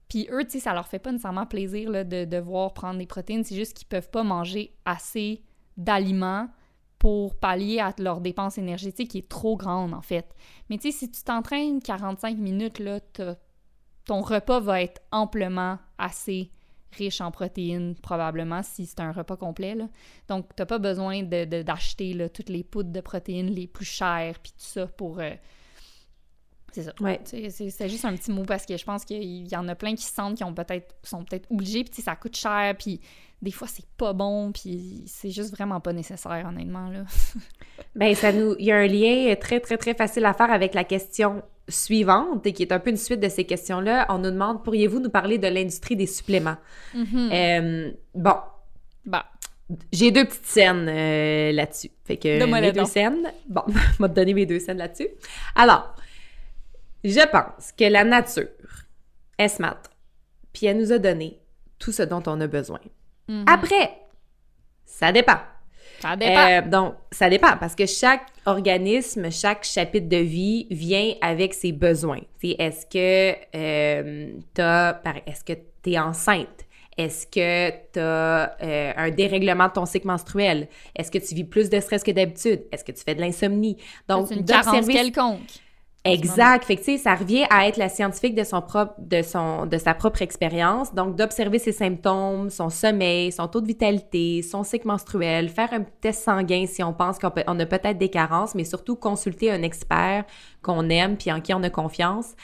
[0.08, 3.06] Puis eux, tu sais, ça leur fait pas nécessairement plaisir là, de devoir prendre des
[3.06, 3.42] protéines.
[3.44, 5.42] C'est juste qu'ils peuvent pas manger assez
[5.76, 6.48] d'aliments
[6.98, 10.26] pour pallier à leur dépense énergétique qui est trop grande, en fait.
[10.70, 13.36] Mais tu sais, si tu t'entraînes 45 minutes, là, t'as-
[14.06, 16.50] ton repas va être amplement assez
[16.92, 19.74] riche en protéines, probablement, si c'est un repas complet.
[19.74, 19.88] Là.
[20.28, 23.84] Donc, t'as pas besoin de- de- d'acheter là, toutes les poudres de protéines les plus
[23.84, 25.18] chères, puis tout ça pour...
[25.18, 25.30] euh,
[26.72, 26.92] C'est ça.
[27.00, 27.20] Ouais.
[27.24, 30.04] C'est- juste un petit mot parce que je pense qu'il y en a plein qui
[30.04, 33.00] se sentent qui ont peut-être sont peut-être obligés, puis tu ça coûte cher, puis
[33.42, 37.04] des fois c'est pas bon, puis c'est juste vraiment pas nécessaire, honnêtement, là.
[37.96, 40.74] Ben, ça nous, il y a un lien très, très, très facile à faire avec
[40.74, 44.06] la question suivante, et qui est un peu une suite de ces questions-là.
[44.10, 46.56] On nous demande, pourriez-vous nous parler de l'industrie des suppléments?
[46.94, 47.30] Mhm.
[47.32, 48.36] Euh, bon,
[49.06, 49.26] Bah,
[49.92, 51.90] j'ai deux petites scènes euh, là-dessus.
[52.04, 55.08] Fait que Donne-moi mes deux scènes, bon, je vais te donner mes deux scènes là-dessus.
[55.54, 55.94] Alors,
[57.02, 58.48] je pense que la nature
[59.38, 59.80] est smart,
[60.52, 61.38] puis elle nous a donné
[61.78, 62.80] tout ce dont on a besoin.
[63.28, 63.44] mhm.
[63.46, 63.98] Après,
[64.84, 65.38] ça dépend.
[66.04, 66.48] Ça dépend.
[66.48, 71.72] Euh, donc, ça dépend parce que chaque organisme, chaque chapitre de vie vient avec ses
[71.72, 72.20] besoins.
[72.42, 74.28] Est-ce que euh,
[75.26, 75.52] est-ce que
[75.82, 76.66] tu es enceinte?
[76.96, 78.56] Est-ce que tu as
[78.96, 80.68] un dérèglement de ton cycle menstruel?
[80.94, 82.62] Est-ce que tu vis plus de stress que d'habitude?
[82.70, 83.78] Est-ce que tu fais de l'insomnie?
[84.08, 85.63] Donc, c'est une carence quelconque.
[86.06, 86.64] Exact.
[86.66, 89.64] Fait que, tu sais, ça revient à être la scientifique de son propre, de son,
[89.64, 90.92] de sa propre expérience.
[90.94, 95.80] Donc, d'observer ses symptômes, son sommeil, son taux de vitalité, son cycle menstruel, faire un
[96.02, 99.50] test sanguin si on pense qu'on peut- on a peut-être des carences, mais surtout consulter
[99.50, 100.24] un expert
[100.60, 102.34] qu'on aime puis en qui on a confiance.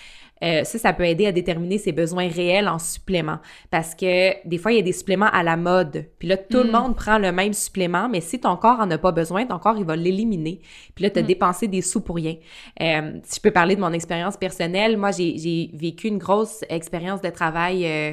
[0.42, 3.38] Euh, ça, ça peut aider à déterminer ses besoins réels en supplément.
[3.70, 6.06] Parce que des fois, il y a des suppléments à la mode.
[6.18, 6.72] Puis là, tout le Mm.
[6.72, 9.76] monde prend le même supplément, mais si ton corps en a pas besoin, ton corps,
[9.78, 10.60] il va l'éliminer.
[10.94, 11.26] Puis là, tu as Mm.
[11.26, 12.36] dépensé des sous pour rien.
[12.80, 17.20] Euh, si je peux parler de mon expérience personnelle, moi, j'ai vécu une grosse expérience
[17.20, 18.12] de travail euh,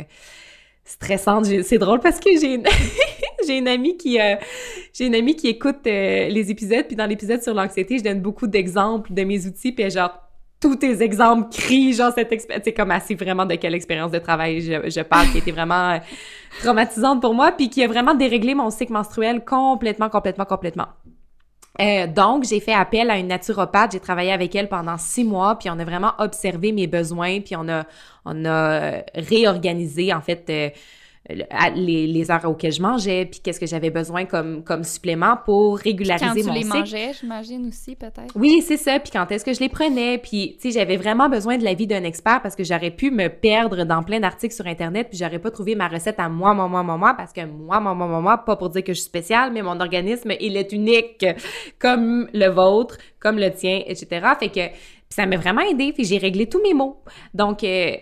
[0.84, 1.45] stressante.
[1.63, 2.63] C'est drôle parce que j'ai une...
[3.47, 4.35] j'ai une amie qui euh,
[4.93, 8.19] j'ai une amie qui écoute euh, les épisodes puis dans l'épisode sur l'anxiété je donne
[8.19, 10.11] beaucoup d'exemples de mes outils puis genre
[10.59, 14.19] tous tes exemples crient genre cette expérience c'est comme assez vraiment de quelle expérience de
[14.19, 15.97] travail je, je parle qui était vraiment euh,
[16.59, 20.88] traumatisante pour moi puis qui a vraiment déréglé mon cycle menstruel complètement complètement complètement
[21.79, 23.91] euh, donc, j'ai fait appel à une naturopathe.
[23.91, 27.55] J'ai travaillé avec elle pendant six mois, puis on a vraiment observé mes besoins, puis
[27.55, 27.85] on a,
[28.25, 30.73] on a euh, réorganisé, en fait,
[31.30, 35.78] les, les heures auxquelles je mangeais, puis qu'est-ce que j'avais besoin comme, comme supplément pour
[35.78, 36.78] Quand régulariser tu mon les cycle.
[36.78, 38.34] mangeais, j'imagine aussi, peut-être.
[38.36, 38.99] Oui, c'est ça.
[38.99, 40.18] Puis quand est-ce que je les prenais?
[40.18, 43.28] Puis, tu sais, j'avais vraiment besoin de l'avis d'un expert parce que j'aurais pu me
[43.28, 46.68] perdre dans plein d'articles sur Internet puis j'aurais pas trouvé ma recette à moi, moi,
[46.68, 48.99] moi, moi, moi, parce que moi, moi, moi, moi, moi, pas pour dire que je
[48.99, 51.26] suis spéciale, mais mon organisme, il est unique
[51.80, 54.28] comme le vôtre, comme le tien, etc.
[54.40, 54.76] Fait que
[55.10, 57.02] ça m'a vraiment aidé puis j'ai réglé tous mes maux.
[57.34, 57.95] Donc, euh,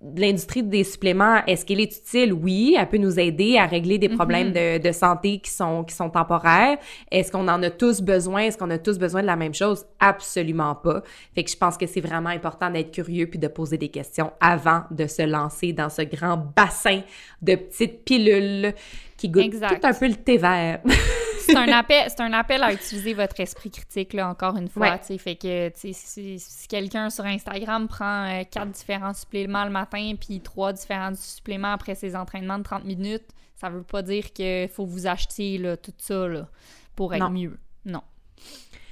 [0.00, 2.32] l'industrie des suppléments, est-ce qu'elle est utile?
[2.32, 5.94] Oui, elle peut nous aider à régler des problèmes de, de, santé qui sont, qui
[5.94, 6.78] sont temporaires.
[7.10, 8.42] Est-ce qu'on en a tous besoin?
[8.42, 9.84] Est-ce qu'on a tous besoin de la même chose?
[9.98, 11.02] Absolument pas.
[11.34, 14.32] Fait que je pense que c'est vraiment important d'être curieux puis de poser des questions
[14.40, 17.00] avant de se lancer dans ce grand bassin
[17.42, 18.74] de petites pilules
[19.18, 19.40] qui tout
[19.82, 20.80] un peu le thé vert.
[21.40, 24.96] c'est un appel, c'est un appel à utiliser votre esprit critique là encore une fois.
[24.98, 30.40] Fait que si, si, quelqu'un sur Instagram prend euh, quatre différents suppléments le matin puis
[30.40, 33.26] trois différents suppléments après ses entraînements de 30 minutes,
[33.56, 36.48] ça veut pas dire qu'il faut vous acheter là, tout ça là,
[36.94, 37.58] pour être mieux.
[37.84, 38.02] Non.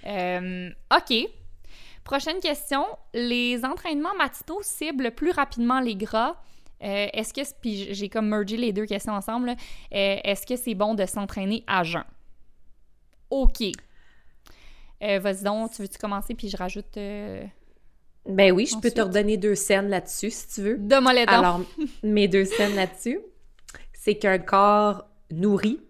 [0.07, 1.15] Euh, OK.
[2.05, 2.85] Prochaine question.
[3.15, 6.37] Les entraînements matinaux ciblent plus rapidement les gras.
[6.83, 9.55] Euh, est-ce que, puis j'ai comme mergé les deux questions ensemble,
[9.91, 12.05] est-ce que c'est bon de s'entraîner à jeun?
[13.31, 13.63] OK.
[15.03, 16.97] Euh, vas-y donc, tu veux-tu commencer, puis je rajoute...
[16.97, 17.45] Euh,
[18.29, 20.79] ben oui, je peux te redonner deux scènes là-dessus, si tu veux.
[20.79, 21.61] De les Alors,
[22.03, 23.21] mes deux scènes là-dessus,
[23.93, 25.81] c'est qu'un corps nourri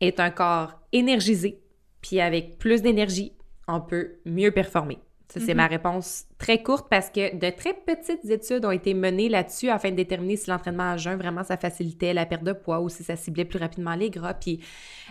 [0.00, 1.60] est un corps énergisé,
[2.00, 3.32] puis avec plus d'énergie,
[3.66, 4.98] on peut mieux performer.
[5.34, 5.70] Ça, c'est ma mhm.
[5.70, 9.96] réponse très courte parce que de très petites études ont été menées là-dessus afin de
[9.96, 13.16] déterminer si l'entraînement à jeun, vraiment, ça facilitait la perte de poids ou si ça
[13.16, 14.34] ciblait plus rapidement les gras.
[14.34, 14.60] Puis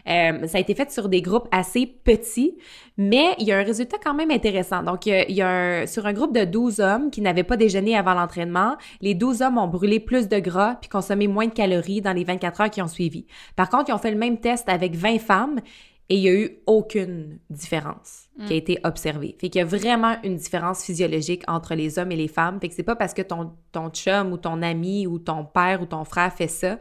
[0.08, 2.58] euh, ça a été fait sur des groupes assez petits,
[2.98, 4.82] mais il y a un résultat quand même intéressant.
[4.82, 8.14] Donc, il y a, sur un groupe de 12 hommes qui n'avaient pas déjeuné avant
[8.14, 12.14] l'entraînement, les 12 hommes ont brûlé plus de gras puis consommé moins de calories dans
[12.14, 13.26] les 24 heures qui ont suivi.
[13.58, 15.60] Par contre, ils ont fait le même test avec 20 femmes
[16.10, 18.58] et il n'y a eu aucune différence qui a mm.
[18.58, 19.36] été observée.
[19.40, 22.60] Fait qu'il y a vraiment une différence physiologique entre les hommes et les femmes.
[22.60, 25.82] Fait que c'est pas parce que ton, ton chum ou ton ami ou ton père
[25.82, 26.78] ou ton frère fait ça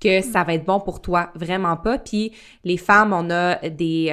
[0.00, 0.22] que mm.
[0.22, 1.30] ça va être bon pour toi.
[1.36, 1.98] Vraiment pas.
[1.98, 2.32] Puis
[2.64, 4.12] les femmes, on a des...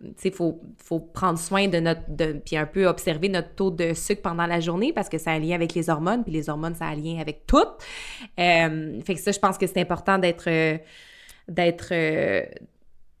[0.00, 2.02] tu sais, faut, faut prendre soin de notre...
[2.08, 5.32] De, puis un peu observer notre taux de sucre pendant la journée parce que ça
[5.32, 6.22] a un lien avec les hormones.
[6.22, 7.58] Puis les hormones, ça a un lien avec tout.
[8.38, 10.48] Euh, fait que ça, je pense que c'est important d'être...
[11.48, 12.46] d'être euh,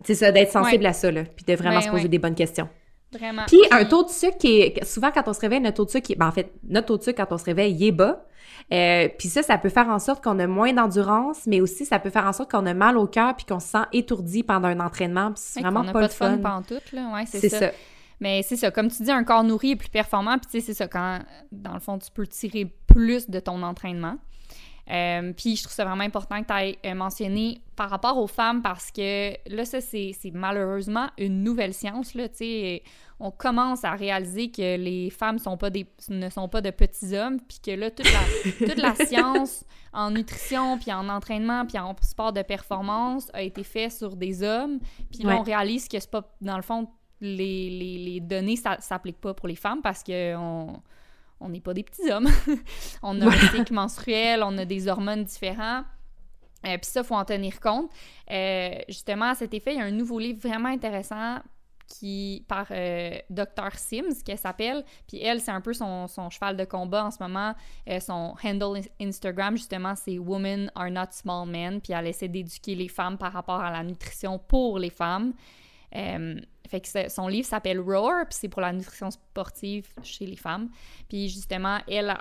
[0.06, 2.34] c'est ça, d'être sensible à ça, là, puis de vraiment ben se poser des bonnes
[2.34, 2.68] questions.
[3.12, 3.42] Vraiment.
[3.46, 4.84] Puis un taux de sucre qui est...
[4.84, 6.98] Souvent, quand on se réveille, notre taux de sucre, qui ben, en fait, notre taux
[6.98, 8.24] de sucre, quand on se réveille, il est bas.
[8.72, 11.98] Euh, puis ça, ça peut faire en sorte qu'on a moins d'endurance, mais aussi ça
[11.98, 14.68] peut faire en sorte qu'on a mal au cœur puis qu'on se sent étourdi pendant
[14.68, 15.32] un entraînement.
[15.36, 16.38] c'est vraiment pas, pas, de fun.
[16.42, 17.12] fun tout, là.
[17.14, 17.70] Ouais, c'est ça.
[18.18, 20.38] Mais c'est ça, comme tu dis, un corps nourri est plus performant.
[20.38, 21.18] Puis tu sais, c'est ça, quand,
[21.52, 24.16] dans le fond, tu peux tirer plus de ton entraînement.
[24.88, 28.28] Euh, puis je trouve ça vraiment important que tu aies euh, mentionné par rapport aux
[28.28, 32.14] femmes parce que là, ça, c'est malheureusement une nouvelle science.
[32.14, 32.28] Là,
[33.18, 37.16] on commence à réaliser que les femmes sont pas des, ne sont pas de petits
[37.16, 41.78] hommes, puis que là, toute la, toute la science en nutrition, puis en entraînement, puis
[41.78, 44.78] en sport de performance a été faite sur des hommes.
[45.10, 46.88] Puis là, on réalise que c'est pas, dans le fond,
[47.20, 50.80] les, les, les données, ça s'applique pas pour les femmes parce que on
[51.40, 52.28] on n'est pas des petits hommes.
[53.02, 55.84] on a un cycle menstruel, on a des hormones différents.
[56.66, 57.90] Euh, Puis ça, il faut en tenir compte.
[58.30, 61.38] Euh, justement, à cet effet, il y a un nouveau livre vraiment intéressant
[61.86, 63.72] qui par euh, Dr.
[63.74, 64.84] Sims, qui s'appelle.
[65.06, 67.54] Puis elle, c'est un peu son, cheval de combat en ce moment.
[67.88, 71.80] Euh, son handle Instagram, justement, c'est Women are not small men.
[71.80, 75.32] Puis elle essaie d'éduquer les femmes par rapport à la nutrition pour les femmes.
[75.94, 80.36] Euh, fait que son livre s'appelle Roar, puis c'est pour la nutrition sportive chez les
[80.36, 80.68] femmes.
[81.08, 82.16] Puis justement, elle,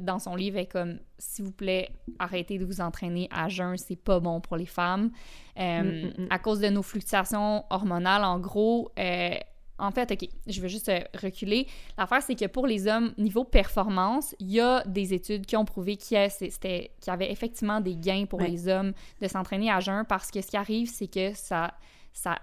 [0.00, 1.88] dans son livre, est comme s'il vous plaît,
[2.18, 5.10] arrêtez de vous entraîner à jeun, c'est pas bon pour les femmes.
[5.58, 6.26] Euh, mm, mm, mm.
[6.30, 9.34] À cause de nos fluctuations hormonales, en gros, euh,
[9.78, 10.90] en fait, OK, je vais juste
[11.20, 11.66] reculer.
[11.98, 15.64] L'affaire, c'est que pour les hommes, niveau performance, il y a des études qui ont
[15.64, 20.30] prouvé qu'il y, avait effectivement des gains pour les hommes de s'entraîner à jeun parce
[20.30, 21.74] que ce qui arrive, c'est que ça,
[22.12, 22.38] ça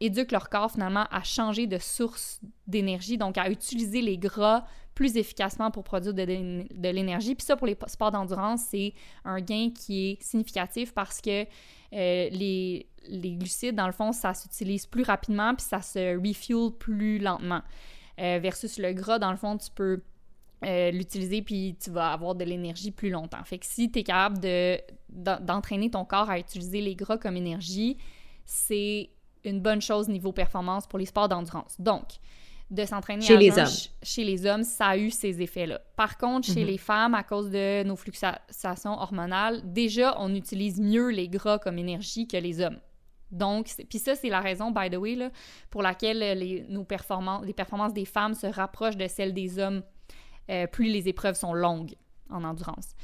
[0.00, 4.64] éduquent leur corps finalement à changer de source d'énergie, donc à utiliser les gras
[4.94, 6.24] plus efficacement pour produire de,
[6.90, 7.36] l'énergie.
[7.36, 8.94] Puis ça, pour les sports d'endurance, c'est
[9.24, 14.86] un gain qui est significatif parce que euh, les, glucides, dans le fond, ça s'utilise
[14.86, 17.62] plus rapidement puis ça se refuel plus lentement.
[18.18, 20.02] Euh, versus le gras, dans le fond, tu peux
[20.64, 23.44] euh, l'utiliser puis tu vas avoir de l'énergie plus longtemps.
[23.44, 24.40] Fait que si tu es capable
[25.08, 27.96] d'entraîner ton corps à utiliser les gras comme énergie,
[28.44, 29.10] c'est
[29.48, 31.76] une bonne chose niveau performance pour les sports d'endurance.
[31.78, 32.04] Donc,
[32.70, 33.66] de s'entraîner chez les hommes.
[34.02, 35.80] Chez les hommes, ça a eu ces effets-là.
[35.96, 36.66] Par contre, chez mhm.
[36.66, 41.78] les femmes, à cause de nos fluctuations hormonales, déjà, on utilise mieux les gras comme
[41.78, 42.78] énergie que les hommes.
[43.30, 45.30] Donc, puis ça, c'est la raison, by the way, là,
[45.70, 49.82] pour laquelle les, nos performances, les performances des femmes se rapprochent de celles des hommes
[50.50, 51.94] euh, plus les épreuves sont longues
[52.30, 52.94] en endurance.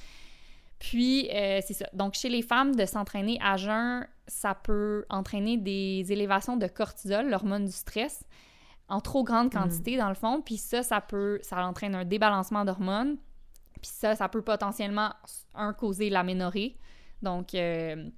[0.79, 1.87] Puis, euh, c'est ça.
[1.93, 7.29] Donc, chez les femmes, de s'entraîner à jeun, ça peut entraîner des élévations de cortisol,
[7.29, 8.25] l'hormone du stress,
[8.89, 9.51] en trop grande mm.
[9.51, 10.41] quantité, dans le fond.
[10.41, 13.17] Puis ça, ça peut, ça entraîne un débalancement d'hormones.
[13.81, 15.11] Puis ça, ça peut potentiellement,
[15.55, 16.77] un, causer l'aménorrhée.
[17.23, 18.09] Donc, euh,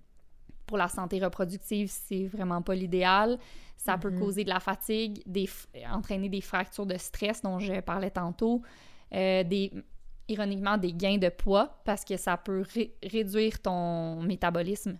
[0.66, 3.38] pour la santé reproductive, c'est vraiment pas l'idéal.
[3.76, 4.18] Ça peut mm-hmm.
[4.18, 5.48] causer de la fatigue, des,
[5.92, 8.62] entraîner des fractures de stress dont je parlais tantôt,
[9.12, 9.72] euh, des,
[10.28, 12.64] ironiquement des gains de poids parce que ça peut
[13.02, 14.98] réduire ton métabolisme.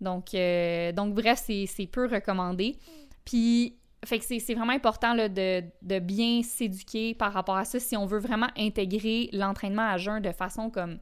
[0.00, 2.76] Donc, euh, donc bref, c'est peu recommandé.
[3.24, 7.80] Puis, fait que c'est vraiment important là, de, de, bien s'éduquer par rapport à ça
[7.80, 10.98] si on veut vraiment intégrer l'entraînement à jeun de façon comme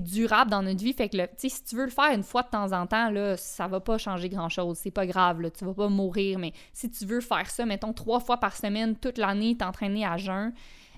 [0.00, 0.92] durable dans notre vie.
[0.92, 3.66] Fait que si tu veux le faire une fois de temps en temps, là, ça
[3.66, 4.78] va pas changer grand-chose.
[4.78, 6.38] C'est pas grave, là, tu vas pas mourir.
[6.38, 10.16] Mais si tu veux faire ça, mettons, trois fois par semaine, toute l'année, t'entraîner à
[10.16, 10.52] jeun,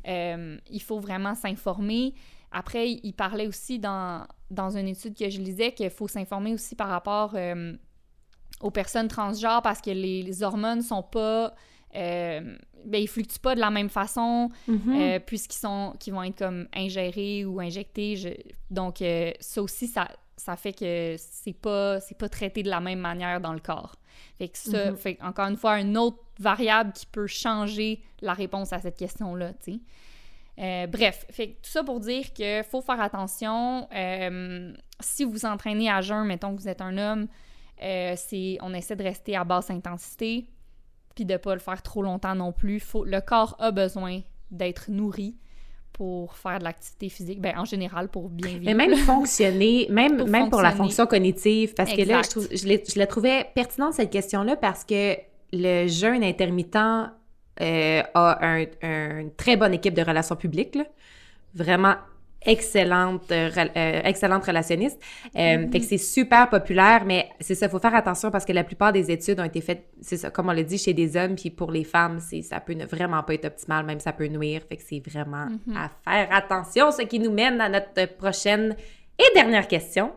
[0.06, 2.14] euh, il faut vraiment s'informer.
[2.56, 6.76] Après, il parlait aussi dans, dans une étude que je lisais qu'il faut s'informer aussi
[6.76, 7.74] par rapport euh,
[8.60, 11.54] aux personnes transgenres parce que les, les hormones sont pas
[11.96, 14.80] euh, ben, ils fluctuent pas de la même façon mhm.
[14.88, 18.44] euh, puisqu'ils sont qui vont être comme ingérés ou injectés.
[18.70, 22.80] Donc euh, ça aussi ça, ça fait que c'est pas c'est pas traité de la
[22.80, 23.96] même manière dans le corps.
[24.38, 24.96] Fait que ça mhm.
[24.96, 29.34] fait encore une fois une autre variable qui peut changer la réponse à cette question
[29.34, 29.80] là, tu sais.
[30.56, 33.88] Bref, fait tout ça pour dire que faut faire attention.
[35.00, 37.28] si vous entraînez à jeun, mettons que vous êtes un homme,
[37.78, 40.48] c'est on essaie de rester à basse intensité
[41.14, 42.80] puis de pas le faire trop longtemps non plus.
[42.80, 44.20] Faut, le corps a besoin
[44.50, 45.36] d'être nourri
[45.92, 48.64] pour faire de l'activité physique, ben, en général, pour bien vivre.
[48.64, 52.98] Mais même fonctionner, même pour, même pour la fonction cognitive, parce que là, je, je,
[52.98, 55.16] la trouvais pertinente, cette question-là, parce que
[55.52, 56.76] le jeûne intermittent
[57.60, 60.84] euh, a un, une très bonne équipe de relations publiques, là.
[61.54, 61.94] vraiment
[62.44, 65.00] excellente, euh, euh, excellente relationniste.
[65.36, 65.72] Euh, mm-hmm.
[65.72, 68.64] Fait que c'est super populaire, mais c'est ça, il faut faire attention parce que la
[68.64, 71.36] plupart des études ont été faites, c'est ça, comme on l'a dit, chez des hommes,
[71.36, 74.26] puis pour les femmes, c'est ça peut ne vraiment pas être optimal, même ça peut
[74.26, 74.62] nuire.
[74.68, 75.76] Fait que c'est vraiment mm-hmm.
[75.76, 78.76] à faire attention, ce qui nous mène à notre prochaine
[79.18, 80.12] et dernière question.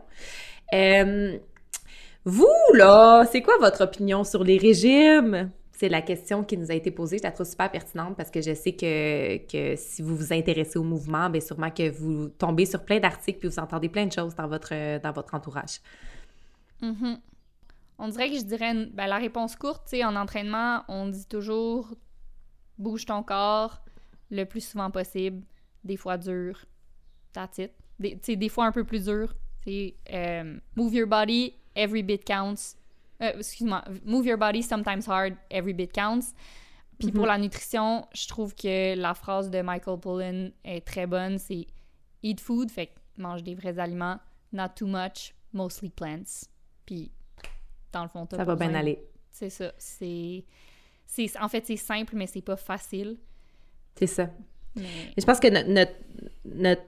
[2.26, 5.50] vous, là, c'est quoi votre opinion sur les régimes?
[5.78, 7.20] C'est la question qui nous a été posée.
[7.20, 10.80] Je la trouve super pertinente parce que je sais que, que si vous vous intéressez
[10.80, 14.12] au mouvement, bien sûrement que vous tombez sur plein d'articles puis vous entendez plein de
[14.12, 15.80] choses dans votre, dans votre entourage.
[16.82, 17.20] Mm-hmm.
[18.00, 21.28] On dirait que je dirais ben, la réponse courte, tu sais, en entraînement, on dit
[21.28, 21.94] toujours
[22.80, 23.84] bouge ton corps
[24.32, 25.46] le plus souvent possible,
[25.84, 26.66] des fois dur,
[27.34, 27.72] that's it.
[28.00, 29.36] Des, des fois un peu plus dur.
[29.64, 32.78] C'est euh, move your body, every bit counts.
[33.22, 36.34] Euh, excuse-moi, move your body sometimes hard, every bit counts.
[37.00, 37.28] Puis pour mhm.
[37.28, 41.38] la nutrition, je trouve que la phrase de Michael Pollan est très bonne.
[41.38, 41.68] C'est
[42.24, 44.20] eat food, fait mange des vrais aliments,
[44.52, 46.48] not too much, mostly plants.
[46.86, 47.12] Puis
[47.92, 49.04] dans le fond, ça va bien aller.
[49.30, 49.72] C'est ça.
[49.78, 50.44] C'est,
[51.40, 53.18] en fait, c'est simple, mais c'est pas facile.
[53.96, 54.30] C'est ça.
[54.76, 55.14] Mais...
[55.18, 55.94] Je pense que notre,
[56.46, 56.84] notre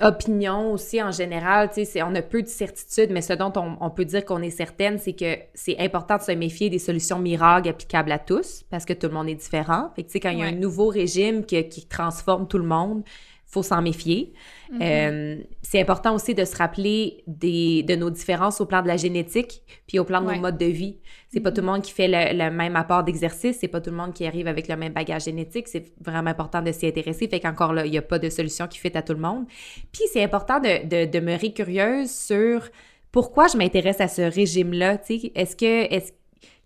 [0.00, 3.90] opinion aussi en général, tu sais, on a peu de certitude, mais ce dont on,
[3.90, 7.68] peut dire qu'on est certaine, c'est que c'est important de se méfier des solutions miracles
[7.68, 9.90] applicables à tous, parce que tout le monde est différent.
[9.94, 12.58] Fait que, tu sais, quand il y a un nouveau régime qui, qui transforme tout
[12.58, 13.02] le monde,
[13.46, 14.32] faut s'en méfier.
[14.72, 14.78] Mm-hmm.
[14.82, 18.96] Euh, c'est important aussi de se rappeler des, de nos différences au plan de la
[18.96, 20.98] génétique, puis au plan de nos modes de vie.
[21.28, 23.96] C'est pas tout le monde qui fait le, même apport d'exercice, c'est pas tout le
[23.96, 25.68] monde qui arrive avec le même bagage génétique.
[25.68, 27.28] C'est vraiment important de s'y intéresser.
[27.28, 29.46] Fait qu'encore là, il n'y a pas de solution qui fait à tout le monde.
[29.92, 32.68] Puis c'est important de, de, demeurer curieuse sur
[33.12, 34.98] pourquoi je m'intéresse à ce régime-là.
[35.08, 36.12] Est-ce que, est-ce,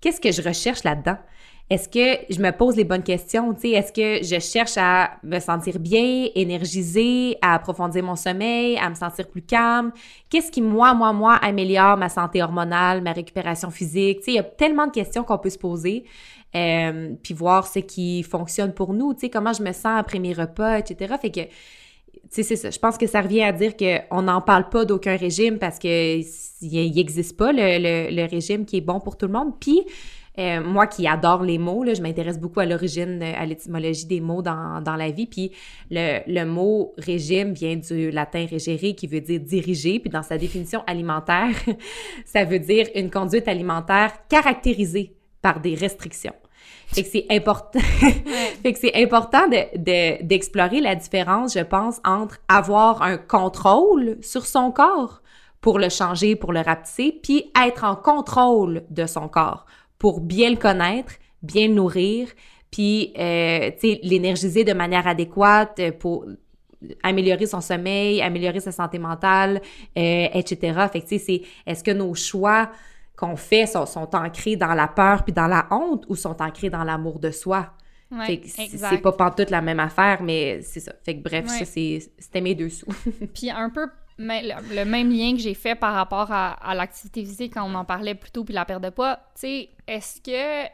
[0.00, 1.18] qu'est-ce que je recherche là-dedans?
[1.70, 3.54] Est-ce que je me pose les bonnes questions?
[3.62, 8.94] Est-ce que je cherche à me sentir bien, énergisée, à approfondir mon sommeil, à me
[8.94, 9.92] sentir plus calme?
[10.30, 14.20] Qu'est-ce qui, moi, moi, moi, améliore ma santé hormonale, ma récupération physique?
[14.26, 16.04] Il y a tellement de questions qu'on peut se poser.
[16.56, 20.78] Euh, puis voir ce qui fonctionne pour nous, comment je me sens après mes repas,
[20.78, 21.14] etc.
[21.20, 21.50] Fait que, tu
[22.30, 22.70] sais, c'est ça.
[22.70, 26.20] Je pense que ça revient à dire qu'on n'en parle pas d'aucun régime parce que
[26.62, 29.52] il n'existe pas le, le, le, régime qui est bon pour tout le monde.
[29.60, 29.82] Puis,
[30.38, 34.20] euh, moi qui adore les mots, là, je m'intéresse beaucoup à l'origine, à l'étymologie des
[34.20, 35.26] mots dans, dans la vie.
[35.26, 35.52] Puis
[35.90, 39.98] le, le, mot régime vient du latin régere qui veut dire diriger.
[39.98, 41.50] Puis dans sa définition alimentaire,
[42.24, 46.34] ça veut dire une conduite alimentaire caractérisée par des restrictions.
[46.86, 47.80] Fait que c'est important.
[48.62, 54.46] fait que c'est important de, d'explorer la différence, je pense, entre avoir un contrôle sur
[54.46, 55.22] son corps
[55.60, 59.66] pour le changer, pour le rapetisser, puis être en contrôle de son corps
[59.98, 62.28] pour bien le connaître, bien le nourrir,
[62.70, 63.70] puis euh,
[64.02, 66.26] l'énergiser de manière adéquate pour
[67.02, 69.60] améliorer son sommeil, améliorer sa santé mentale,
[69.96, 70.86] euh, etc.
[70.92, 72.70] Fait que, c'est est-ce que nos choix
[73.16, 76.70] qu'on fait sont, sont, ancrés dans la peur puis dans la honte ou sont ancrés
[76.70, 77.72] dans l'amour de soi?
[78.10, 79.02] Ouais, c'est exact.
[79.02, 80.92] pas pantoute la même affaire, mais c'est ça.
[81.02, 81.58] Fait que bref, Ouais.
[81.58, 82.86] ça, c'est- c'était mes deux sous.
[83.34, 83.86] Puis un peu
[84.18, 87.74] le, le même lien que j'ai fait par rapport à, à l'activité physique quand on
[87.74, 90.68] en parlait plus tôt puis la perte de poids, tu sais, est-ce que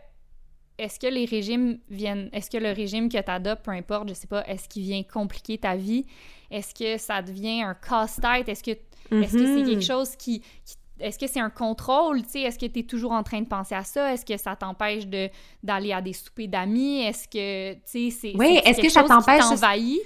[0.77, 4.15] est-ce que les régimes viennent est-ce que le régime que tu adoptes peu importe, je
[4.15, 6.05] sais pas, est-ce qu'il vient compliquer ta vie?
[6.51, 8.49] Est-ce que ça devient un casse-tête?
[8.49, 9.69] Est-ce que est-ce que c'est Mhm.
[9.69, 12.83] quelque chose qui, qui- est-ce que c'est un contrôle, tu sais, est-ce que tu es
[12.85, 14.13] toujours en train de penser à ça?
[14.15, 15.29] Est-ce que ça t'empêche de
[15.63, 17.03] d'aller à des soupers d'amis?
[17.03, 20.01] Est-ce que tu sais c'est Oui, est-ce que ça t'empêche- t'envahit?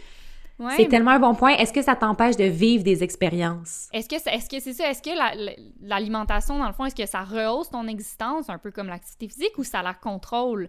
[0.59, 1.51] Ouais, C'est tellement un bon point.
[1.55, 3.89] Est-ce que ça t'empêche de vivre des expériences?
[3.93, 4.91] Est-ce que c'est est-ce que c'est ça?
[4.91, 8.59] Est-ce que la- la- l'alimentation, dans le fond, est-ce que ça rehausse ton existence, un
[8.59, 10.69] peu comme l'activité physique, ou ça la contrôle?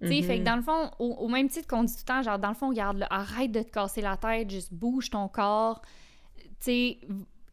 [0.00, 2.06] Tu sais, fait que dans le fond, au, au même titre qu'on dit tout le
[2.06, 5.08] temps, genre, dans le fond, regarde, là, arrête de te casser la tête, juste bouge
[5.10, 5.80] ton corps.
[6.36, 6.98] Tu sais,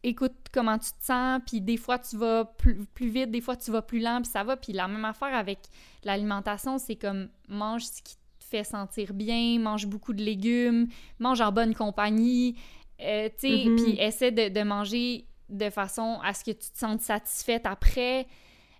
[0.02, 3.56] écoute comment tu te sens, puis des fois, tu vas plus, plus vite, des fois,
[3.56, 4.56] tu vas plus lent, puis ça va.
[4.58, 5.58] Puis la même affaire avec
[6.04, 8.20] l'alimentation, c'est comme, mange ce qui te
[8.58, 10.86] fait sentir bien, mange beaucoup de légumes,
[11.18, 12.56] mange en bonne compagnie,
[13.00, 13.76] euh, tu sais, Mhm.
[13.76, 18.26] puis essaie de, de manger de façon à ce que tu te sentes satisfaite après.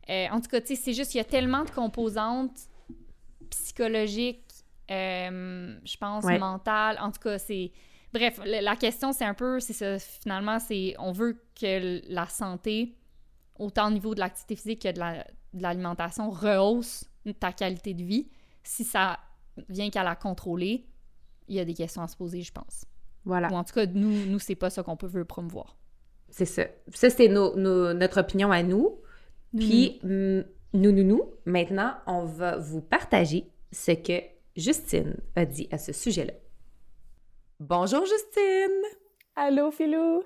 [0.09, 2.69] Euh, en tout cas, tu sais, c'est juste qu'il y a tellement de composantes
[3.51, 4.41] psychologiques,
[4.91, 6.39] euh, je pense, Ouais.
[6.39, 6.99] mentales.
[7.01, 7.73] En tout cas, c'est...
[8.13, 10.95] Bref, la la question, c'est un peu, c'est ça, finalement, c'est...
[10.99, 12.95] On veut que la santé,
[13.59, 17.05] autant au niveau de l'activité physique que de la- de l'alimentation, rehausse
[17.41, 18.29] ta qualité de vie.
[18.63, 19.19] Si ça
[19.69, 20.87] vient qu'à la contrôler,
[21.49, 22.85] il y a des questions à se poser, je pense.
[23.25, 23.49] Voilà.
[23.51, 25.77] Ou en tout cas, nous, nous c'est pas ça qu'on peut veut promouvoir.
[26.31, 26.65] C'est ça.
[26.93, 28.99] Ça, c'est nos- nos- notre opinion à nous.
[29.57, 30.41] Puis, mm,
[30.75, 34.21] nous, nous, nous, maintenant, on va vous partager ce que
[34.57, 36.33] Justine a dit à ce sujet-là.
[37.61, 38.83] Bonjour Justine!
[39.37, 40.23] Allô, Philou!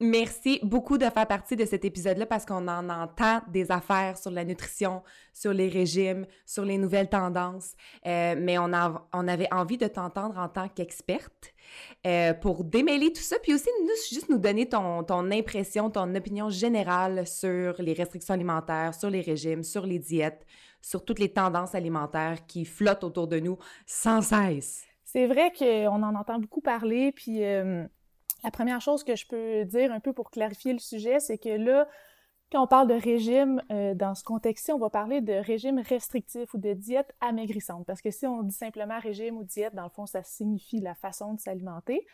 [0.00, 4.30] Merci beaucoup de faire partie de cet épisode-là parce qu'on en entend des affaires sur
[4.30, 5.02] la nutrition,
[5.34, 7.74] sur les régimes, sur les nouvelles tendances.
[8.06, 11.52] Euh, mais on, avait envie de t'entendre en tant qu'experte
[12.06, 13.70] euh, pour démêler tout ça, puis aussi
[14.08, 19.20] juste nous donner ton, ton impression, ton opinion générale sur les restrictions alimentaires, sur les
[19.20, 20.46] régimes, sur les diètes,
[20.80, 24.84] sur toutes les tendances alimentaires qui flottent autour de nous sans cesse.
[25.04, 27.84] C'est vrai qu'on en entend beaucoup parler, puis euh,
[28.44, 31.48] la première chose que je peux dire un peu pour clarifier le sujet, c'est que
[31.48, 31.88] là,
[32.50, 36.54] quand on parle de régime, euh, dans ce contexte-ci, on va parler de régime restrictif
[36.54, 37.84] ou de diète amaigrissante.
[37.86, 40.94] Parce que si on dit simplement régime ou diète, dans le fond, ça signifie la
[40.94, 42.06] façon de s'alimenter.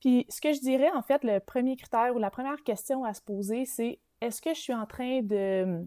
[0.00, 3.14] Puis ce que je dirais, en fait, le premier critère ou la première question à
[3.14, 5.86] se poser, c'est est-ce que je suis en train de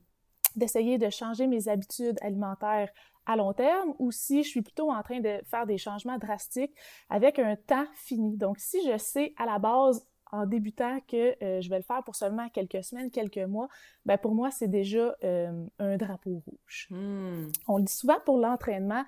[0.57, 2.89] d'essayer de changer mes habitudes alimentaires
[3.26, 6.73] à long terme ou si je suis plutôt en train de faire des changements drastiques
[7.10, 8.38] avec un temps fini.
[8.38, 12.03] Donc, si je sais à la base en débutant que euh, je vais le faire
[12.03, 13.68] pour seulement quelques semaines, quelques mois,
[14.06, 16.88] ben pour moi, c'est déjà euh, un drapeau rouge.
[16.89, 17.52] Hmm.
[17.68, 19.03] On le dit souvent pour l'entraînement,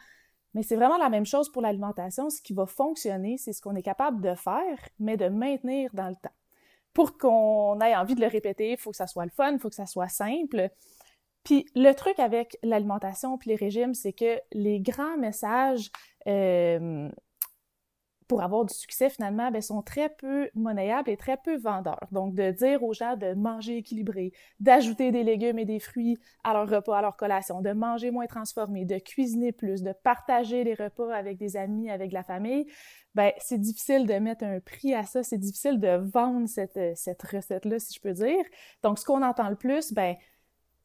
[0.53, 2.29] mais c'est vraiment la même chose pour l'alimentation.
[2.29, 6.09] Ce qui va fonctionner, c'est ce qu'on est capable de faire, mais de maintenir dans
[6.09, 6.33] le temps.
[6.93, 9.59] Pour qu'on ait envie de le répéter, il faut que ça soit le fun, il
[9.59, 10.69] faut que ça soit simple.
[11.43, 15.91] Puis le truc avec l'alimentation puis les régimes, c'est que les grands messages
[16.27, 17.09] euh,
[18.27, 22.07] pour avoir du succès finalement ben, sont très peu monnayables et très peu vendeurs.
[22.11, 26.53] Donc de dire aux gens de manger équilibré, d'ajouter des légumes et des fruits à
[26.53, 30.73] leur repas, à leur collation, de manger moins transformé, de cuisiner plus, de partager les
[30.73, 32.65] repas avec des amis, avec la famille,
[33.15, 37.21] ben c'est difficile de mettre un prix à ça, c'est difficile de vendre cette, cette
[37.21, 38.43] recette-là, si je peux dire.
[38.81, 40.15] Donc ce qu'on entend le plus, ben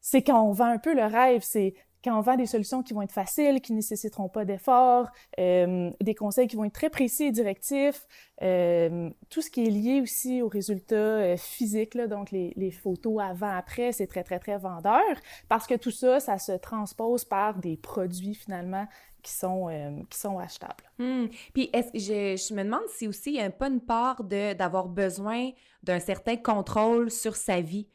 [0.01, 1.73] c'est quand on vend un peu le rêve, c'est
[2.03, 5.07] quand on vend des solutions qui vont être faciles, qui ne nécessiteront pas d'efforts,
[5.39, 8.05] euh, des conseils qui vont être très précis et directifs,
[8.41, 13.91] euh, tout ce qui est lié aussi aux résultats euh, physiques, donc les, photos avant-après,
[13.91, 15.01] c'est très, très, très vendeur,
[15.49, 18.87] parce que tout ça, ça se transpose par des produits finalement
[19.21, 19.67] qui sont,
[20.09, 20.83] qui sont achetables.
[20.97, 21.25] Hmm.
[21.53, 24.87] Puis je, je me demande si aussi il n'y a pas une part de d'avoir
[24.87, 25.49] besoin
[25.83, 27.89] d'un certain contrôle sur sa vie.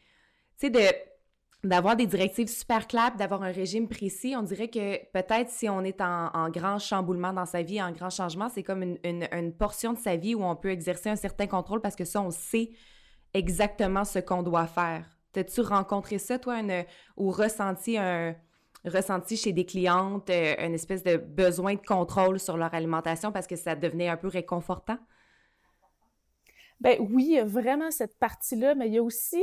[0.59, 0.81] Tu sais, de
[1.65, 5.81] d'avoir des directives super claires, d'avoir un régime précis, on dirait que peut-être si on
[5.82, 9.93] est en, grand chamboulement dans sa vie, en grand changement, c'est comme une, une, portion
[9.93, 12.70] de sa vie où on peut exercer un certain contrôle parce que ça, on sait
[13.32, 15.07] exactement ce qu'on doit faire.
[15.32, 16.61] T'as-tu rencontré ça, toi,
[17.16, 18.36] ou ressenti un
[18.85, 23.47] ressenti chez des clientes euh, une espèce de besoin de contrôle sur leur alimentation parce
[23.47, 24.99] que ça devenait un peu réconfortant?
[26.81, 29.43] Ben oui, vraiment cette partie-là, mais il y a aussi,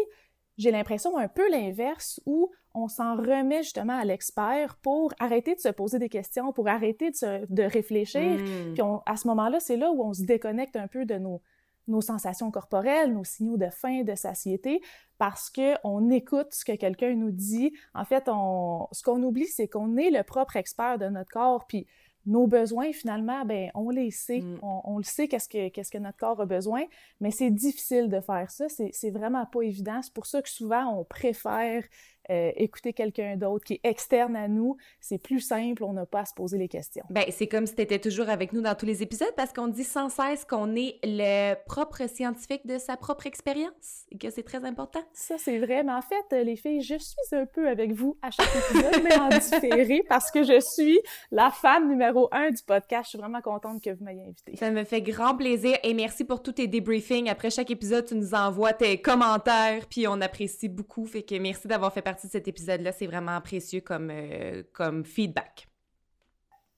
[0.61, 5.59] j'ai l'impression, un peu l'inverse où on s'en remet justement à l'expert pour arrêter de
[5.59, 8.39] se poser des questions, pour arrêter de, se, de réfléchir.
[8.39, 8.73] Mmh.
[8.73, 11.41] Puis on, à ce moment-là, c'est là où on se déconnecte un peu de nos,
[11.87, 14.81] nos sensations corporelles, nos signaux de faim, de satiété,
[15.17, 17.73] parce qu'on écoute ce que quelqu'un nous dit.
[17.93, 21.65] En fait, on, ce qu'on oublie, c'est qu'on est le propre expert de notre corps.
[21.67, 21.87] Puis
[22.25, 24.41] nos besoins, finalement, ben, on les sait.
[24.41, 24.59] Mm.
[24.61, 26.83] On, on le sait qu'est-ce que, qu'est-ce que notre corps a besoin,
[27.19, 28.69] mais c'est difficile de faire ça.
[28.69, 30.01] C'est, c'est vraiment pas évident.
[30.01, 31.83] C'est pour ça que souvent, on préfère
[32.29, 34.77] euh, écouter quelqu'un d'autre qui est externe à nous.
[34.99, 37.03] C'est plus simple, on n'a pas à se poser les questions.
[37.09, 39.67] Ben, c'est comme si tu étais toujours avec nous dans tous les épisodes parce qu'on
[39.67, 44.43] dit sans cesse qu'on est le propre scientifique de sa propre expérience et que c'est
[44.43, 45.01] très important.
[45.13, 45.83] Ça, c'est vrai.
[45.83, 49.03] Mais en fait, euh, les filles, je suis un peu avec vous à chaque épisode,
[49.03, 50.99] mais en différé parce que je suis
[51.31, 53.05] la fan numéro un du podcast.
[53.05, 54.55] Je suis vraiment contente que vous m'ayez invitée.
[54.57, 57.29] Ça me fait grand plaisir et merci pour tous tes débriefings.
[57.29, 61.05] Après chaque épisode, tu nous envoies tes commentaires puis on apprécie beaucoup.
[61.05, 62.91] Fait que merci d'avoir fait partie de cet épisode-là.
[62.91, 65.67] C'est vraiment précieux comme, euh, comme feedback.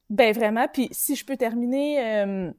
[0.09, 0.67] Ben vraiment.
[0.71, 2.51] Puis si je peux terminer euh,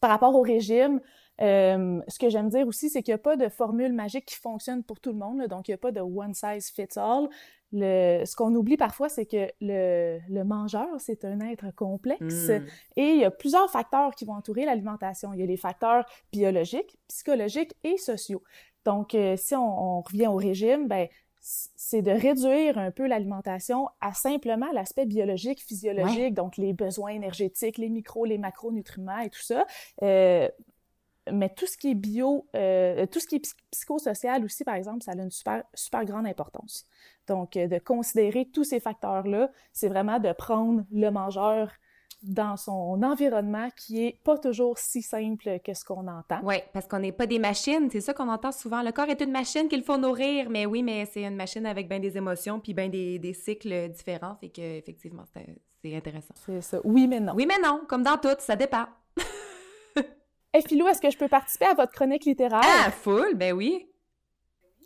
[0.00, 1.00] par rapport au régime,
[1.40, 4.36] euh, ce que j'aime dire aussi, c'est qu'il n'y a pas de formule magique qui
[4.36, 5.38] fonctionne pour tout le monde.
[5.38, 5.48] là.
[5.48, 7.28] donc, il n'y a pas de one size fits all.
[7.74, 12.66] Le, ce qu'on oublie parfois, c'est que le, le mangeur, c'est un être complexe Mm.
[12.96, 15.32] et il y a plusieurs facteurs qui vont entourer l'alimentation.
[15.32, 18.42] Il y a les facteurs biologiques, psychologiques et sociaux.
[18.84, 21.08] Donc, euh, si on, on revient au régime, ben
[21.42, 27.78] c'est de réduire un peu l'alimentation à simplement l'aspect biologique, physiologique, donc les besoins énergétiques,
[27.78, 29.66] les micros, les macronutriments et tout ça.
[30.02, 30.48] Euh,
[31.30, 34.76] mais tout ce qui est bio, euh, tout ce qui est psy- psychosocial aussi, par
[34.76, 36.86] exemple, ça a une super, super grande importance.
[37.26, 41.72] Donc, euh, de considérer tous ces facteurs-là, c'est vraiment de prendre le mangeur
[42.22, 46.40] dans son environnement qui est pas toujours si simple que ce qu'on entend.
[46.42, 47.88] Oui, parce qu'on n'est pas des machines.
[47.90, 48.82] C'est ça qu'on entend souvent.
[48.82, 50.48] Le corps est une machine qu'il faut nourrir.
[50.50, 53.88] Mais oui, mais c'est une machine avec bien des émotions puis bien des, des cycles
[53.90, 54.36] différents.
[54.40, 56.34] Fait que, effectivement, c'est intéressant.
[56.46, 56.80] C'est ça.
[56.84, 57.32] Oui, mais non.
[57.34, 58.86] Oui, mais non, comme dans tout, ça dépend.
[60.54, 62.60] Et Philou, est-ce que je peux participer à votre chronique littéraire?
[62.62, 63.88] Ah, full, ben oui.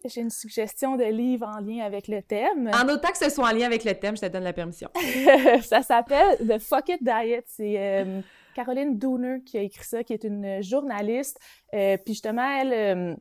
[0.09, 2.71] J'ai une suggestion de livre en lien avec le thème.
[2.73, 4.89] En autant que ce soit en lien avec le thème, je te donne la permission.
[5.63, 7.45] ça s'appelle The Fuck It Diet.
[7.47, 8.21] C'est euh,
[8.55, 11.39] Caroline Dooner qui a écrit ça, qui est une journaliste.
[11.75, 13.17] Euh, puis justement, elle, euh,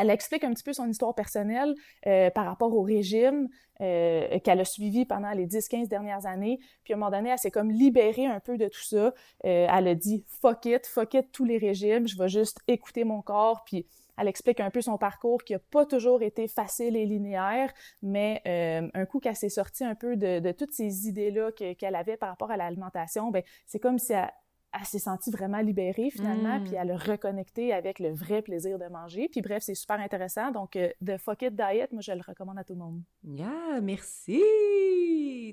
[0.00, 1.74] elle explique un petit peu son histoire personnelle
[2.06, 3.48] euh, par rapport au régime
[3.80, 6.60] euh, qu'elle a suivi pendant les 10-15 dernières années.
[6.84, 9.06] Puis à un moment donné, elle s'est comme libérée un peu de tout ça.
[9.06, 9.12] Euh,
[9.42, 13.22] elle a dit «fuck it, fuck it tous les régimes, je vais juste écouter mon
[13.22, 13.64] corps».
[13.66, 13.86] Puis
[14.18, 17.72] elle explique un peu son parcours qui n'a pas toujours été facile et linéaire,
[18.02, 21.72] mais euh, un coup qu'elle s'est sortie un peu de, de toutes ces idées-là que-
[21.74, 24.30] qu'elle avait par rapport à l'alimentation, ben c'est comme si elle,
[24.78, 26.64] elle s'est sentie vraiment libérée finalement, Mm.
[26.64, 29.28] puis elle a reconnecté avec le vrai plaisir de manger.
[29.30, 30.50] Puis bref, c'est super intéressant.
[30.50, 33.02] Donc, euh, The Fuck It Diet, moi, je le recommande à tout le monde.
[33.22, 34.40] Yeah, merci.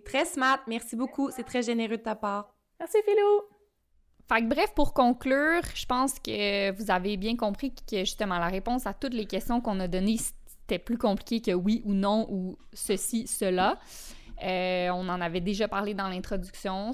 [0.06, 0.60] Très smart.
[0.68, 1.32] Merci beaucoup.
[1.32, 2.56] C'est très généreux de ta part.
[2.80, 3.59] Merci, Philou!
[4.32, 8.86] Fait bref, pour conclure, je pense que vous avez bien compris que justement la réponse
[8.86, 12.58] à toutes les questions qu'on a données, c'était plus compliqué que oui ou non ou
[12.74, 13.80] ceci, cela.
[14.44, 16.92] Euh, on en avait déjà parlé dans l'introduction.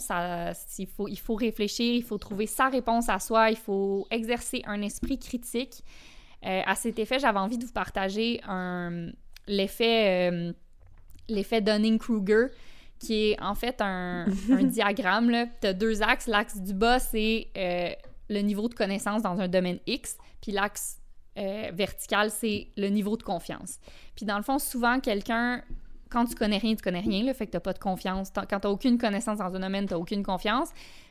[0.79, 0.87] Il,
[1.19, 5.83] faut, réfléchir, il faut trouver sa réponse à soi, il faut exercer un esprit critique.
[6.45, 8.41] Euh, à cet effet, j'avais envie de vous partager
[9.47, 10.53] l'effet, euh,
[11.27, 12.47] l'effet Dunning-Kruger,
[12.99, 15.31] qui est en fait un, un diagramme.
[15.61, 16.27] Tu as deux axes.
[16.27, 17.89] L'axe du bas, c'est euh,
[18.29, 20.99] le niveau de connaissance dans un domaine X, puis l'axe
[21.37, 23.79] euh, vertical, c'est le niveau de confiance.
[24.15, 25.61] Puis dans le fond, souvent, quelqu'un,
[26.09, 28.31] quand tu connais rien, tu connais rien, là, fait que tu pas de confiance.
[28.49, 30.69] Quand tu aucune connaissance dans un domaine, tu aucune confiance.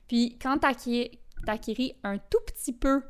[0.09, 1.11] Puis quand tu
[1.47, 3.03] acquéris un tout petit peu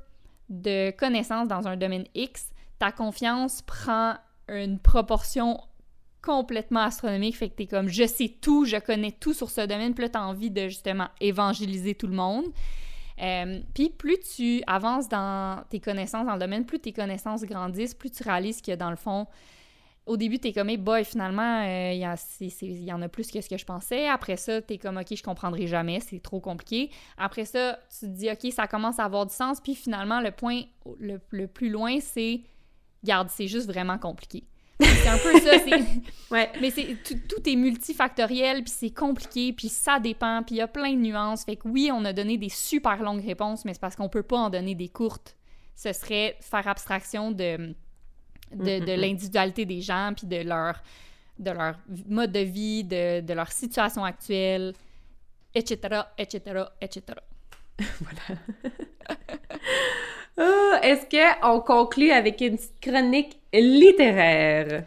[0.48, 4.14] de connaissances dans un domaine X, ta confiance prend
[4.48, 5.60] une proportion
[6.24, 7.36] complètement astronomique.
[7.36, 9.94] Fait que t'es comme, je sais tout, je connais tout sur ce domaine.
[9.94, 12.46] Puis là, t'as envie de justement évangéliser tout le monde.
[13.20, 17.94] Euh, puis plus tu avances dans tes connaissances dans le domaine, plus tes connaissances grandissent,
[17.94, 19.26] plus tu réalises que dans le fond,
[20.06, 23.48] au début, t'es comme, hey boy, finalement, euh, il y, en a plus que ce
[23.48, 24.06] que je pensais.
[24.08, 26.90] Après ça, t'es comme, ok, je comprendrai jamais, c'est trop compliqué.
[27.16, 29.60] Après ça, tu te dis, ok, ça commence à avoir du sens.
[29.60, 30.62] Puis finalement, le point
[30.98, 32.40] le plus loin, c'est,
[33.02, 34.44] garde, c'est juste vraiment compliqué.
[34.80, 35.56] C'est un peu ça.
[36.30, 36.50] Ouais.
[36.60, 40.62] Mais c'est tout, tout est multifactoriel, puis c'est compliqué, puis ça dépend, puis il y
[40.62, 41.44] a plein de nuances.
[41.44, 44.24] Fait que oui, on a donné des super longues réponses, mais c'est parce qu'on peut
[44.24, 45.36] pas en donner des courtes.
[45.76, 47.74] Ce serait faire abstraction de,
[48.52, 50.82] de, de l'individualité des gens, puis de leur,
[51.38, 51.76] de leur
[52.08, 54.72] mode de vie, de, de leur situation actuelle,
[55.54, 57.18] etc., etc., etc.
[60.36, 61.06] Ah, Est-ce
[61.40, 64.84] qu'on conclut avec une petite chronique littéraire?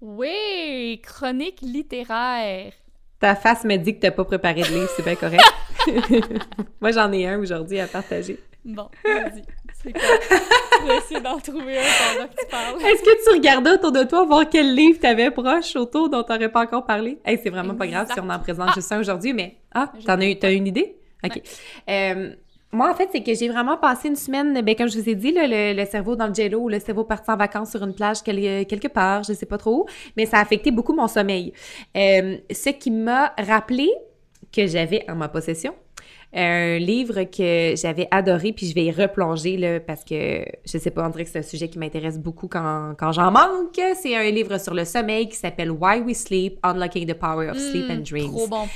[0.00, 2.72] Oui, chronique littéraire.
[3.20, 5.44] Ta face me dit que t'as pas préparé de livre, c'est bien correct.
[6.80, 8.38] Moi, j'en ai un aujourd'hui à partager.
[8.64, 9.42] Bon, vas-y.
[9.82, 10.02] C'est quoi?
[10.82, 12.82] Je vais essayer d'en trouver un pendant que tu parles.
[12.82, 16.50] Est-ce que tu regardais autour de toi voir quel livre t'avais proche autour dont t'aurais
[16.50, 17.18] pas encore parlé?
[17.24, 19.56] Hey, c'est vraiment pas grave si on en présente juste un aujourd'hui, mais...
[19.72, 20.96] Ah, Je t'en as, t'as une idée?
[21.24, 21.40] OK.
[21.88, 22.34] Euh,
[22.72, 25.14] moi, en fait, c'est que j'ai vraiment passé une semaine, ben, comme je vous ai
[25.14, 27.94] dit, là, le, le cerveau dans le jello, le cerveau parti en vacances sur une
[27.94, 29.86] plage quel- quelque part, je sais pas trop où,
[30.16, 31.52] mais ça a affecté beaucoup mon sommeil.
[31.96, 33.90] Euh, ce qui m'a rappelé
[34.52, 35.74] que j'avais en ma possession
[36.32, 40.92] un livre que j'avais adoré, puis je vais y replonger, là, parce que, je sais
[40.92, 43.80] pas, on dirait que c'est un sujet qui m'intéresse beaucoup quand, quand j'en manque.
[44.00, 47.58] C'est un livre sur le sommeil qui s'appelle Why We Sleep, Unlocking the Power of
[47.58, 48.30] Sleep and Dreams.
[48.32, 48.68] Trop bon.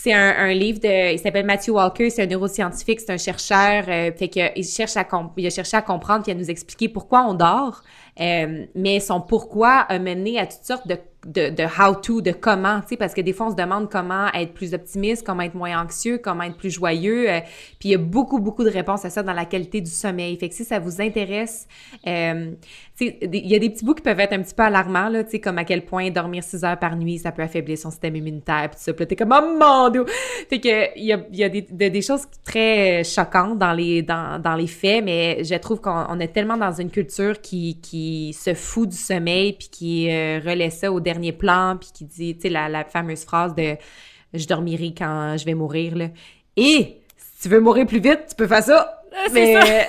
[0.00, 3.82] C'est un, un livre de, il s'appelle Matthew Walker, c'est un neuroscientifique, c'est un chercheur,
[3.88, 5.04] euh, fait que il cherche à
[5.36, 7.82] il a cherché à comprendre puis à nous expliquer pourquoi on dort,
[8.20, 10.96] euh, mais son pourquoi a mené à toutes sortes de
[11.26, 14.28] de, de how-to, de comment, tu sais, parce que des fois, on se demande comment
[14.34, 17.28] être plus optimiste, comment être moins anxieux, comment être plus joyeux.
[17.28, 17.40] euh,
[17.80, 20.36] puis il y a beaucoup, beaucoup de réponses à ça dans la qualité du sommeil.
[20.38, 21.66] Fait que si ça vous intéresse,
[22.06, 22.52] euh,
[23.00, 25.32] il y a des petits bouts qui peuvent être un petit peu alarmants, là, tu
[25.32, 28.14] sais, comme à quel point dormir 6 heures par nuit, ça peut affaiblir son système
[28.14, 28.92] immunitaire, puis ça.
[28.92, 30.04] Puis t'es comme, oh mon Dieu!
[30.48, 34.02] Fait que il y a, y a des, de- des choses très choquantes dans les,
[34.02, 37.80] dans, dans les faits, mais je trouve qu'on on est tellement dans une culture qui,
[37.80, 42.04] qui se fout du sommeil, puis qui euh, relaie ça au dernier plan, puis qui
[42.04, 43.76] dit, tu sais, la, la fameuse phrase de
[44.34, 46.08] «je dormirai quand je vais mourir», là.
[46.56, 49.02] Et si tu veux mourir plus vite, tu peux faire ça.
[49.28, 49.88] c'est mais...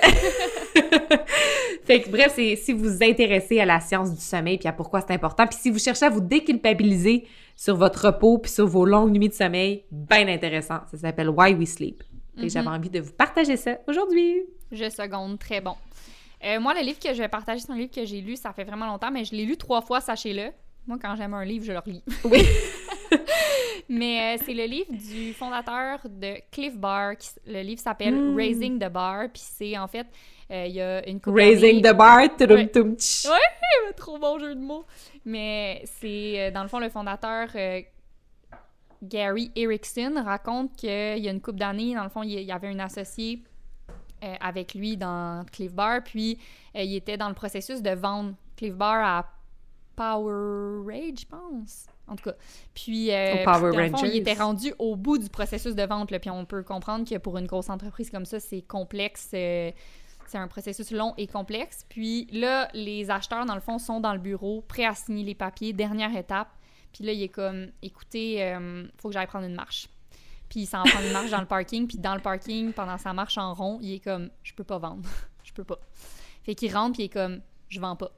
[1.84, 4.72] fait que bref, c'est si vous vous intéressez à la science du sommeil puis à
[4.72, 7.26] pourquoi c'est important, puis si vous cherchez à vous déculpabiliser
[7.56, 10.80] sur votre repos puis sur vos longues nuits de sommeil, bien intéressant.
[10.90, 12.02] Ça s'appelle Why We Sleep.
[12.42, 14.42] Et j'avais envie de vous partager ça aujourd'hui.
[14.72, 15.74] Je seconde, très bon.
[16.44, 18.52] Euh, moi, le livre que je vais partager, c'est un livre que j'ai lu, ça
[18.52, 20.50] fait vraiment longtemps, mais je l'ai lu trois fois, sachez-le.
[20.86, 22.02] Moi, quand j'aime un livre, je le relis.
[22.24, 22.42] Oui.
[23.88, 27.16] mais euh, c'est le livre du fondateur de Cliff Bar.
[27.18, 28.36] qui le livre s'appelle Mm.
[28.36, 29.24] Raising the Bar.
[29.32, 30.06] Puis c'est en fait,
[30.50, 33.92] euh, il y a une couple Raising the bar, tudum Ouais.
[33.96, 34.86] Trop bon jeu de mots.
[35.24, 37.48] Mais c'est, dans le fond, le fondateur
[39.02, 42.68] Gary Erickson raconte qu'il y a une couple d'années, dans le fond, il y avait
[42.68, 43.42] un associé
[44.22, 46.38] euh, avec lui dans Cliff Bar, puis
[46.76, 49.26] euh, il était dans le processus de vendre Cliff Bar à
[49.96, 51.86] Powerade, je pense.
[52.08, 52.34] En tout cas.
[52.74, 56.10] Puis, euh, puis dans fond, il était rendu au bout du processus de vente.
[56.10, 59.30] Là, puis on peut comprendre que pour une grosse entreprise comme ça, c'est complexe.
[59.34, 59.70] euh,
[60.26, 61.84] c'est un processus long et complexe.
[61.88, 65.34] Puis là, les acheteurs, dans le fond, sont dans le bureau, prêts à signer les
[65.34, 66.48] papiers, dernière étape.
[66.92, 69.88] Puis là, il est comme, écoutez, euh, faut que j'aille prendre une marche.
[70.50, 71.86] Puis il s'en prend une marche dans le parking.
[71.86, 74.76] Puis dans le parking, pendant sa marche en rond, il est comme, je peux pas
[74.78, 75.08] vendre.
[75.44, 75.78] je peux pas.
[76.42, 78.10] Fait qu'il rentre, puis il est comme, je vends pas.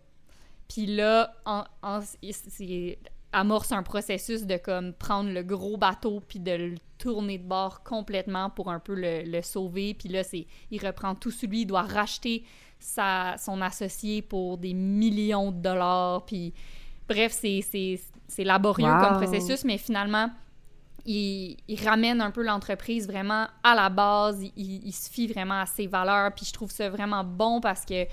[0.69, 2.99] Puis là, en, en- c'est
[3.35, 7.83] amorce un processus de comme prendre le gros bateau puis de le tourner de bord
[7.83, 9.95] complètement pour un peu le, le sauver.
[9.95, 12.45] Puis là, c'est il reprend tout sur lui, il doit racheter
[12.79, 16.25] sa, son associé pour des millions de dollars.
[16.27, 16.53] Puis
[17.09, 18.01] bref, c'est,
[18.39, 19.01] laborieux Wow.
[19.01, 20.31] comme processus, mais finalement,
[21.05, 24.43] il, il ramène un peu l'entreprise vraiment à la base.
[24.57, 26.33] Il, se fie vraiment à ses valeurs.
[26.35, 28.07] Puis je trouve ça vraiment bon parce que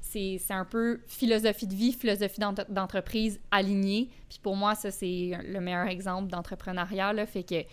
[0.00, 4.08] c'est un peu philosophie de vie, philosophie d'entre- d'entreprise alignée.
[4.28, 7.26] Puis pour moi, ça, c'est le meilleur exemple d'entrepreneuriat.
[7.26, 7.66] Fait que, tu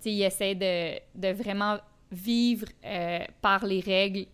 [0.00, 1.78] sais, il essaie de, de vraiment
[2.10, 4.26] vivre euh, par les règles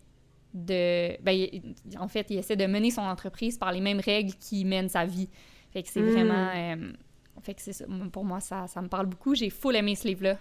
[0.53, 1.21] de...
[1.21, 4.63] Ben, il- en fait, il essaie de mener son entreprise par les mêmes règles qui
[4.63, 5.29] mènent sa vie.
[5.71, 6.09] Fait que c'est Mm.
[6.11, 6.49] vraiment...
[6.55, 6.93] euh,
[7.41, 7.85] fait que c'est ça.
[8.11, 9.35] Pour moi, ça, ça me parle beaucoup.
[9.35, 10.37] J'ai full aimé ce livre-là.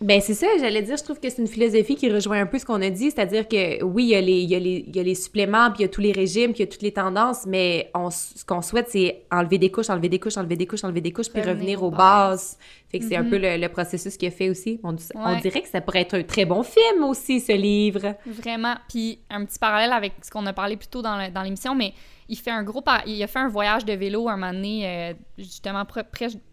[0.00, 2.56] Ben c'est ça, j'allais dire, je trouve que c'est une philosophie qui rejoint un peu
[2.60, 4.84] ce qu'on a dit, c'est-à-dire que oui, il y, a les, il, y a les,
[4.86, 6.68] il y a les suppléments, puis il y a tous les régimes, puis il y
[6.68, 10.20] a toutes les tendances, mais on, ce qu'on souhaite, c'est enlever des couches, enlever des
[10.20, 12.56] couches, enlever des couches, enlever des couches, puis Revenir revenir aux bases.
[12.90, 14.78] Fait que c'est un peu le, le processus qu'il a fait aussi.
[14.84, 15.40] On, on Ouais.
[15.40, 18.14] dirait que ça pourrait être un très bon film aussi, ce livre.
[18.24, 18.76] Vraiment.
[18.88, 21.92] Puis un petit parallèle avec ce qu'on a parlé plus tôt dans l'émission, mais
[22.28, 22.80] il fait un gros...
[22.82, 26.00] par- Il a fait un voyage de vélo un moment donné, euh, justement pro-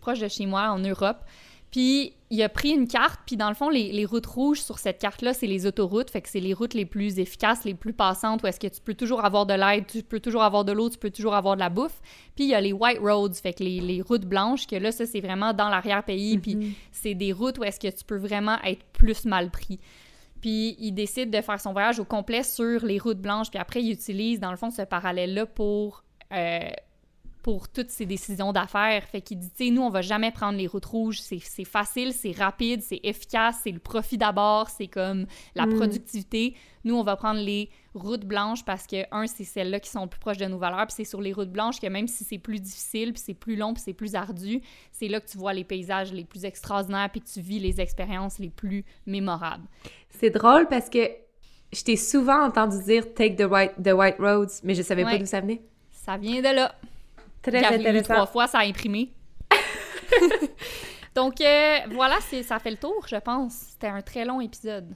[0.02, 1.18] proche de chez moi, en Europe.
[1.72, 4.80] Puis il a pris une carte, puis dans le fond, les, les routes rouges sur
[4.80, 6.10] cette carte-là, c'est les autoroutes.
[6.10, 8.80] Fait que c'est les routes les plus efficaces, les plus passantes, où est-ce que tu
[8.80, 11.56] peux toujours avoir de l'aide, tu peux toujours avoir de l'eau, tu peux toujours avoir
[11.56, 12.00] de la bouffe.
[12.36, 14.94] Puis il y a les white roads, fait que les, les routes blanches, que là,
[14.94, 16.38] ça, c'est vraiment dans l'arrière-pays.
[16.38, 19.80] Puis c'est des routes où est-ce que tu peux vraiment être plus mal pris.
[20.46, 23.50] Puis il décide de faire son voyage au complet sur les routes blanches.
[23.50, 26.60] Puis après, il utilise, dans le fond, ce parallèle-là pour, euh,
[27.42, 29.04] pour toutes ses décisions d'affaires.
[29.06, 31.20] Fait qu'il dit, tu sais, nous, on va jamais prendre les routes rouges.
[31.20, 35.78] C'est facile, c'est rapide, c'est efficace, c'est le profit d'abord, c'est comme la Mm.
[35.78, 36.56] productivité.
[36.84, 40.20] Nous, on va prendre les routes blanches parce que, un, c'est celles-là qui sont plus
[40.20, 40.86] proches de nos valeurs.
[40.88, 43.56] Puis c'est sur les routes blanches que même si c'est plus difficile, puis c'est plus
[43.56, 44.62] long, puis c'est plus ardu,
[44.92, 47.82] c'est là que tu vois les paysages les plus extraordinaires, puis que tu vis les
[47.82, 49.66] expériences les plus mémorables.
[50.10, 51.10] C'est drôle parce que
[51.74, 55.18] je t'ai souvent entendu dire «take the white, the white roads», mais je savais pas
[55.18, 55.62] d'où ça venait.
[55.92, 56.76] Ça vient de là.
[57.42, 58.14] Très intéressant.
[58.14, 59.12] trois fois, ça a imprimé.
[61.16, 63.54] Donc, euh, voilà, ça fait le tour, je pense.
[63.54, 64.94] C'était un très long épisode.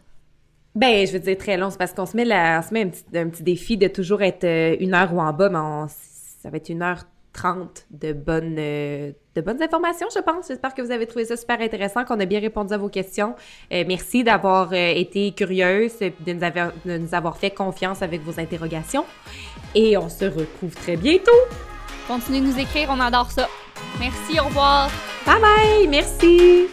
[0.80, 2.84] Ben, je veux dire très long, c'est parce qu'on se met, la, on se met
[2.84, 5.90] un, petit, un petit défi de toujours être euh, une heure ou en bas, mais
[6.42, 7.04] ça va être une heure
[7.34, 10.48] trente de bonnes, euh, de bonnes informations, je pense.
[10.48, 13.36] J'espère que vous avez trouvé ça super intéressant, qu'on a bien répondu à vos questions.
[13.74, 18.40] Euh, merci d'avoir été curieuse, de nous, avoir, de nous avoir fait confiance avec vos
[18.40, 19.04] interrogations.
[19.76, 21.42] Et on se retrouve très bientôt.
[22.08, 23.50] Continuez de nous écrire, on adore ça.
[24.00, 24.90] Merci, au revoir.
[25.26, 26.70] Bye bye, merci.